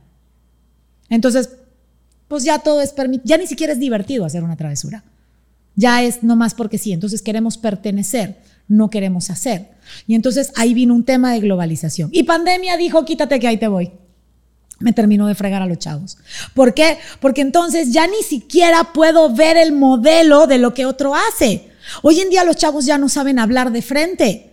Entonces, 1.09 1.49
pues 2.27 2.43
ya 2.43 2.59
todo 2.59 2.81
es 2.81 2.93
permitido, 2.93 3.27
ya 3.27 3.37
ni 3.37 3.47
siquiera 3.47 3.73
es 3.73 3.79
divertido 3.79 4.25
hacer 4.25 4.43
una 4.43 4.55
travesura. 4.55 5.03
Ya 5.75 6.03
es 6.03 6.23
no 6.23 6.35
más 6.35 6.53
porque 6.53 6.77
sí, 6.77 6.91
entonces 6.91 7.21
queremos 7.21 7.57
pertenecer, 7.57 8.41
no 8.67 8.89
queremos 8.89 9.29
hacer. 9.29 9.71
Y 10.05 10.15
entonces 10.15 10.51
ahí 10.55 10.73
vino 10.73 10.93
un 10.93 11.05
tema 11.05 11.33
de 11.33 11.39
globalización. 11.39 12.09
Y 12.13 12.23
pandemia 12.23 12.77
dijo, 12.77 13.03
quítate 13.05 13.39
que 13.39 13.47
ahí 13.47 13.57
te 13.57 13.67
voy 13.67 13.91
me 14.81 14.93
terminó 14.93 15.27
de 15.27 15.35
fregar 15.35 15.61
a 15.61 15.65
los 15.65 15.79
chavos. 15.79 16.17
¿Por 16.53 16.73
qué? 16.73 16.97
Porque 17.19 17.41
entonces 17.41 17.91
ya 17.91 18.07
ni 18.07 18.23
siquiera 18.23 18.93
puedo 18.93 19.33
ver 19.33 19.57
el 19.57 19.71
modelo 19.71 20.47
de 20.47 20.57
lo 20.57 20.73
que 20.73 20.85
otro 20.85 21.15
hace. 21.15 21.69
Hoy 22.01 22.19
en 22.19 22.29
día 22.29 22.43
los 22.43 22.55
chavos 22.55 22.85
ya 22.85 22.97
no 22.97 23.09
saben 23.09 23.39
hablar 23.39 23.71
de 23.71 23.81
frente. 23.81 24.51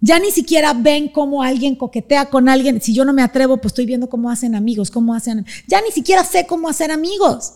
Ya 0.00 0.18
ni 0.18 0.30
siquiera 0.30 0.72
ven 0.72 1.08
cómo 1.08 1.42
alguien 1.42 1.76
coquetea 1.76 2.26
con 2.30 2.48
alguien. 2.48 2.80
Si 2.80 2.94
yo 2.94 3.04
no 3.04 3.12
me 3.12 3.22
atrevo, 3.22 3.58
pues 3.58 3.72
estoy 3.72 3.86
viendo 3.86 4.08
cómo 4.08 4.30
hacen 4.30 4.54
amigos, 4.54 4.90
cómo 4.90 5.14
hacen. 5.14 5.44
Ya 5.66 5.80
ni 5.82 5.90
siquiera 5.90 6.24
sé 6.24 6.46
cómo 6.46 6.68
hacer 6.68 6.90
amigos. 6.90 7.54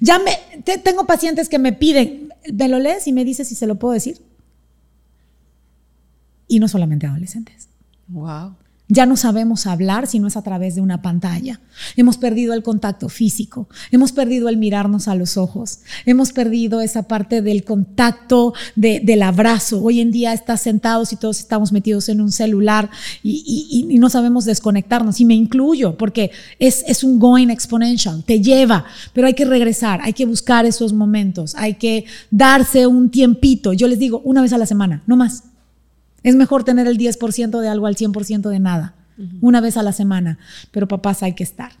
Ya 0.00 0.18
me 0.18 0.38
tengo 0.78 1.06
pacientes 1.06 1.48
que 1.48 1.58
me 1.58 1.72
piden, 1.72 2.32
¿me 2.52 2.68
lo 2.68 2.78
lees 2.78 3.06
y 3.06 3.12
me 3.12 3.24
dices 3.24 3.48
si 3.48 3.54
se 3.54 3.66
lo 3.66 3.76
puedo 3.76 3.94
decir? 3.94 4.20
Y 6.46 6.60
no 6.60 6.68
solamente 6.68 7.06
adolescentes. 7.06 7.68
Wow. 8.08 8.54
Ya 8.92 9.06
no 9.06 9.16
sabemos 9.16 9.66
hablar 9.66 10.06
si 10.06 10.18
no 10.18 10.26
es 10.26 10.36
a 10.36 10.42
través 10.42 10.74
de 10.74 10.82
una 10.82 11.00
pantalla. 11.00 11.60
Hemos 11.96 12.18
perdido 12.18 12.52
el 12.52 12.62
contacto 12.62 13.08
físico, 13.08 13.66
hemos 13.90 14.12
perdido 14.12 14.50
el 14.50 14.58
mirarnos 14.58 15.08
a 15.08 15.14
los 15.14 15.38
ojos, 15.38 15.78
hemos 16.04 16.34
perdido 16.34 16.82
esa 16.82 17.04
parte 17.04 17.40
del 17.40 17.64
contacto, 17.64 18.52
del 18.76 19.22
abrazo. 19.22 19.82
Hoy 19.82 20.02
en 20.02 20.10
día 20.10 20.34
estás 20.34 20.60
sentados 20.60 21.14
y 21.14 21.16
todos 21.16 21.38
estamos 21.38 21.72
metidos 21.72 22.10
en 22.10 22.20
un 22.20 22.32
celular 22.32 22.90
y, 23.22 23.96
no 23.98 24.10
sabemos 24.10 24.44
desconectarnos. 24.44 25.22
Y 25.22 25.24
me 25.24 25.36
incluyo 25.36 25.96
porque 25.96 26.30
es, 26.58 26.84
es 26.86 27.02
un 27.02 27.18
going 27.18 27.48
exponential, 27.48 28.22
te 28.24 28.42
lleva, 28.42 28.84
pero 29.14 29.26
hay 29.26 29.32
que 29.32 29.46
regresar, 29.46 30.00
hay 30.02 30.12
que 30.12 30.26
buscar 30.26 30.66
esos 30.66 30.92
momentos, 30.92 31.54
hay 31.54 31.76
que 31.76 32.04
darse 32.30 32.86
un 32.86 33.08
tiempito. 33.08 33.72
Yo 33.72 33.88
les 33.88 33.98
digo, 33.98 34.20
una 34.22 34.42
vez 34.42 34.52
a 34.52 34.58
la 34.58 34.66
semana, 34.66 35.02
no 35.06 35.16
más 35.16 35.44
es 36.22 36.34
mejor 36.36 36.64
tener 36.64 36.86
el 36.86 36.98
10% 36.98 37.60
de 37.60 37.68
algo 37.68 37.86
al 37.86 37.96
100% 37.96 38.48
de 38.48 38.58
nada, 38.58 38.94
una 39.40 39.60
vez 39.60 39.76
a 39.76 39.82
la 39.82 39.92
semana, 39.92 40.38
pero 40.70 40.88
papás 40.88 41.22
hay 41.22 41.34
que 41.34 41.44
estar. 41.44 41.72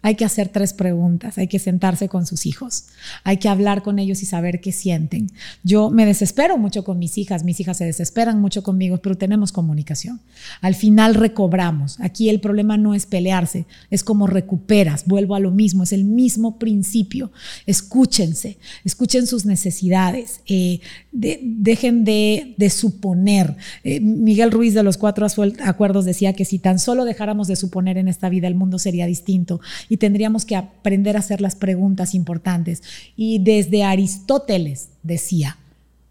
Hay 0.00 0.14
que 0.14 0.24
hacer 0.24 0.48
tres 0.48 0.74
preguntas, 0.74 1.38
hay 1.38 1.48
que 1.48 1.58
sentarse 1.58 2.08
con 2.08 2.24
sus 2.24 2.46
hijos, 2.46 2.84
hay 3.24 3.38
que 3.38 3.48
hablar 3.48 3.82
con 3.82 3.98
ellos 3.98 4.22
y 4.22 4.26
saber 4.26 4.60
qué 4.60 4.70
sienten. 4.70 5.28
Yo 5.64 5.90
me 5.90 6.06
desespero 6.06 6.56
mucho 6.56 6.84
con 6.84 7.00
mis 7.00 7.18
hijas, 7.18 7.42
mis 7.42 7.58
hijas 7.58 7.78
se 7.78 7.84
desesperan 7.84 8.40
mucho 8.40 8.62
conmigo, 8.62 8.98
pero 8.98 9.16
tenemos 9.16 9.50
comunicación. 9.50 10.20
Al 10.60 10.76
final 10.76 11.16
recobramos. 11.16 11.98
Aquí 11.98 12.28
el 12.28 12.38
problema 12.38 12.76
no 12.76 12.94
es 12.94 13.06
pelearse, 13.06 13.66
es 13.90 14.04
como 14.04 14.28
recuperas. 14.28 15.04
Vuelvo 15.04 15.34
a 15.34 15.40
lo 15.40 15.50
mismo, 15.50 15.82
es 15.82 15.92
el 15.92 16.04
mismo 16.04 16.60
principio. 16.60 17.32
Escúchense, 17.66 18.58
escuchen 18.84 19.26
sus 19.26 19.46
necesidades, 19.46 20.42
eh, 20.46 20.78
dejen 21.10 22.04
de, 22.04 22.54
suponer. 22.70 23.56
Eh, 23.82 23.98
Miguel 23.98 24.52
Ruiz 24.52 24.74
de 24.74 24.84
los 24.84 24.96
Cuatro 24.96 25.26
Acuerdos 25.64 26.04
decía 26.04 26.34
que 26.34 26.44
si 26.44 26.60
tan 26.60 26.78
solo 26.78 27.04
dejáramos 27.04 27.48
de 27.48 27.56
suponer 27.56 27.98
en 27.98 28.06
esta 28.06 28.28
vida, 28.28 28.46
el 28.46 28.54
mundo 28.54 28.78
sería 28.78 29.06
distinto 29.06 29.60
y 29.88 29.98
tendríamos 29.98 30.44
que 30.44 30.56
aprender 30.56 31.16
a 31.16 31.20
hacer 31.20 31.40
las 31.40 31.56
preguntas 31.56 32.14
importantes. 32.14 32.82
Y 33.16 33.38
desde 33.38 33.84
Aristóteles 33.84 34.90
decía 35.02 35.56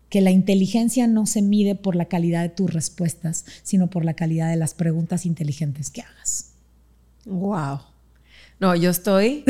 que 0.09 0.21
la 0.21 0.31
inteligencia 0.31 1.07
no 1.07 1.25
se 1.25 1.41
mide 1.41 1.75
por 1.75 1.95
la 1.95 2.05
calidad 2.05 2.41
de 2.41 2.49
tus 2.49 2.73
respuestas, 2.73 3.45
sino 3.63 3.87
por 3.87 4.05
la 4.05 4.13
calidad 4.13 4.49
de 4.49 4.55
las 4.55 4.73
preguntas 4.73 5.25
inteligentes 5.25 5.89
que 5.89 6.01
hagas. 6.01 6.51
Wow. 7.25 7.79
No, 8.59 8.73
yo 8.75 8.89
estoy. 8.89 9.43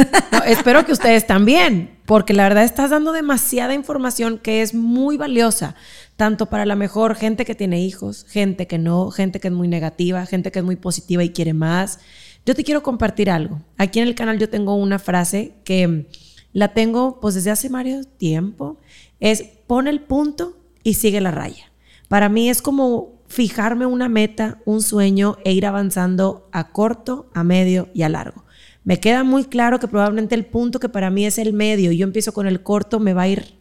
espero 0.45 0.85
que 0.85 0.91
ustedes 0.91 1.25
también, 1.25 1.97
porque 2.05 2.33
la 2.33 2.43
verdad 2.43 2.63
estás 2.63 2.89
dando 2.89 3.13
demasiada 3.13 3.73
información 3.73 4.37
que 4.37 4.61
es 4.61 4.73
muy 4.73 5.15
valiosa, 5.15 5.75
tanto 6.17 6.47
para 6.47 6.65
la 6.65 6.75
mejor 6.75 7.15
gente 7.15 7.45
que 7.45 7.55
tiene 7.55 7.81
hijos, 7.81 8.25
gente 8.27 8.67
que 8.67 8.77
no, 8.77 9.11
gente 9.11 9.39
que 9.39 9.47
es 9.47 9.53
muy 9.53 9.67
negativa, 9.67 10.25
gente 10.25 10.51
que 10.51 10.59
es 10.59 10.65
muy 10.65 10.75
positiva 10.75 11.23
y 11.23 11.29
quiere 11.29 11.53
más. 11.53 11.99
Yo 12.47 12.55
te 12.55 12.63
quiero 12.63 12.81
compartir 12.81 13.29
algo. 13.29 13.59
Aquí 13.77 13.99
en 13.99 14.07
el 14.07 14.15
canal 14.15 14.39
yo 14.39 14.49
tengo 14.49 14.75
una 14.75 14.99
frase 14.99 15.55
que 15.65 16.07
la 16.53 16.69
tengo 16.69 17.19
pues 17.19 17.35
desde 17.35 17.51
hace 17.51 17.67
varios 17.67 18.07
tiempo. 18.07 18.77
Es 19.19 19.43
pon 19.67 19.85
el 19.89 19.99
punto 19.99 20.57
y 20.81 20.93
sigue 20.93 21.19
la 21.19 21.31
raya. 21.31 21.65
Para 22.07 22.29
mí 22.29 22.49
es 22.49 22.61
como 22.61 23.19
fijarme 23.27 23.85
una 23.85 24.07
meta, 24.07 24.61
un 24.63 24.81
sueño 24.81 25.35
e 25.43 25.51
ir 25.51 25.65
avanzando 25.65 26.47
a 26.53 26.71
corto, 26.71 27.29
a 27.33 27.43
medio 27.43 27.89
y 27.93 28.03
a 28.03 28.09
largo. 28.09 28.45
Me 28.85 29.01
queda 29.01 29.25
muy 29.25 29.43
claro 29.43 29.81
que 29.81 29.89
probablemente 29.89 30.33
el 30.33 30.45
punto 30.45 30.79
que 30.79 30.87
para 30.87 31.09
mí 31.09 31.25
es 31.25 31.39
el 31.39 31.51
medio 31.51 31.91
y 31.91 31.97
yo 31.97 32.05
empiezo 32.05 32.31
con 32.31 32.47
el 32.47 32.63
corto 32.63 33.01
me 33.01 33.13
va 33.13 33.23
a 33.23 33.27
ir 33.27 33.55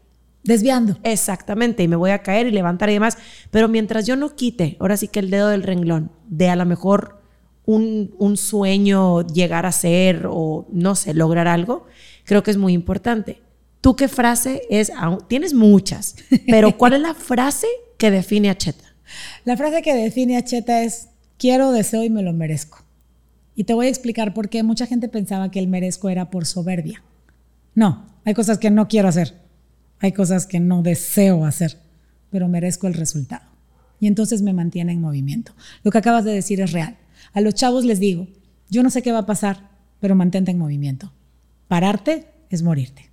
desviando. 0.45 0.97
Exactamente, 1.03 1.83
y 1.83 1.89
me 1.89 1.97
voy 1.97 2.13
a 2.13 2.23
caer 2.23 2.47
y 2.47 2.53
levantar 2.53 2.89
y 2.91 2.93
demás. 2.93 3.19
Pero 3.51 3.67
mientras 3.67 4.07
yo 4.07 4.15
no 4.15 4.37
quite, 4.37 4.77
ahora 4.79 4.97
sí 4.97 5.09
que 5.09 5.19
el 5.19 5.31
dedo 5.31 5.49
del 5.49 5.65
renglón, 5.65 6.13
de 6.29 6.51
a 6.51 6.55
lo 6.55 6.65
mejor 6.67 7.26
un, 7.67 8.37
sueño 8.37 9.27
llegar 9.27 9.67
a 9.67 9.73
ser 9.73 10.27
o 10.31 10.67
no 10.73 10.95
sé, 10.95 11.15
lograr 11.15 11.49
algo, 11.49 11.87
creo 12.25 12.43
que 12.43 12.51
es 12.51 12.57
muy 12.57 12.73
importante. 12.73 13.43
¿Tú 13.81 13.97
qué 13.97 14.09
frase 14.09 14.63
es? 14.71 14.93
Tienes 15.29 15.53
muchas, 15.53 16.17
pero 16.47 16.77
¿cuál 16.77 16.95
es 16.95 17.01
la 17.01 17.15
frase 17.15 17.67
que 17.99 18.11
define 18.11 18.51
a 18.51 18.57
Cheta? 18.57 18.85
La 19.45 19.57
frase 19.57 19.83
que 19.83 19.95
define 19.95 20.37
a 20.37 20.45
Cheta 20.45 20.83
es 20.83 21.09
quiero, 21.39 21.73
deseo 21.73 22.03
y 22.03 22.11
me 22.11 22.23
lo 22.23 22.33
merezco. 22.33 22.85
Y 23.55 23.65
te 23.65 23.75
voy 23.75 23.87
a 23.87 23.91
explicar 23.91 24.35
por 24.35 24.49
qué 24.49 24.63
mucha 24.63 24.87
gente 24.87 25.09
pensaba 25.09 25.51
que 25.51 25.59
el 25.59 25.69
merezco 25.69 26.09
era 26.09 26.31
por 26.31 26.47
soberbia. 26.47 27.03
No, 27.75 28.07
hay 28.25 28.35
cosas 28.35 28.59
que 28.59 28.71
no 28.71 28.89
quiero 28.89 29.09
hacer, 29.09 29.35
hay 30.01 30.13
cosas 30.13 30.47
que 30.47 30.61
no 30.61 30.83
deseo 30.83 31.45
hacer, 31.45 31.79
pero 32.31 32.49
merezco 32.49 32.87
el 32.87 32.95
resultado. 32.95 33.47
Y 33.99 34.09
entonces 34.09 34.43
me 34.43 34.53
mantiene 34.53 34.93
en 34.93 35.01
movimiento. 35.01 35.53
Lo 35.83 35.91
que 35.91 35.99
acabas 35.99 36.25
de 36.25 36.33
decir 36.33 36.61
es 36.61 36.73
real. 36.73 36.97
A 37.37 37.43
los 37.43 37.53
chavos 37.53 37.85
les 37.85 38.01
digo, 38.01 38.29
yo 38.71 38.83
no 38.83 38.89
sé 38.89 39.03
qué 39.03 39.13
va 39.13 39.19
a 39.19 39.27
pasar, 39.27 39.69
pero 40.01 40.15
mantente 40.15 40.51
en 40.51 40.59
movimiento. 40.59 41.13
Pararte 41.69 42.29
es 42.49 42.63
morirte. 42.63 43.11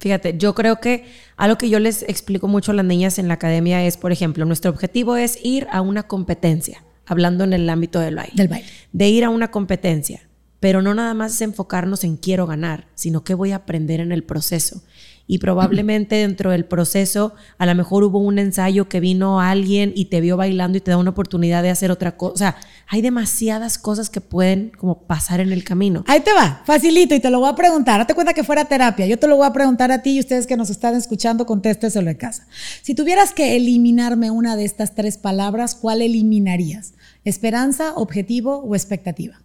Fíjate, 0.00 0.36
yo 0.36 0.56
creo 0.56 0.80
que 0.80 1.04
algo 1.36 1.56
que 1.56 1.70
yo 1.70 1.78
les 1.78 2.02
explico 2.02 2.48
mucho 2.48 2.72
a 2.72 2.74
las 2.74 2.84
niñas 2.84 3.20
en 3.20 3.28
la 3.28 3.34
academia 3.34 3.86
es, 3.86 3.96
por 3.96 4.10
ejemplo, 4.10 4.44
nuestro 4.44 4.72
objetivo 4.72 5.14
es 5.14 5.38
ir 5.44 5.68
a 5.70 5.82
una 5.82 6.08
competencia, 6.08 6.82
hablando 7.06 7.44
en 7.44 7.52
el 7.52 7.70
ámbito 7.70 8.00
del 8.00 8.16
baile. 8.16 8.32
Del 8.34 8.48
baile. 8.48 8.66
De 8.90 9.08
ir 9.08 9.22
a 9.24 9.30
una 9.30 9.52
competencia, 9.52 10.28
pero 10.58 10.82
no 10.82 10.92
nada 10.92 11.14
más 11.14 11.32
es 11.36 11.42
enfocarnos 11.42 12.02
en 12.02 12.16
quiero 12.16 12.48
ganar, 12.48 12.88
sino 12.96 13.22
qué 13.22 13.34
voy 13.34 13.52
a 13.52 13.56
aprender 13.56 14.00
en 14.00 14.10
el 14.10 14.24
proceso 14.24 14.82
y 15.26 15.38
probablemente 15.38 16.16
dentro 16.16 16.50
del 16.50 16.64
proceso 16.64 17.34
a 17.58 17.66
lo 17.66 17.74
mejor 17.74 18.04
hubo 18.04 18.18
un 18.18 18.38
ensayo 18.38 18.88
que 18.88 19.00
vino 19.00 19.40
alguien 19.40 19.92
y 19.94 20.06
te 20.06 20.20
vio 20.20 20.36
bailando 20.36 20.78
y 20.78 20.80
te 20.80 20.92
da 20.92 20.98
una 20.98 21.10
oportunidad 21.10 21.62
de 21.62 21.70
hacer 21.70 21.90
otra 21.90 22.16
cosa. 22.16 22.32
O 22.32 22.36
sea, 22.36 22.56
hay 22.86 23.02
demasiadas 23.02 23.78
cosas 23.78 24.08
que 24.08 24.20
pueden 24.20 24.70
como 24.76 25.02
pasar 25.02 25.40
en 25.40 25.52
el 25.52 25.64
camino. 25.64 26.04
Ahí 26.06 26.20
te 26.20 26.32
va, 26.32 26.62
facilito 26.64 27.14
y 27.14 27.20
te 27.20 27.30
lo 27.30 27.40
voy 27.40 27.48
a 27.48 27.54
preguntar. 27.54 27.98
Date 27.98 28.14
cuenta 28.14 28.34
que 28.34 28.44
fuera 28.44 28.66
terapia. 28.66 29.06
Yo 29.06 29.18
te 29.18 29.26
lo 29.26 29.36
voy 29.36 29.46
a 29.46 29.52
preguntar 29.52 29.90
a 29.90 30.02
ti 30.02 30.16
y 30.16 30.20
ustedes 30.20 30.46
que 30.46 30.56
nos 30.56 30.70
están 30.70 30.94
escuchando, 30.94 31.46
contésteselo 31.46 32.06
de 32.06 32.16
casa. 32.16 32.46
Si 32.82 32.94
tuvieras 32.94 33.32
que 33.32 33.56
eliminarme 33.56 34.30
una 34.30 34.56
de 34.56 34.64
estas 34.64 34.94
tres 34.94 35.18
palabras, 35.18 35.74
¿cuál 35.74 36.02
eliminarías? 36.02 36.94
¿Esperanza, 37.24 37.94
objetivo 37.94 38.58
o 38.58 38.74
expectativa? 38.74 39.40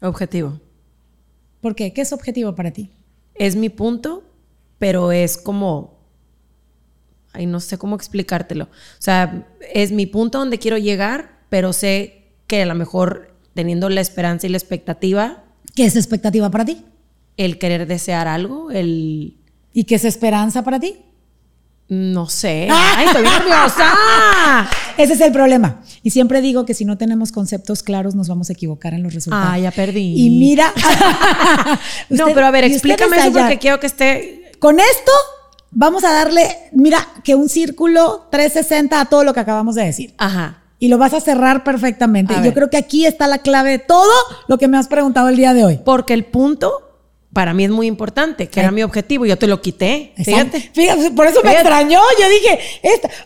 Objetivo. 0.00 0.60
¿Por 1.60 1.74
qué? 1.74 1.92
¿Qué 1.92 2.00
es 2.00 2.14
objetivo 2.14 2.54
para 2.54 2.70
ti? 2.70 2.90
es 3.40 3.56
mi 3.56 3.70
punto, 3.70 4.22
pero 4.80 5.12
es 5.12 5.36
como, 5.36 6.00
ay, 7.32 7.46
no 7.46 7.60
sé 7.60 7.78
cómo 7.78 7.94
explicártelo. 7.94 8.64
O 8.64 8.68
sea, 9.02 9.46
es 9.72 9.92
mi 9.92 10.06
punto 10.06 10.38
donde 10.38 10.58
quiero 10.58 10.78
llegar, 10.78 11.38
pero 11.50 11.72
sé 11.72 12.24
que 12.48 12.62
a 12.62 12.66
lo 12.66 12.74
mejor 12.74 13.36
teniendo 13.54 13.90
la 13.90 14.00
esperanza 14.00 14.46
y 14.46 14.50
la 14.50 14.56
expectativa. 14.56 15.44
¿Qué 15.76 15.84
es 15.84 15.96
expectativa 15.96 16.50
para 16.50 16.64
ti? 16.64 16.84
El 17.36 17.58
querer 17.58 17.86
desear 17.86 18.26
algo, 18.26 18.70
el... 18.70 19.36
¿Y 19.72 19.84
qué 19.84 19.96
es 19.96 20.04
esperanza 20.04 20.64
para 20.64 20.80
ti? 20.80 20.96
No 21.90 22.28
sé. 22.28 22.68
¡Ay, 22.70 23.06
estoy 23.06 23.22
nerviosa! 23.22 23.92
Ese 24.96 25.12
es 25.14 25.20
el 25.20 25.32
problema. 25.32 25.82
Y 26.02 26.10
siempre 26.10 26.40
digo 26.40 26.64
que 26.64 26.72
si 26.72 26.84
no 26.84 26.96
tenemos 26.96 27.32
conceptos 27.32 27.82
claros 27.82 28.14
nos 28.14 28.28
vamos 28.28 28.48
a 28.48 28.52
equivocar 28.52 28.94
en 28.94 29.02
los 29.02 29.12
resultados. 29.12 29.48
Ah, 29.50 29.58
ya 29.58 29.72
perdí. 29.72 30.14
Y 30.16 30.30
mira. 30.30 30.72
no, 32.08 32.26
pero 32.32 32.46
a 32.46 32.50
ver, 32.52 32.64
explícame 32.64 33.16
eso 33.16 33.32
porque 33.32 33.58
quiero 33.58 33.80
que 33.80 33.86
esté. 33.86 34.39
Con 34.60 34.78
esto 34.78 35.12
vamos 35.70 36.04
a 36.04 36.12
darle, 36.12 36.46
mira, 36.72 37.08
que 37.24 37.34
un 37.34 37.48
círculo 37.48 38.28
360 38.30 39.00
a 39.00 39.04
todo 39.06 39.24
lo 39.24 39.34
que 39.34 39.40
acabamos 39.40 39.74
de 39.74 39.84
decir. 39.84 40.14
Ajá. 40.18 40.62
Y 40.78 40.88
lo 40.88 40.98
vas 40.98 41.12
a 41.14 41.20
cerrar 41.20 41.64
perfectamente. 41.64 42.34
Yo 42.44 42.54
creo 42.54 42.70
que 42.70 42.76
aquí 42.76 43.04
está 43.04 43.26
la 43.26 43.38
clave 43.38 43.70
de 43.70 43.78
todo 43.78 44.12
lo 44.48 44.56
que 44.58 44.68
me 44.68 44.78
has 44.78 44.88
preguntado 44.88 45.28
el 45.28 45.36
día 45.36 45.52
de 45.52 45.64
hoy. 45.64 45.80
Porque 45.84 46.14
el 46.14 46.24
punto 46.24 46.90
para 47.32 47.54
mí 47.54 47.64
es 47.64 47.70
muy 47.70 47.86
importante, 47.86 48.48
que 48.48 48.60
era 48.60 48.70
mi 48.70 48.82
objetivo, 48.82 49.24
yo 49.24 49.38
te 49.38 49.46
lo 49.46 49.60
quité. 49.60 50.12
Fíjate. 50.16 50.70
Fíjate. 50.74 51.12
Por 51.12 51.26
eso 51.26 51.40
me 51.44 51.52
extrañó. 51.52 52.00
Yo 52.20 52.28
dije, 52.28 52.58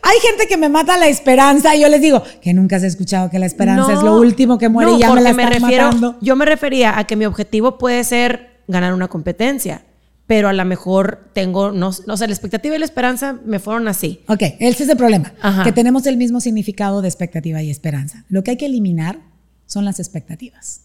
hay 0.03 0.19
gente 0.21 0.47
que 0.47 0.57
me 0.57 0.69
mata 0.69 0.99
la 0.99 1.09
esperanza 1.09 1.75
y 1.75 1.81
yo 1.81 1.89
les 1.89 2.01
digo 2.01 2.23
que 2.43 2.53
nunca 2.53 2.77
has 2.77 2.83
escuchado 2.83 3.31
que 3.31 3.39
la 3.39 3.47
esperanza 3.47 3.93
es 3.93 4.03
lo 4.03 4.17
último 4.19 4.59
que 4.59 4.69
muere 4.69 4.93
y 4.93 4.99
ya 4.99 5.13
me 5.13 5.21
la 5.21 5.33
me 5.33 5.47
refiero, 5.47 6.17
Yo 6.21 6.37
me 6.37 6.45
refería 6.45 6.99
a 6.99 7.05
que 7.05 7.17
mi 7.17 7.25
objetivo 7.25 7.79
puede 7.79 8.05
ser 8.05 8.61
ganar 8.69 8.95
una 8.95 9.09
competencia, 9.09 9.83
pero 10.27 10.49
a 10.49 10.53
lo 10.53 10.65
mejor 10.65 11.31
tengo, 11.35 11.73
no, 11.73 11.91
no 12.07 12.17
sé, 12.17 12.27
la 12.27 12.33
expectativa 12.33 12.75
y 12.75 12.79
la 12.79 12.85
esperanza 12.85 13.39
me 13.45 13.59
fueron 13.59 13.89
así. 13.89 14.23
Ok, 14.29 14.43
ese 14.59 14.85
es 14.85 14.89
el 14.89 14.97
problema, 14.97 15.33
que 15.65 15.73
tenemos 15.73 16.07
el 16.07 16.17
mismo 16.17 16.41
significado 16.41 17.03
de 17.03 17.09
expectativa 17.09 17.63
y 17.63 17.71
esperanza. 17.71 18.25
Lo 18.29 18.43
que 18.43 18.53
hay 18.53 18.57
que 18.57 18.67
eliminar 18.67 19.21
son 19.67 19.85
las 19.85 20.01
expectativas. 20.01 20.83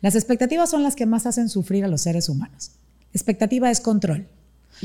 Las 0.00 0.14
expectativas 0.14 0.70
son 0.70 0.82
las 0.82 0.96
que 0.96 1.06
más 1.06 1.26
hacen 1.26 1.48
sufrir 1.48 1.84
a 1.84 1.88
los 1.88 2.02
seres 2.02 2.28
humanos. 2.28 2.72
Expectativa 3.12 3.70
es 3.70 3.80
control. 3.80 4.26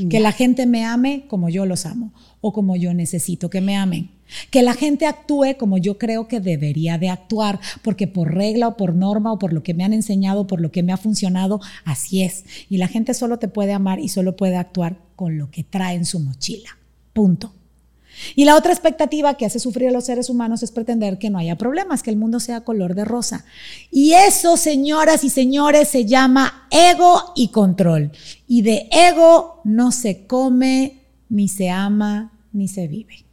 Que 0.08 0.20
la 0.20 0.32
gente 0.32 0.66
me 0.66 0.84
ame 0.84 1.26
como 1.28 1.48
yo 1.48 1.66
los 1.66 1.86
amo 1.86 2.12
o 2.40 2.52
como 2.52 2.76
yo 2.76 2.94
necesito 2.94 3.50
que 3.50 3.60
me 3.60 3.76
amen. 3.76 4.10
Que 4.50 4.62
la 4.62 4.74
gente 4.74 5.06
actúe 5.06 5.56
como 5.58 5.78
yo 5.78 5.98
creo 5.98 6.28
que 6.28 6.40
debería 6.40 6.98
de 6.98 7.10
actuar, 7.10 7.60
porque 7.82 8.06
por 8.06 8.34
regla 8.34 8.68
o 8.68 8.76
por 8.76 8.94
norma 8.94 9.32
o 9.32 9.38
por 9.38 9.52
lo 9.52 9.62
que 9.62 9.74
me 9.74 9.84
han 9.84 9.92
enseñado, 9.92 10.46
por 10.46 10.60
lo 10.60 10.72
que 10.72 10.82
me 10.82 10.92
ha 10.92 10.96
funcionado, 10.96 11.60
así 11.84 12.22
es. 12.22 12.44
Y 12.68 12.78
la 12.78 12.88
gente 12.88 13.14
solo 13.14 13.38
te 13.38 13.48
puede 13.48 13.72
amar 13.72 14.00
y 14.00 14.08
solo 14.08 14.36
puede 14.36 14.56
actuar 14.56 14.96
con 15.16 15.36
lo 15.38 15.50
que 15.50 15.64
trae 15.64 15.96
en 15.96 16.06
su 16.06 16.20
mochila. 16.20 16.70
Punto. 17.12 17.52
Y 18.34 18.44
la 18.44 18.56
otra 18.56 18.72
expectativa 18.72 19.34
que 19.34 19.46
hace 19.46 19.58
sufrir 19.58 19.88
a 19.88 19.92
los 19.92 20.04
seres 20.04 20.28
humanos 20.28 20.62
es 20.62 20.70
pretender 20.70 21.18
que 21.18 21.30
no 21.30 21.38
haya 21.38 21.56
problemas, 21.56 22.02
que 22.02 22.10
el 22.10 22.16
mundo 22.16 22.40
sea 22.40 22.62
color 22.62 22.94
de 22.94 23.04
rosa. 23.04 23.44
Y 23.90 24.12
eso, 24.12 24.56
señoras 24.56 25.24
y 25.24 25.30
señores, 25.30 25.88
se 25.88 26.04
llama 26.04 26.66
ego 26.70 27.32
y 27.34 27.48
control. 27.48 28.12
Y 28.46 28.62
de 28.62 28.88
ego 28.90 29.60
no 29.64 29.92
se 29.92 30.26
come, 30.26 31.00
ni 31.28 31.48
se 31.48 31.70
ama, 31.70 32.32
ni 32.52 32.68
se 32.68 32.86
vive. 32.86 33.24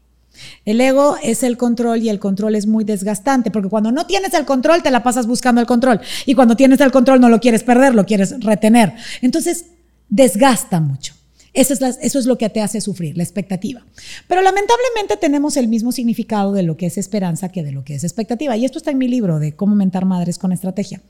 El 0.66 0.80
ego 0.80 1.18
es 1.22 1.44
el 1.44 1.58
control 1.58 2.02
y 2.02 2.10
el 2.10 2.20
control 2.20 2.56
es 2.56 2.66
muy 2.66 2.84
desgastante, 2.84 3.52
porque 3.52 3.70
cuando 3.70 3.92
no 3.92 4.06
tienes 4.06 4.34
el 4.34 4.46
control 4.46 4.82
te 4.82 4.92
la 4.92 5.04
pasas 5.04 5.28
buscando 5.28 5.60
el 5.60 5.68
control 5.68 6.00
y 6.26 6.34
cuando 6.34 6.56
tienes 6.56 6.80
el 6.80 6.92
control 6.92 7.20
no 7.20 7.30
lo 7.30 7.40
quieres 7.40 7.64
perder, 7.64 7.94
lo 7.94 8.06
quieres 8.06 8.40
retener. 8.40 8.94
Entonces, 9.22 9.66
desgasta 10.08 10.80
mucho. 10.80 11.19
Eso 11.60 11.74
es, 12.20 12.26
lo 12.26 12.38
que 12.38 12.50
te 12.50 12.62
hace 12.62 12.80
sufrir, 12.80 13.18
la 13.18 13.24
expectativa. 13.24 13.86
Pero 14.28 14.42
lamentablemente 14.42 15.18
tenemos 15.18 15.58
el 15.58 15.68
mismo 15.68 15.92
significado 15.92 16.54
de 16.54 16.64
lo 16.64 16.78
que 16.78 16.86
es 16.86 16.98
esperanza 16.98 17.50
que 17.50 17.64
de 17.64 17.74
lo 17.74 17.84
que 17.84 17.96
es 17.96 18.04
expectativa. 18.04 18.56
Y 18.56 18.64
esto 18.64 18.78
está 18.78 18.92
en 18.92 18.98
mi 18.98 19.08
libro 19.08 19.40
de 19.40 19.54
cómo 19.54 19.76
mentar 19.76 20.06
madres 20.06 20.38
con 20.38 20.52
estrategia. 20.52 21.02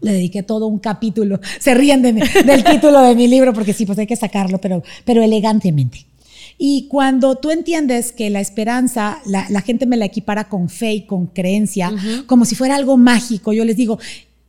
Le 0.00 0.12
dediqué 0.12 0.42
todo 0.42 0.66
un 0.66 0.80
capítulo. 0.80 1.40
Se 1.60 1.74
ríen 1.74 2.02
del 2.02 2.64
título 2.64 3.02
de 3.02 3.14
mi 3.14 3.28
libro 3.28 3.52
porque 3.52 3.72
sí, 3.72 3.86
pues 3.86 3.98
hay 3.98 4.06
que 4.06 4.16
sacarlo, 4.16 4.60
pero, 4.60 4.82
pero 5.04 5.22
elegantemente. 5.22 6.06
Y 6.58 6.88
cuando 6.88 7.36
tú 7.36 7.52
entiendes 7.52 8.10
que 8.10 8.30
la 8.30 8.40
esperanza, 8.40 9.20
la, 9.26 9.60
gente 9.60 9.86
me 9.86 9.96
la 9.96 10.06
equipara 10.06 10.48
con 10.48 10.68
fe 10.68 10.92
y 10.92 11.06
con 11.06 11.26
creencia, 11.26 11.92
como 12.26 12.44
si 12.44 12.56
fuera 12.56 12.74
algo 12.74 12.96
mágico, 12.96 13.52
yo 13.52 13.64
les 13.64 13.76
digo, 13.76 14.00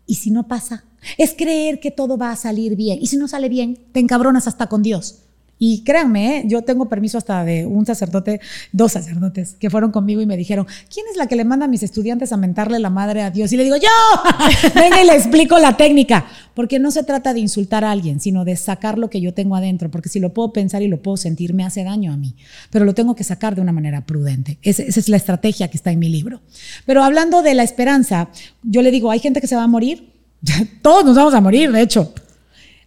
¿y 0.08 0.16
si 0.16 0.32
no 0.32 0.48
pasa? 0.48 0.86
Es 1.18 1.34
creer 1.38 1.80
que 1.80 1.91
todo 1.91 2.18
va 2.18 2.32
a 2.32 2.36
salir 2.36 2.76
bien. 2.76 3.00
Y 3.02 3.08
si 3.08 3.18
no 3.18 3.28
sale 3.28 3.50
bien, 3.50 3.78
te 3.91 4.00
encabronas 4.00 4.47
hasta 4.47 4.68
con 4.68 4.84
Dios. 4.84 5.20
Y 5.62 5.84
créanme, 5.84 6.38
¿eh? 6.38 6.43
yo 6.45 6.62
tengo 6.62 6.88
permiso 6.88 7.18
hasta 7.18 7.43
de 7.43 7.66
un 7.66 7.86
sacerdote, 7.86 8.39
dos 8.72 8.93
sacerdotes, 8.93 9.58
que 9.60 9.70
fueron 9.70 9.91
conmigo 9.91 10.22
y 10.22 10.26
me 10.26 10.38
dijeron, 10.38 10.66
¿quién 10.91 11.06
es 11.12 11.18
la 11.18 11.28
que 11.28 11.36
le 11.36 11.43
manda 11.43 11.66
a 11.66 11.68
mis 11.68 11.84
estudiantes 11.84 12.32
a 12.32 12.38
mentarle 12.38 12.80
la 12.80 12.89
madre 12.89 13.24
a 13.24 13.30
Dios? 13.30 13.52
Y 13.52 13.58
le 13.58 13.66
digo, 13.66 13.76
yo, 13.76 13.89
venga 14.76 15.04
y 15.04 15.06
le 15.06 15.16
explico 15.16 15.60
la 15.60 15.76
técnica, 15.76 16.26
porque 16.54 16.80
no 16.80 16.91
se 16.91 17.04
trata 17.04 17.34
de 17.34 17.41
insultar 17.41 17.84
a 17.84 17.91
alguien, 17.91 18.22
sino 18.22 18.45
de 18.45 18.56
sacar 18.56 18.97
lo 18.97 19.10
que 19.10 19.20
yo 19.20 19.34
tengo 19.34 19.58
adentro, 19.58 19.91
porque 19.91 20.08
si 20.08 20.22
lo 20.22 20.34
puedo 20.34 20.54
pensar 20.54 20.82
y 20.82 20.88
lo 20.88 21.02
puedo 21.02 21.18
sentir, 21.18 21.54
me 21.54 21.66
hace 21.66 21.84
daño 21.84 22.14
a 22.14 22.18
mí, 22.18 22.36
pero 22.70 22.86
lo 22.86 22.93
tengo 22.93 23.14
que 23.14 23.26
sacar 23.26 23.54
de 23.54 23.60
una 23.60 23.74
manera 23.74 24.06
prudente. 24.06 24.60
esa 24.62 24.84
es 24.84 25.10
la 25.10 25.18
estrategia 25.18 25.68
que 25.68 25.76
está 25.76 25.91
en 25.91 26.00
mi 26.00 26.08
libro. 26.08 26.39
Pero 26.86 27.04
hablando 27.04 27.41
de 27.41 27.54
la 27.54 27.64
esperanza, 27.64 28.30
yo 28.64 28.82
le 28.82 28.91
digo, 28.91 29.12
hay 29.12 29.20
gente 29.20 29.41
que 29.41 29.47
se 29.47 29.58
va 29.58 29.64
a 29.64 29.68
morir, 29.68 30.19
Todos 30.82 31.06
nos 31.06 31.16
vamos 31.16 31.34
a 31.34 31.42
morir, 31.42 31.72
de 31.72 31.82
hecho. 31.82 32.14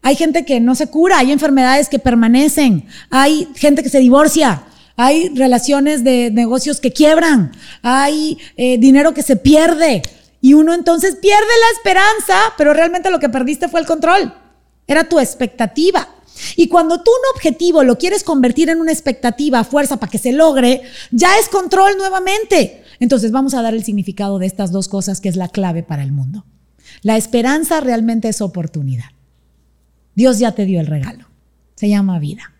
Hay 0.02 0.16
gente 0.16 0.44
que 0.44 0.58
no 0.58 0.74
se 0.74 0.88
cura, 0.88 1.18
hay 1.18 1.30
enfermedades 1.30 1.88
que 1.88 2.00
permanecen, 2.00 2.86
hay 3.08 3.48
gente 3.54 3.84
que 3.84 3.88
se 3.88 4.00
divorcia, 4.00 4.64
hay 4.96 5.28
relaciones 5.28 6.02
de 6.02 6.30
negocios 6.32 6.80
que 6.80 6.92
quiebran, 6.92 7.52
hay 7.82 8.36
eh, 8.56 8.78
dinero 8.78 9.14
que 9.14 9.22
se 9.22 9.36
pierde. 9.36 10.02
Y 10.40 10.54
uno 10.54 10.74
entonces 10.74 11.16
pierde 11.16 11.38
la 11.46 11.76
esperanza, 11.76 12.34
pero 12.58 12.74
realmente 12.74 13.10
lo 13.10 13.20
que 13.20 13.28
perdiste 13.28 13.68
fue 13.68 13.78
el 13.78 13.86
control. 13.86 14.34
Era 14.88 15.08
tu 15.08 15.20
expectativa. 15.20 16.08
Y 16.56 16.66
cuando 16.66 17.00
tú 17.00 17.12
un 17.12 17.36
objetivo 17.36 17.84
lo 17.84 17.96
quieres 17.96 18.24
convertir 18.24 18.68
en 18.70 18.80
una 18.80 18.90
expectativa 18.90 19.62
fuerza 19.62 19.98
para 19.98 20.10
que 20.10 20.18
se 20.18 20.32
logre, 20.32 20.82
ya 21.12 21.38
es 21.38 21.48
control 21.48 21.96
nuevamente. 21.96 22.82
Entonces 22.98 23.30
vamos 23.30 23.54
a 23.54 23.62
dar 23.62 23.74
el 23.74 23.84
significado 23.84 24.40
de 24.40 24.46
estas 24.46 24.72
dos 24.72 24.88
cosas 24.88 25.20
que 25.20 25.28
es 25.28 25.36
la 25.36 25.48
clave 25.48 25.84
para 25.84 26.02
el 26.02 26.10
mundo. 26.10 26.44
La 27.02 27.16
esperanza 27.16 27.80
realmente 27.80 28.28
es 28.28 28.40
oportunidad. 28.40 29.10
Dios 30.14 30.38
ya 30.38 30.52
te 30.52 30.64
dio 30.64 30.80
el 30.80 30.86
regalo. 30.86 31.26
Se 31.74 31.88
llama 31.88 32.18
vida. 32.18 32.52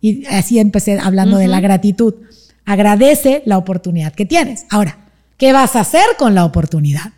Y 0.00 0.26
así 0.26 0.58
empecé 0.58 0.98
hablando 0.98 1.38
de 1.38 1.48
la 1.48 1.60
gratitud. 1.60 2.14
Agradece 2.64 3.42
la 3.46 3.58
oportunidad 3.58 4.14
que 4.14 4.26
tienes. 4.26 4.66
Ahora, 4.70 5.10
¿qué 5.36 5.52
vas 5.52 5.76
a 5.76 5.80
hacer 5.80 6.06
con 6.18 6.34
la 6.34 6.44
oportunidad? 6.44 7.12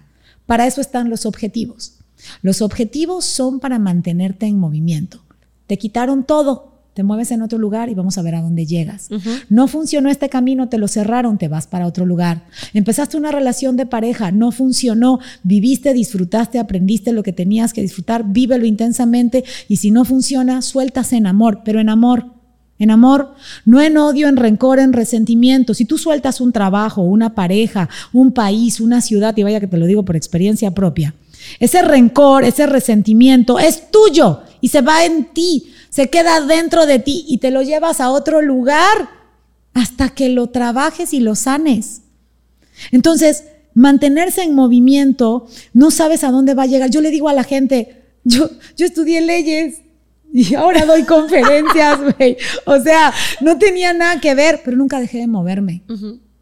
Para 0.47 0.67
eso 0.67 0.81
están 0.81 1.09
los 1.09 1.27
objetivos. 1.27 1.99
Los 2.43 2.61
objetivos 2.61 3.25
son 3.25 3.61
para 3.61 3.79
mantenerte 3.79 4.47
en 4.47 4.59
movimiento. 4.59 5.23
Te 5.67 5.79
quitaron 5.79 6.25
todo, 6.25 6.72
te 6.95 7.03
mueves 7.03 7.31
en 7.31 7.41
otro 7.41 7.59
lugar 7.59 7.89
y 7.89 7.95
vamos 7.95 8.19
a 8.19 8.23
ver 8.23 8.35
a 8.35 8.43
dónde 8.43 8.67
llegas. 8.67 9.09
No 9.49 9.67
funcionó 9.67 10.11
este 10.11 10.29
camino, 10.29 10.69
te 10.69 10.79
lo 10.79 10.89
cerraron, 10.89 11.39
te 11.39 11.49
vas 11.49 11.67
para 11.67 11.87
otro 11.87 12.05
lugar. 12.05 12.45
Empezaste 12.75 13.17
una 13.17 13.33
relación 13.33 13.77
de 13.77 13.87
pareja, 13.87 14.31
no 14.31 14.53
funcionó, 14.53 15.19
viviste, 15.43 15.95
disfrutaste, 15.95 16.59
aprendiste 16.59 17.13
lo 17.13 17.23
que 17.23 17.33
tenías 17.33 17.73
que 17.73 17.83
disfrutar, 17.83 18.25
vívelo 18.27 18.67
intensamente 18.67 19.45
y 19.69 19.77
si 19.77 19.91
no 19.91 20.05
funciona, 20.05 20.61
sueltas 20.61 21.13
en 21.13 21.27
amor, 21.27 21.61
pero 21.65 21.81
en 21.81 21.89
amor. 21.89 22.27
En 22.79 22.91
amor, 22.91 23.35
no 23.65 23.81
en 23.81 23.97
odio, 23.97 24.27
en 24.27 24.37
rencor, 24.37 24.81
en 24.81 24.93
resentimiento. 24.93 25.73
Si 25.73 25.85
tú 25.85 25.99
sueltas 25.99 26.41
un 26.41 26.51
trabajo, 26.51 27.03
una 27.03 27.33
pareja, 27.33 27.89
un 28.13 28.33
país, 28.33 28.81
una 28.81 29.01
ciudad, 29.01 29.37
y 29.37 29.45
vaya 29.45 29.61
que 29.61 29.69
te 29.69 29.77
lo 29.77 29.87
digo 29.87 30.05
por 30.05 30.17
experiencia 30.17 30.73
propia, 30.73 31.15
ese 31.61 31.83
rencor, 31.83 32.43
ese 32.43 32.67
resentimiento 32.67 33.61
es 33.61 33.91
tuyo 33.91 34.41
y 34.61 34.69
se 34.69 34.81
va 34.81 35.05
en 35.05 35.27
ti 35.33 35.72
se 35.93 36.09
queda 36.09 36.41
dentro 36.41 36.87
de 36.87 36.99
ti 36.99 37.27
y 37.29 37.37
te 37.37 37.51
lo 37.51 37.61
llevas 37.61 38.01
a 38.01 38.11
otro 38.11 38.41
lugar 38.41 39.11
hasta 39.75 40.09
que 40.09 40.31
lo 40.31 40.47
trabajes 40.47 41.13
y 41.13 41.21
lo 41.21 41.35
sanes. 41.35 42.01
Entonces, 42.93 43.45
mantenerse 43.75 44.43
en 44.43 44.55
movimiento, 44.55 45.47
no 45.75 45.91
sabes 45.91 46.25
a 46.25 46.31
dónde 46.31 46.55
va 46.55 46.63
a 46.63 46.67
llegar. 46.67 46.89
Yo 46.89 47.03
le 47.03 47.11
digo 47.11 47.29
a 47.29 47.35
la 47.35 47.45
gente, 47.45 48.05
yo, 48.25 48.49
yo 48.75 48.87
estudié 48.87 49.21
leyes 49.21 49.83
y 50.33 50.55
ahora 50.55 50.87
doy 50.87 51.03
conferencias, 51.03 51.99
güey. 52.19 52.39
O 52.65 52.81
sea, 52.81 53.13
no 53.43 53.59
tenía 53.59 53.93
nada 53.93 54.19
que 54.19 54.35
ver, 54.35 54.63
pero 54.65 54.79
nunca 54.79 54.99
dejé 54.99 55.19
de 55.19 55.27
moverme. 55.27 55.83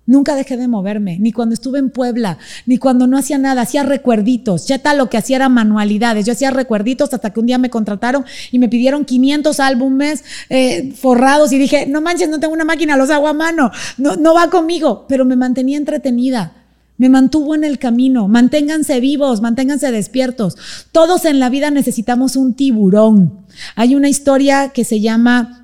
Nunca 0.07 0.34
dejé 0.34 0.57
de 0.57 0.66
moverme, 0.66 1.18
ni 1.20 1.30
cuando 1.30 1.55
estuve 1.55 1.78
en 1.78 1.90
Puebla, 1.90 2.38
ni 2.66 2.78
cuando 2.78 3.07
no 3.07 3.16
hacía 3.16 3.38
nada, 3.38 3.62
hacía 3.62 3.84
recuerditos. 3.84 4.66
Ya 4.66 4.78
tal 4.78 4.98
lo 4.98 5.09
que 5.09 5.16
hacía 5.16 5.36
era 5.36 5.48
manualidades. 5.48 6.26
Yo 6.26 6.32
hacía 6.32 6.51
recuerditos 6.51 7.14
hasta 7.14 7.30
que 7.30 7.38
un 7.38 7.46
día 7.46 7.59
me 7.59 7.70
contrataron 7.70 8.24
y 8.51 8.59
me 8.59 8.68
pidieron 8.68 9.05
500 9.05 9.61
álbumes 9.61 10.24
eh, 10.48 10.92
forrados 10.96 11.53
y 11.53 11.59
dije, 11.59 11.86
no 11.86 12.01
manches, 12.01 12.28
no 12.28 12.40
tengo 12.40 12.55
una 12.55 12.64
máquina, 12.64 12.96
los 12.96 13.11
hago 13.11 13.28
a 13.28 13.34
mano, 13.34 13.70
no, 13.98 14.16
no 14.16 14.34
va 14.34 14.51
conmigo, 14.51 15.07
pero 15.09 15.24
me 15.24 15.36
mantenía 15.36 15.76
entretenida 15.76 16.55
me 17.01 17.09
mantuvo 17.09 17.55
en 17.55 17.64
el 17.64 17.78
camino. 17.78 18.28
Manténganse 18.28 19.01
vivos, 19.01 19.40
manténganse 19.40 19.90
despiertos. 19.90 20.59
Todos 20.92 21.24
en 21.24 21.40
la 21.40 21.48
vida 21.48 21.70
necesitamos 21.70 22.36
un 22.36 22.53
tiburón. 22.53 23.46
Hay 23.74 23.94
una 23.94 24.11
historia 24.11 24.68
que 24.68 24.84
se 24.84 25.01
llama 25.01 25.59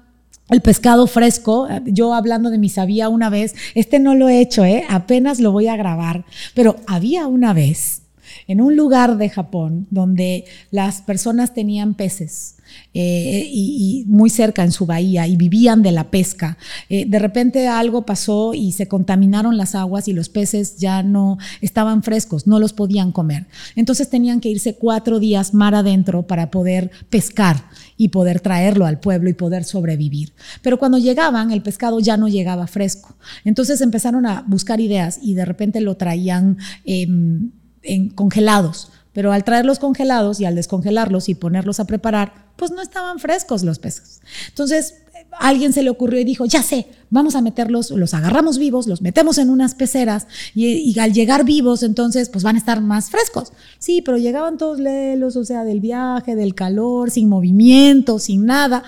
el 0.48 0.60
pescado 0.60 1.06
fresco, 1.06 1.68
yo 1.84 2.14
hablando 2.14 2.50
de 2.50 2.58
mi 2.58 2.68
sabía 2.68 3.08
una 3.08 3.30
vez, 3.30 3.54
este 3.74 3.98
no 3.98 4.14
lo 4.14 4.28
he 4.28 4.40
hecho, 4.40 4.64
¿eh? 4.64 4.84
apenas 4.88 5.40
lo 5.40 5.52
voy 5.52 5.66
a 5.66 5.76
grabar, 5.76 6.24
pero 6.54 6.76
había 6.86 7.26
una 7.26 7.52
vez 7.52 8.02
en 8.46 8.60
un 8.60 8.76
lugar 8.76 9.16
de 9.16 9.28
Japón 9.28 9.86
donde 9.90 10.44
las 10.70 11.02
personas 11.02 11.54
tenían 11.54 11.94
peces 11.94 12.55
eh, 12.94 13.48
y, 13.52 14.04
muy 14.06 14.30
cerca 14.30 14.64
en 14.64 14.72
su 14.72 14.86
bahía 14.86 15.26
y 15.26 15.36
vivían 15.36 15.82
de 15.82 15.92
la 15.92 16.10
pesca. 16.10 16.56
Eh, 16.88 17.04
de 17.06 17.18
repente 17.18 17.68
algo 17.68 18.06
pasó 18.06 18.54
y 18.54 18.72
se 18.72 18.88
contaminaron 18.88 19.56
las 19.56 19.74
aguas 19.74 20.08
y 20.08 20.12
los 20.12 20.28
peces 20.28 20.78
ya 20.78 21.02
no 21.02 21.38
estaban 21.60 22.02
frescos, 22.02 22.46
no 22.46 22.58
los 22.58 22.72
podían 22.72 23.12
comer. 23.12 23.46
Entonces 23.74 24.08
tenían 24.08 24.40
que 24.40 24.48
irse 24.48 24.76
cuatro 24.76 25.18
días 25.18 25.54
mar 25.54 25.74
adentro 25.74 26.26
para 26.26 26.50
poder 26.50 26.90
pescar 27.10 27.68
y 27.96 28.08
poder 28.08 28.40
traerlo 28.40 28.86
al 28.86 29.00
pueblo 29.00 29.28
y 29.28 29.34
poder 29.34 29.64
sobrevivir. 29.64 30.32
Pero 30.62 30.78
cuando 30.78 30.98
llegaban, 30.98 31.50
el 31.50 31.62
pescado 31.62 32.00
ya 32.00 32.16
no 32.16 32.28
llegaba 32.28 32.66
fresco. 32.66 33.16
Entonces 33.44 33.80
empezaron 33.80 34.26
a 34.26 34.44
buscar 34.46 34.80
ideas 34.80 35.18
y 35.22 35.34
de 35.34 35.44
repente 35.44 35.80
lo 35.80 35.96
traían 35.96 36.58
em, 36.84 37.50
en 37.82 38.10
congelados 38.10 38.90
pero 39.16 39.32
al 39.32 39.44
traerlos 39.44 39.78
congelados 39.78 40.40
y 40.40 40.44
al 40.44 40.54
descongelarlos 40.54 41.30
y 41.30 41.34
ponerlos 41.34 41.80
a 41.80 41.86
preparar, 41.86 42.45
pues 42.56 42.70
no 42.70 42.82
estaban 42.82 43.18
frescos 43.18 43.62
los 43.62 43.78
peces. 43.78 44.20
Entonces, 44.48 44.94
alguien 45.38 45.72
se 45.72 45.82
le 45.82 45.90
ocurrió 45.90 46.20
y 46.20 46.24
dijo, 46.24 46.44
ya 46.46 46.62
sé, 46.62 46.88
vamos 47.10 47.34
a 47.34 47.42
meterlos, 47.42 47.90
los 47.90 48.14
agarramos 48.14 48.58
vivos, 48.58 48.86
los 48.86 49.02
metemos 49.02 49.38
en 49.38 49.50
unas 49.50 49.74
peceras 49.74 50.26
y, 50.54 50.98
al 50.98 51.12
llegar 51.12 51.44
vivos, 51.44 51.82
entonces, 51.82 52.28
pues 52.28 52.44
van 52.44 52.56
a 52.56 52.58
estar 52.58 52.80
más 52.80 53.10
frescos. 53.10 53.52
Sí, 53.78 54.02
pero 54.02 54.18
llegaban 54.18 54.58
todos 54.58 54.78
lelos, 54.78 55.36
o 55.36 55.44
sea, 55.44 55.64
del 55.64 55.80
viaje, 55.80 56.36
del 56.36 56.54
calor, 56.54 57.10
sin 57.10 57.28
movimiento, 57.28 58.18
sin 58.18 58.46
nada, 58.46 58.82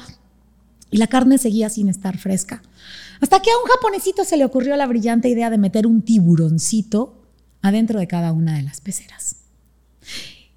y 0.91 0.97
la 0.97 1.07
carne 1.07 1.39
seguía 1.39 1.69
sin 1.69 1.89
estar 1.89 2.19
fresca. 2.19 2.63
Hasta 3.21 3.41
que 3.41 3.51
a 3.51 3.59
un 3.63 3.69
japonesito 3.69 4.25
se 4.25 4.37
le 4.37 4.45
ocurrió 4.45 4.77
la 4.77 4.87
brillante 4.87 5.29
idea 5.29 5.51
de 5.51 5.59
meter 5.59 5.87
un 5.87 6.03
tiburoncito 6.03 7.15
adentro 7.63 7.99
de 7.99 8.07
cada 8.07 8.33
una 8.33 8.57
de 8.57 8.63
las 8.63 8.81
peceras. 8.81 9.38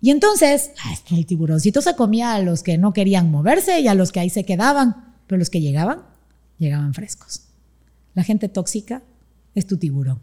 Y 0.02 0.10
entonces, 0.10 0.72
ah, 0.84 0.96
el 1.12 1.26
tiburoncito 1.28 1.82
se 1.82 1.96
comía 1.96 2.34
a 2.34 2.42
los 2.42 2.64
que 2.64 2.78
no 2.80 2.92
querían 2.92 3.30
moverse 3.30 3.80
y 3.80 3.88
a 3.88 3.94
los 3.94 4.12
que 4.12 4.20
ahí 4.20 4.30
se 4.32 4.44
quedaban, 4.44 5.16
pero 5.28 5.38
los 5.38 5.52
que 5.52 5.62
llegaban, 5.62 6.02
llegaban 6.58 6.96
frescos. 6.96 7.44
La 8.16 8.24
gente 8.24 8.50
tóxica 8.50 9.04
es 9.54 9.68
tu 9.68 9.78
tiburón. 9.78 10.20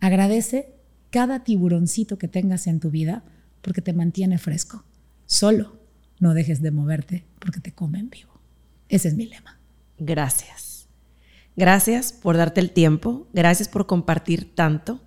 Agradece 0.00 0.74
cada 1.10 1.44
tiburoncito 1.44 2.18
que 2.18 2.28
tengas 2.28 2.66
en 2.66 2.80
tu 2.80 2.90
vida 2.90 3.22
porque 3.60 3.82
te 3.82 3.92
mantiene 3.92 4.38
fresco. 4.38 4.84
Solo 5.26 5.78
no 6.18 6.34
dejes 6.34 6.62
de 6.62 6.70
moverte 6.70 7.24
porque 7.38 7.60
te 7.60 7.72
comen 7.72 8.08
vivo. 8.08 8.40
Ese 8.88 9.08
es 9.08 9.14
mi 9.14 9.26
lema. 9.26 9.58
Gracias. 9.98 10.88
Gracias 11.56 12.12
por 12.12 12.36
darte 12.36 12.60
el 12.60 12.70
tiempo. 12.70 13.28
Gracias 13.32 13.68
por 13.68 13.86
compartir 13.86 14.54
tanto. 14.54 15.00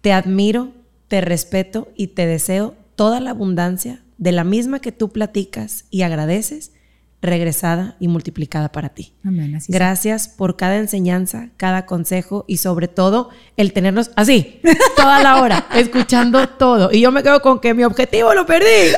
Te 0.00 0.12
admiro, 0.12 0.72
te 1.08 1.20
respeto 1.20 1.92
y 1.96 2.08
te 2.08 2.26
deseo 2.26 2.74
toda 2.96 3.20
la 3.20 3.30
abundancia 3.30 4.02
de 4.18 4.32
la 4.32 4.44
misma 4.44 4.80
que 4.80 4.92
tú 4.92 5.10
platicas 5.10 5.84
y 5.90 6.02
agradeces, 6.02 6.72
regresada 7.22 7.96
y 7.98 8.08
multiplicada 8.08 8.72
para 8.72 8.90
ti. 8.90 9.14
Amén, 9.24 9.58
Gracias 9.68 10.28
por 10.28 10.56
cada 10.56 10.76
enseñanza, 10.76 11.50
cada 11.56 11.86
consejo 11.86 12.44
y 12.46 12.58
sobre 12.58 12.88
todo 12.88 13.30
el 13.56 13.72
tenernos 13.72 14.10
así, 14.16 14.60
toda 14.96 15.22
la 15.22 15.42
hora, 15.42 15.66
escuchando 15.74 16.48
todo. 16.48 16.90
Y 16.92 17.00
yo 17.00 17.12
me 17.12 17.22
quedo 17.22 17.40
con 17.40 17.60
que 17.60 17.74
mi 17.74 17.84
objetivo 17.84 18.34
lo 18.34 18.46
perdí. 18.46 18.66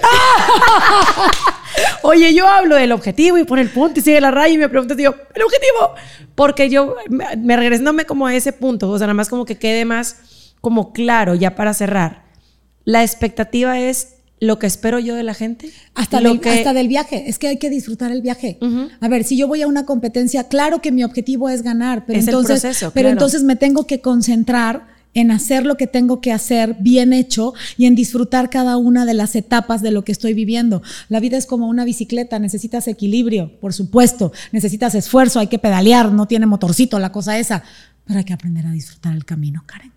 Oye, 2.03 2.34
yo 2.34 2.49
hablo 2.49 2.76
del 2.76 2.92
objetivo 2.92 3.38
y 3.38 3.44
pone 3.44 3.62
el 3.62 3.70
punto 3.70 4.01
y 4.01 4.03
sigue 4.03 4.20
la 4.20 4.30
raya 4.30 4.55
y 4.55 4.59
me 4.59 4.68
pregunto, 4.68 4.94
digo, 4.94 5.14
¿el 5.34 5.42
objetivo? 5.42 5.94
Porque 6.34 6.70
yo 6.70 6.96
me 7.38 7.57
regresándome 7.57 8.05
como 8.05 8.26
a 8.26 8.34
ese 8.34 8.53
punto, 8.53 8.90
o 8.90 8.99
sea, 8.99 9.07
nada 9.07 9.14
más 9.14 9.28
como 9.28 9.44
que 9.44 9.59
quede 9.59 9.84
más 9.84 10.55
como 10.61 10.92
claro 10.92 11.34
ya 11.34 11.55
para 11.55 11.72
cerrar 11.72 12.28
la 12.89 13.05
expectativa 13.05 13.78
es 13.78 14.14
lo 14.41 14.59
que 14.59 14.66
espero 14.66 14.99
yo 14.99 15.14
de 15.14 15.22
la 15.22 15.34
gente. 15.34 15.70
Hasta, 15.95 16.22
lo 16.22 16.41
que... 16.41 16.49
hasta 16.49 16.72
del 16.72 16.89
viaje. 16.89 17.28
Es 17.28 17.39
que 17.39 17.49
hay 17.49 17.59
que 17.59 17.68
disfrutar 17.68 18.11
el 18.12 18.22
viaje. 18.22 18.59
A 19.03 19.09
ver, 19.09 19.24
si 19.24 19.36
yo 19.36 19.47
voy 19.47 19.61
a 19.61 19.66
una 19.66 19.84
competencia, 19.84 20.45
claro 20.45 20.80
que 20.80 20.91
mi 20.91 21.05
objetivo 21.05 21.51
es 21.51 21.61
ganar, 21.61 22.07
pero, 22.07 22.18
entonces, 22.18 22.86
pero 22.95 23.11
entonces 23.11 23.43
me 23.43 23.57
tengo 23.57 23.86
que 23.86 24.01
concentrar 24.01 24.86
en 25.12 25.30
hacer 25.32 25.66
lo 25.66 25.76
que 25.76 25.86
tengo 25.86 26.22
que 26.22 26.32
hacer 26.32 26.76
bien 26.80 27.12
hecho 27.12 27.53
y 27.76 27.84
en 27.84 27.95
disfrutar 27.95 28.49
cada 28.49 28.78
una 28.78 29.05
de 29.05 29.12
las 29.12 29.36
etapas 29.36 29.82
de 29.82 29.91
lo 29.91 30.03
que 30.03 30.12
estoy 30.12 30.32
viviendo. 30.32 30.80
La 31.11 31.20
vida 31.20 31.36
es 31.36 31.45
como 31.45 31.68
una 31.68 31.84
bicicleta, 31.84 32.39
necesitas 32.39 32.89
equilibrio, 32.89 33.61
por 33.61 33.74
supuesto, 33.74 34.32
necesitas 34.51 34.95
esfuerzo, 34.95 35.41
hay 35.41 35.49
que 35.49 35.59
pedalear, 35.59 36.11
no 36.11 36.26
tiene 36.26 36.47
motorcito 36.47 36.99
la 36.99 37.12
cosa 37.12 37.39
esa, 37.39 37.64
pero 38.07 38.20
hay 38.20 38.24
que 38.24 38.32
aprender 38.32 38.64
a 38.64 38.72
disfrutar 38.72 39.14
el 39.14 39.26
camino, 39.26 39.62
Karen. 39.66 39.93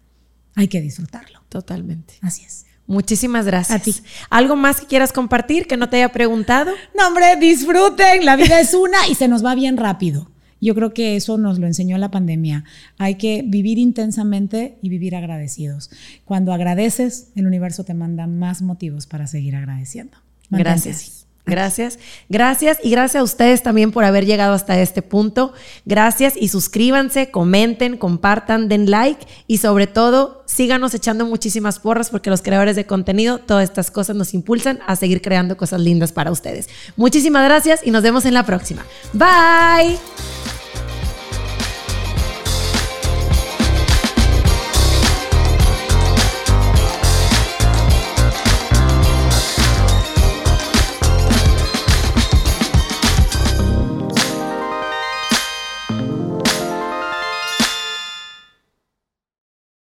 Hay 0.55 0.67
que 0.67 0.81
disfrutarlo. 0.81 1.39
Totalmente. 1.51 2.13
Así 2.21 2.43
es. 2.43 2.65
Muchísimas 2.91 3.45
gracias. 3.45 3.79
A 3.79 3.81
ti. 3.81 3.95
¿Algo 4.29 4.57
más 4.57 4.81
que 4.81 4.87
quieras 4.87 5.13
compartir 5.13 5.65
que 5.65 5.77
no 5.77 5.87
te 5.87 5.97
haya 5.97 6.09
preguntado? 6.09 6.71
No, 6.97 7.07
hombre, 7.07 7.37
disfruten. 7.37 8.25
La 8.25 8.35
vida 8.35 8.59
es 8.59 8.73
una 8.73 9.07
y 9.07 9.15
se 9.15 9.29
nos 9.29 9.45
va 9.45 9.55
bien 9.55 9.77
rápido. 9.77 10.29
Yo 10.59 10.75
creo 10.75 10.93
que 10.93 11.15
eso 11.15 11.37
nos 11.37 11.57
lo 11.57 11.67
enseñó 11.67 11.97
la 11.97 12.11
pandemia. 12.11 12.65
Hay 12.97 13.15
que 13.15 13.43
vivir 13.45 13.79
intensamente 13.79 14.77
y 14.81 14.89
vivir 14.89 15.15
agradecidos. 15.15 15.89
Cuando 16.25 16.51
agradeces, 16.51 17.29
el 17.35 17.47
universo 17.47 17.85
te 17.85 17.93
manda 17.93 18.27
más 18.27 18.61
motivos 18.61 19.07
para 19.07 19.25
seguir 19.25 19.55
agradeciendo. 19.55 20.17
Gracias. 20.49 21.20
Gracias, 21.45 21.97
gracias 22.29 22.77
y 22.83 22.91
gracias 22.91 23.19
a 23.19 23.23
ustedes 23.23 23.63
también 23.63 23.91
por 23.91 24.03
haber 24.03 24.25
llegado 24.25 24.53
hasta 24.53 24.79
este 24.79 25.01
punto. 25.01 25.53
Gracias 25.85 26.35
y 26.37 26.49
suscríbanse, 26.49 27.31
comenten, 27.31 27.97
compartan, 27.97 28.67
den 28.69 28.91
like 28.91 29.25
y 29.47 29.57
sobre 29.57 29.87
todo 29.87 30.43
síganos 30.45 30.93
echando 30.93 31.25
muchísimas 31.25 31.79
porras 31.79 32.09
porque 32.11 32.29
los 32.29 32.43
creadores 32.43 32.75
de 32.75 32.85
contenido, 32.85 33.39
todas 33.39 33.63
estas 33.63 33.89
cosas 33.89 34.15
nos 34.15 34.33
impulsan 34.35 34.79
a 34.85 34.95
seguir 34.95 35.21
creando 35.21 35.57
cosas 35.57 35.81
lindas 35.81 36.11
para 36.11 36.31
ustedes. 36.31 36.69
Muchísimas 36.95 37.43
gracias 37.43 37.81
y 37.83 37.91
nos 37.91 38.03
vemos 38.03 38.25
en 38.25 38.35
la 38.35 38.45
próxima. 38.45 38.85
Bye. 39.13 40.60